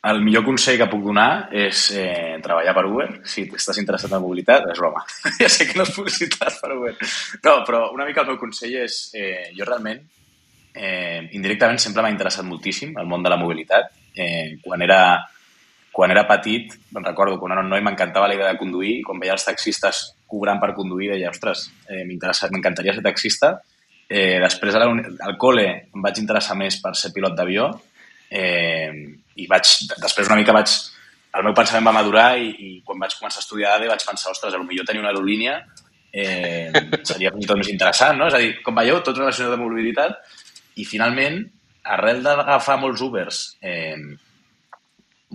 El 0.08 0.22
millor 0.24 0.46
consell 0.46 0.78
que 0.80 0.86
puc 0.88 1.02
donar 1.04 1.50
és 1.52 1.90
eh, 1.92 2.38
treballar 2.40 2.72
per 2.72 2.84
Uber. 2.88 3.08
Si 3.28 3.42
estàs 3.52 3.76
interessat 3.82 4.14
en 4.16 4.22
mobilitat, 4.24 4.64
és 4.72 4.78
broma. 4.80 5.02
ja 5.42 5.48
sé 5.52 5.66
que 5.68 5.76
no 5.76 5.84
és 5.84 5.92
publicitat 5.92 6.56
per 6.62 6.70
Uber. 6.72 6.94
No, 7.44 7.58
però 7.66 7.90
una 7.92 8.06
mica 8.08 8.22
el 8.24 8.30
meu 8.32 8.38
consell 8.40 8.78
és... 8.86 9.10
Eh, 9.12 9.50
jo 9.58 9.66
realment, 9.68 10.00
eh, 10.72 11.28
indirectament, 11.36 11.82
sempre 11.82 12.00
m'ha 12.06 12.14
interessat 12.14 12.48
moltíssim 12.48 12.96
el 12.96 13.10
món 13.10 13.22
de 13.26 13.32
la 13.34 13.36
mobilitat. 13.40 13.92
Eh, 14.16 14.56
quan 14.64 14.80
era 14.88 15.02
quan 15.92 16.12
era 16.14 16.22
petit, 16.24 16.72
em 16.96 17.02
recordo, 17.04 17.36
quan 17.40 17.52
era 17.52 17.64
un 17.64 17.68
noi 17.68 17.82
m'encantava 17.82 18.28
la 18.30 18.36
idea 18.36 18.52
de 18.54 18.58
conduir 18.60 19.00
i 19.00 19.02
quan 19.04 19.18
veia 19.20 19.34
els 19.34 19.44
taxistes 19.44 20.04
cobrant 20.30 20.60
per 20.62 20.70
conduir 20.76 21.10
deia, 21.10 21.32
ostres, 21.34 21.66
eh, 21.90 22.04
m'encantaria 22.06 22.94
ser 22.94 23.02
taxista. 23.02 23.56
Eh, 24.08 24.38
després 24.40 24.74
a 24.74 24.84
la 24.84 24.88
uni- 24.88 25.04
al 25.26 25.36
col·le 25.36 25.66
em 25.92 26.00
vaig 26.06 26.22
interessar 26.22 26.56
més 26.56 26.78
per 26.80 26.94
ser 26.96 27.10
pilot 27.12 27.34
d'avió 27.36 27.66
eh, 28.30 29.18
i 29.36 29.46
vaig, 29.50 29.76
després 30.00 30.30
una 30.30 30.40
mica 30.40 30.54
vaig, 30.56 30.72
el 31.38 31.46
meu 31.46 31.54
pensament 31.54 31.86
va 31.86 31.94
madurar 31.94 32.32
i, 32.38 32.50
i 32.50 32.70
quan 32.86 32.98
vaig 32.98 33.14
començar 33.18 33.38
a 33.38 33.44
estudiar 33.44 33.76
ADE 33.76 33.90
vaig 33.90 34.02
pensar, 34.06 34.32
ostres, 34.34 34.56
potser 34.56 34.86
tenir 34.88 35.04
una 35.04 35.12
aerolínia 35.12 35.60
eh, 36.12 36.70
seria 37.06 37.30
fins 37.34 37.44
i 37.44 37.48
tot 37.48 37.60
més 37.60 37.70
interessant, 37.70 38.18
no? 38.18 38.28
És 38.30 38.36
a 38.36 38.42
dir, 38.42 38.56
com 38.66 38.76
veieu, 38.76 38.98
tot 39.06 39.18
relacionat 39.18 39.54
amb 39.54 39.66
mobilitat 39.66 40.18
i 40.80 40.86
finalment, 40.88 41.44
arrel 41.94 42.24
d'agafar 42.24 42.76
molts 42.80 43.00
Ubers 43.04 43.38
eh, 43.64 43.96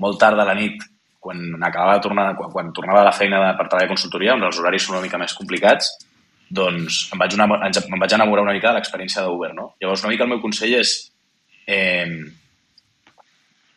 molt 0.02 0.20
tard 0.22 0.38
de 0.39 0.46
la 0.48 0.56
nit, 0.58 0.84
quan 1.26 1.39
acabava 1.64 1.98
de 1.98 2.04
tornar, 2.06 2.28
quan, 2.38 2.52
quan 2.54 2.74
tornava 2.76 3.02
a 3.02 3.08
la 3.08 3.16
feina 3.16 3.39
de, 3.41 3.54
per 3.58 3.66
treballar 3.70 3.88
a 3.89 3.93
consultoria, 3.96 4.36
on 4.36 4.46
els 4.46 4.60
horaris 4.62 4.86
són 4.86 4.98
una 4.98 5.06
mica 5.06 5.18
més 5.22 5.34
complicats, 5.34 5.89
doncs 6.56 7.06
em 7.14 7.22
vaig, 7.22 7.34
una, 7.34 7.48
em 7.66 8.02
vaig 8.04 8.14
enamorar 8.14 8.43
una 8.46 8.54
mica 8.54 8.70
de 8.70 8.78
l'experiència 8.78 9.24
d'Uber, 9.26 9.54
no? 9.58 9.72
Llavors, 9.82 10.04
una 10.06 10.12
mica 10.14 10.28
el 10.28 10.34
meu 10.36 10.41
consell 10.43 10.76
és 10.78 10.93
eh, 11.66 12.06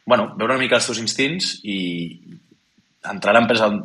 bueno, 0.08 0.30
veure 0.40 0.54
una 0.54 0.62
mica 0.62 0.78
els 0.78 0.86
teus 0.88 1.00
instints 1.02 1.58
i 1.68 1.78
entrar 3.12 3.34
a 3.34 3.36
l'empresa 3.36 3.68
on 3.68 3.82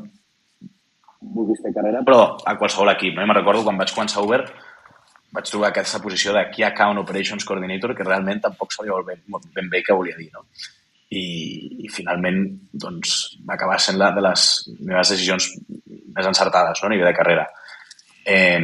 vulguis 1.34 1.60
fer 1.64 1.74
carrera, 1.76 2.04
però 2.08 2.38
a 2.48 2.54
qualsevol 2.60 2.94
equip. 2.94 3.18
No? 3.18 3.26
I 3.26 3.28
me'n 3.28 3.40
recordo 3.40 3.66
quan 3.66 3.80
vaig 3.80 3.92
començar 3.92 4.22
a 4.22 4.28
Uber 4.28 4.44
vaig 5.34 5.50
trobar 5.50 5.72
aquesta 5.72 6.00
posició 6.00 6.34
de 6.36 6.46
Key 6.54 6.66
Account 6.68 7.02
Operations 7.02 7.46
Coordinator 7.50 7.96
que 7.98 8.06
realment 8.06 8.40
tampoc 8.44 8.72
sabia 8.76 9.00
ben, 9.08 9.24
molt 9.34 9.48
ben 9.56 9.70
bé 9.72 9.82
què 9.84 9.96
volia 9.98 10.16
dir. 10.20 10.30
No? 10.36 10.46
I, 11.14 11.24
i 11.86 11.92
finalment 11.92 12.40
doncs, 12.72 13.16
va 13.46 13.58
acabar 13.58 13.80
sent 13.82 14.00
la 14.00 14.12
de 14.14 14.24
les 14.24 14.46
meves 14.80 15.14
decisions 15.14 15.50
més 16.16 16.30
encertades 16.30 16.80
no? 16.80 16.88
a 16.88 16.94
nivell 16.94 17.10
de 17.10 17.18
carrera. 17.18 17.48
Eh, 18.24 18.62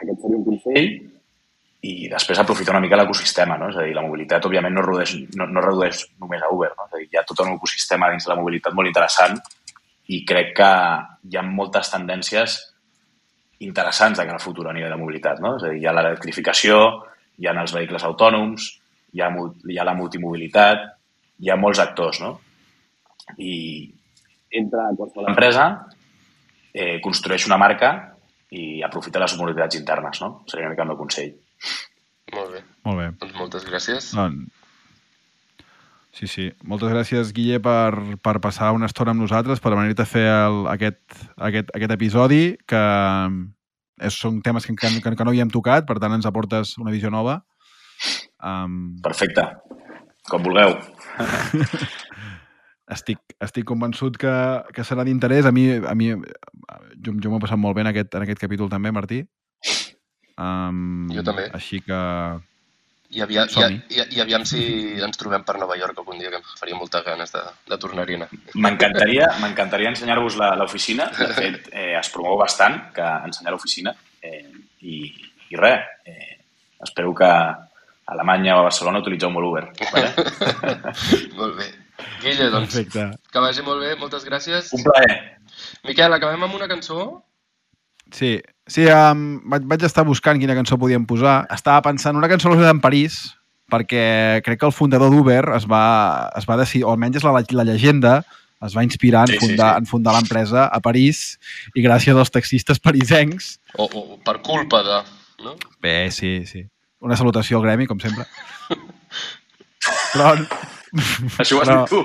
aquest 0.00 0.24
seria 0.24 0.40
un 0.40 0.46
consell 0.48 0.90
i 1.86 2.08
després 2.10 2.40
aprofitar 2.42 2.74
una 2.74 2.82
mica 2.82 2.96
l'ecosistema, 2.98 3.56
no? 3.58 3.68
És 3.70 3.76
a 3.78 3.84
dir, 3.86 3.94
la 3.94 4.02
mobilitat, 4.02 4.48
òbviament, 4.48 4.74
no, 4.74 4.82
redueix, 4.82 5.14
no, 5.38 5.46
no 5.46 5.62
redueix 5.62 6.02
només 6.18 6.42
a 6.42 6.50
Uber, 6.54 6.72
no? 6.74 6.88
És 6.88 6.96
a 6.96 7.02
dir, 7.02 7.06
hi 7.12 7.20
ha 7.20 7.26
tot 7.28 7.44
un 7.44 7.52
ecosistema 7.54 8.10
dins 8.10 8.26
de 8.26 8.32
la 8.32 8.38
mobilitat 8.40 8.74
molt 8.74 8.90
interessant 8.90 9.38
i 10.08 10.24
crec 10.26 10.50
que 10.58 10.72
hi 11.30 11.38
ha 11.38 11.44
moltes 11.46 11.92
tendències 11.92 12.58
interessants 13.62 14.18
de 14.18 14.26
cara 14.26 14.38
al 14.38 14.42
futur 14.42 14.66
a 14.68 14.74
nivell 14.74 14.90
de 14.94 14.98
mobilitat, 14.98 15.38
no? 15.44 15.54
És 15.58 15.68
a 15.68 15.70
dir, 15.70 15.82
hi 15.82 15.86
ha 15.86 15.94
l'electrificació, 15.94 16.82
hi 17.38 17.46
ha 17.46 17.54
els 17.54 17.74
vehicles 17.76 18.06
autònoms, 18.10 18.68
hi 19.14 19.22
ha, 19.22 19.30
hi 19.70 19.78
ha 19.78 19.86
la 19.86 19.96
multimobilitat, 19.98 20.84
hi 21.38 21.50
ha 21.50 21.60
molts 21.60 21.82
actors, 21.82 22.22
no? 22.24 22.34
I 23.38 23.54
entra 24.58 24.88
a 24.88 24.94
qualsevol 24.98 25.30
empresa, 25.30 25.68
eh, 26.72 26.96
construeix 27.04 27.46
una 27.46 27.58
marca 27.60 27.92
i 28.50 28.80
aprofita 28.82 29.20
les 29.22 29.34
oportunitats 29.36 29.78
internes, 29.78 30.22
no? 30.24 30.40
Seria 30.48 30.66
una 30.66 30.74
mica 30.74 30.86
el 30.86 30.96
meu 30.96 30.98
consell. 30.98 31.36
Molt 32.34 32.54
bé. 32.54 32.62
Molt 32.86 33.00
bé. 33.00 33.10
Doncs 33.22 33.36
moltes 33.40 33.66
gràcies. 33.68 34.12
Doncs... 34.16 34.54
Sí, 36.18 36.26
sí. 36.26 36.48
Moltes 36.66 36.90
gràcies, 36.90 37.28
Guille, 37.34 37.60
per, 37.62 38.18
per 38.24 38.40
passar 38.42 38.72
una 38.74 38.88
estona 38.90 39.12
amb 39.14 39.22
nosaltres, 39.22 39.60
per 39.62 39.76
venir-te 39.76 40.02
a 40.02 40.08
fer 40.08 40.24
el, 40.26 40.64
aquest, 40.72 40.98
aquest, 41.46 41.70
aquest 41.78 41.94
episodi, 41.94 42.40
que 42.66 42.80
és, 44.02 44.16
són 44.16 44.40
temes 44.42 44.66
que, 44.66 44.74
que, 44.74 45.12
que 45.14 45.26
no 45.26 45.30
havíem 45.30 45.52
tocat, 45.54 45.86
per 45.86 46.00
tant 46.02 46.16
ens 46.16 46.26
aportes 46.26 46.74
una 46.82 46.94
visió 46.94 47.12
nova. 47.14 47.38
Um, 48.42 48.98
Perfecte. 49.04 49.46
Com 50.28 50.42
vulgueu. 50.42 50.74
estic, 52.96 53.20
estic 53.44 53.66
convençut 53.68 54.18
que, 54.20 54.34
que 54.74 54.84
serà 54.86 55.06
d'interès. 55.06 55.46
A 55.48 55.54
mi, 55.54 55.70
a 55.78 55.94
mi 55.98 56.10
jo, 56.12 57.14
jo 57.14 57.30
m'ho 57.30 57.38
he 57.38 57.44
passat 57.46 57.60
molt 57.60 57.78
bé 57.78 57.86
en 57.86 57.92
aquest, 57.92 58.14
en 58.18 58.26
aquest 58.26 58.42
capítol 58.42 58.70
també, 58.72 58.92
Martí. 58.94 59.22
Um, 60.38 61.08
Jo 61.14 61.24
també. 61.26 61.48
Així 61.56 61.80
que... 61.82 61.98
I, 63.08 63.22
avia, 63.24 63.46
i, 63.48 63.76
i, 63.96 64.02
I 64.18 64.20
aviam 64.20 64.42
si 64.44 64.60
ens 65.00 65.16
trobem 65.16 65.40
per 65.46 65.54
Nova 65.56 65.78
York 65.80 65.96
algun 65.96 66.18
dia, 66.20 66.28
que 66.28 66.36
em 66.42 66.48
faria 66.60 66.76
moltes 66.76 67.00
ganes 67.06 67.30
de, 67.32 67.40
de 67.70 67.78
tornar-hi 67.80 68.18
a 68.18 68.20
anar. 68.20 68.28
M'encantaria 68.54 69.30
m'encantaria 69.40 69.88
ensenyar-vos 69.94 70.36
la- 70.36 70.50
l'oficina. 70.60 71.06
De 71.16 71.30
fet, 71.32 71.70
eh, 71.72 71.94
es 71.96 72.10
promou 72.12 72.36
bastant 72.38 72.76
que 72.92 73.06
ensenyar 73.30 73.54
l'oficina. 73.56 73.94
Eh, 74.20 74.44
i, 74.84 74.98
I 75.48 75.56
res, 75.56 75.88
eh, 76.04 76.36
espero 76.84 77.14
que 77.16 77.24
a 77.24 77.56
Alemanya 78.12 78.58
o 78.58 78.60
a 78.60 78.66
Barcelona 78.68 79.00
utilitzeu 79.00 79.32
molt 79.32 79.48
Uber. 79.48 79.64
Vale? 79.88 80.12
molt 81.40 81.56
bé. 81.62 81.70
Guille, 82.20 82.50
doncs, 82.52 82.74
Perfecte. 82.76 83.08
que 83.32 83.40
vagi 83.42 83.64
molt 83.64 83.80
bé, 83.86 83.94
moltes 83.96 84.28
gràcies. 84.28 84.68
Un 84.76 84.84
plaer. 84.84 85.16
Miquel, 85.88 86.12
acabem 86.12 86.44
amb 86.44 86.54
una 86.60 86.68
cançó? 86.70 87.08
Sí, 88.12 88.36
sí 88.68 88.86
um, 88.92 89.40
vaig, 89.50 89.66
vaig 89.68 89.84
estar 89.88 90.04
buscant 90.06 90.40
quina 90.40 90.56
cançó 90.58 90.78
podíem 90.80 91.06
posar. 91.08 91.42
Estava 91.54 91.82
pensant 91.88 92.16
una 92.16 92.30
cançó 92.30 92.48
relacionada 92.48 92.76
amb 92.76 92.84
París, 92.84 93.20
perquè 93.72 94.40
crec 94.44 94.60
que 94.60 94.68
el 94.68 94.76
fundador 94.76 95.12
d'Uber 95.12 95.44
es 95.56 95.66
va, 95.68 95.84
es 96.38 96.48
va 96.48 96.58
decidir, 96.60 96.86
o 96.86 96.92
almenys 96.92 97.20
és 97.20 97.26
la, 97.26 97.34
la 97.34 97.66
llegenda, 97.68 98.20
es 98.64 98.74
va 98.74 98.84
inspirar 98.84 99.26
en 99.26 99.34
Sí, 99.34 99.38
sí, 99.38 99.46
fundar, 99.46 99.74
sí. 99.74 99.82
en 99.82 99.86
fundar 99.86 100.14
l'empresa 100.16 100.66
a 100.66 100.80
París 100.82 101.38
i 101.74 101.84
gràcies 101.84 102.16
als 102.16 102.32
taxistes 102.34 102.80
parisencs... 102.82 103.58
O, 103.76 103.86
o 103.86 104.18
per 104.24 104.40
culpa 104.42 104.82
de... 104.86 105.02
No? 105.44 105.54
Bé, 105.82 106.10
sí, 106.10 106.42
sí. 106.46 106.64
Una 107.04 107.16
salutació 107.16 107.60
al 107.60 107.68
gremi, 107.68 107.86
com 107.86 108.00
sempre. 108.02 108.26
Però, 110.12 110.32
Això 111.38 111.58
ho 111.58 111.62
has 111.62 111.68
Però- 111.68 111.84
dit 111.84 111.90
tu. 111.92 112.02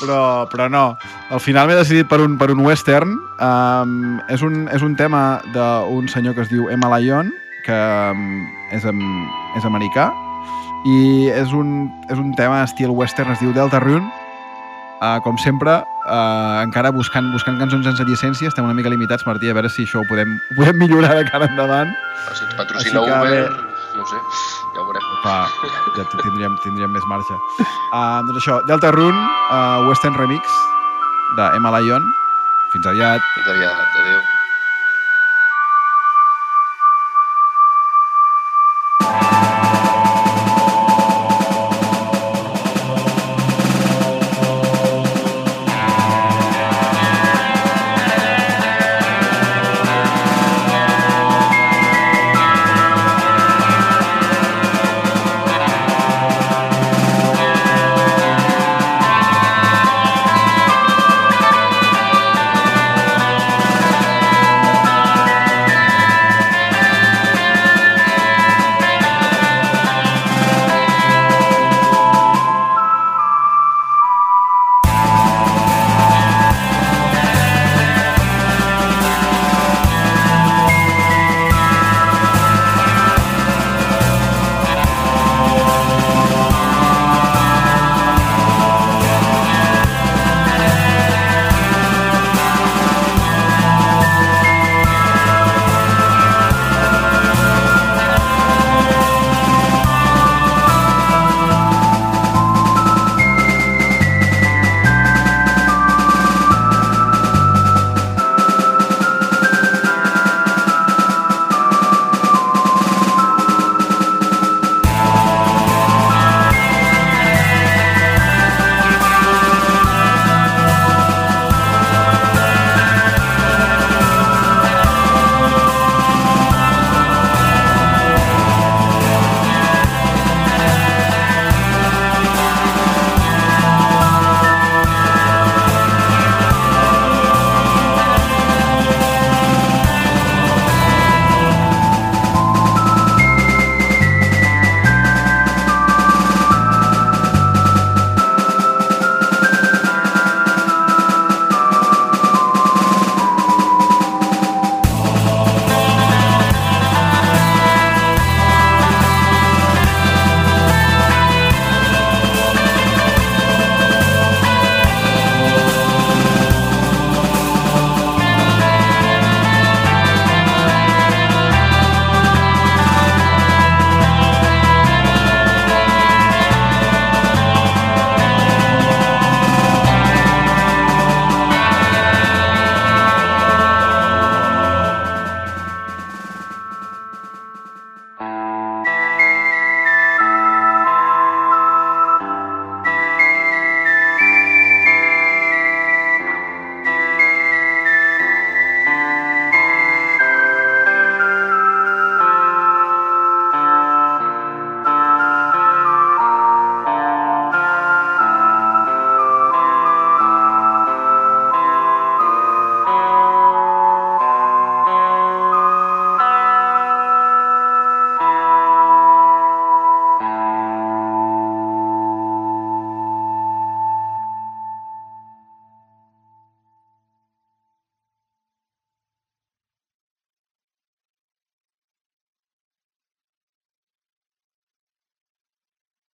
però, 0.00 0.48
però 0.50 0.68
no. 0.70 0.84
Al 1.30 1.40
final 1.40 1.68
m'he 1.68 1.76
decidit 1.78 2.08
per 2.10 2.20
un, 2.24 2.36
per 2.40 2.50
un 2.54 2.60
western. 2.64 3.14
Um, 3.40 4.18
és, 4.32 4.42
un, 4.42 4.66
és 4.74 4.82
un 4.82 4.96
tema 4.96 5.40
d'un 5.54 6.08
senyor 6.08 6.34
que 6.34 6.44
es 6.46 6.50
diu 6.52 6.68
Emma 6.72 6.90
Lyon, 6.98 7.30
que 7.64 7.76
um, 8.12 8.44
és, 8.74 8.84
am, 8.88 9.00
és 9.58 9.64
americà, 9.68 10.10
i 10.84 11.30
és 11.32 11.52
un, 11.56 11.86
és 12.12 12.18
un 12.20 12.34
tema 12.36 12.62
estil 12.66 12.92
western, 12.92 13.32
es 13.32 13.40
diu 13.40 13.54
Delta 13.56 13.80
Rune. 13.84 14.04
Uh, 15.04 15.18
com 15.20 15.36
sempre, 15.36 15.72
uh, 16.08 16.62
encara 16.62 16.88
buscant, 16.94 17.26
buscant 17.34 17.58
cançons 17.60 17.84
sense 17.84 18.04
llicència, 18.08 18.48
estem 18.48 18.64
una 18.64 18.72
mica 18.76 18.88
limitats, 18.88 19.26
Martí, 19.28 19.50
a 19.50 19.56
veure 19.56 19.68
si 19.68 19.84
això 19.84 20.00
ho 20.00 20.06
podem, 20.08 20.30
ho 20.38 20.56
podem 20.56 20.78
millorar 20.80 21.18
de 21.18 21.26
cara 21.28 21.48
endavant. 21.50 21.90
Si 22.32 22.44
ens 22.46 22.54
patrocina 22.56 23.02
que, 23.04 23.18
Uber, 23.18 23.34
bé. 23.34 23.42
no 23.98 24.06
ho 24.06 24.06
sé, 24.08 24.22
ja 24.74 24.82
ho 24.82 24.86
veurem. 24.88 25.08
Fa, 25.22 25.36
ja 25.96 26.06
tindríem, 26.12 26.58
tindríem 26.64 26.94
més 26.94 27.06
marxa. 27.10 27.38
Uh, 27.94 28.20
doncs 28.26 28.42
això, 28.42 28.60
Delta 28.68 28.92
Rune, 28.94 29.26
uh, 29.48 29.86
Western 29.88 30.18
Remix, 30.20 30.60
de 31.38 31.50
Emma 31.56 31.74
Lyon. 31.78 32.06
Fins 32.74 32.86
aviat. 32.90 33.22
Fins 33.36 33.52
aviat, 33.54 34.00
adéu. 34.02 34.33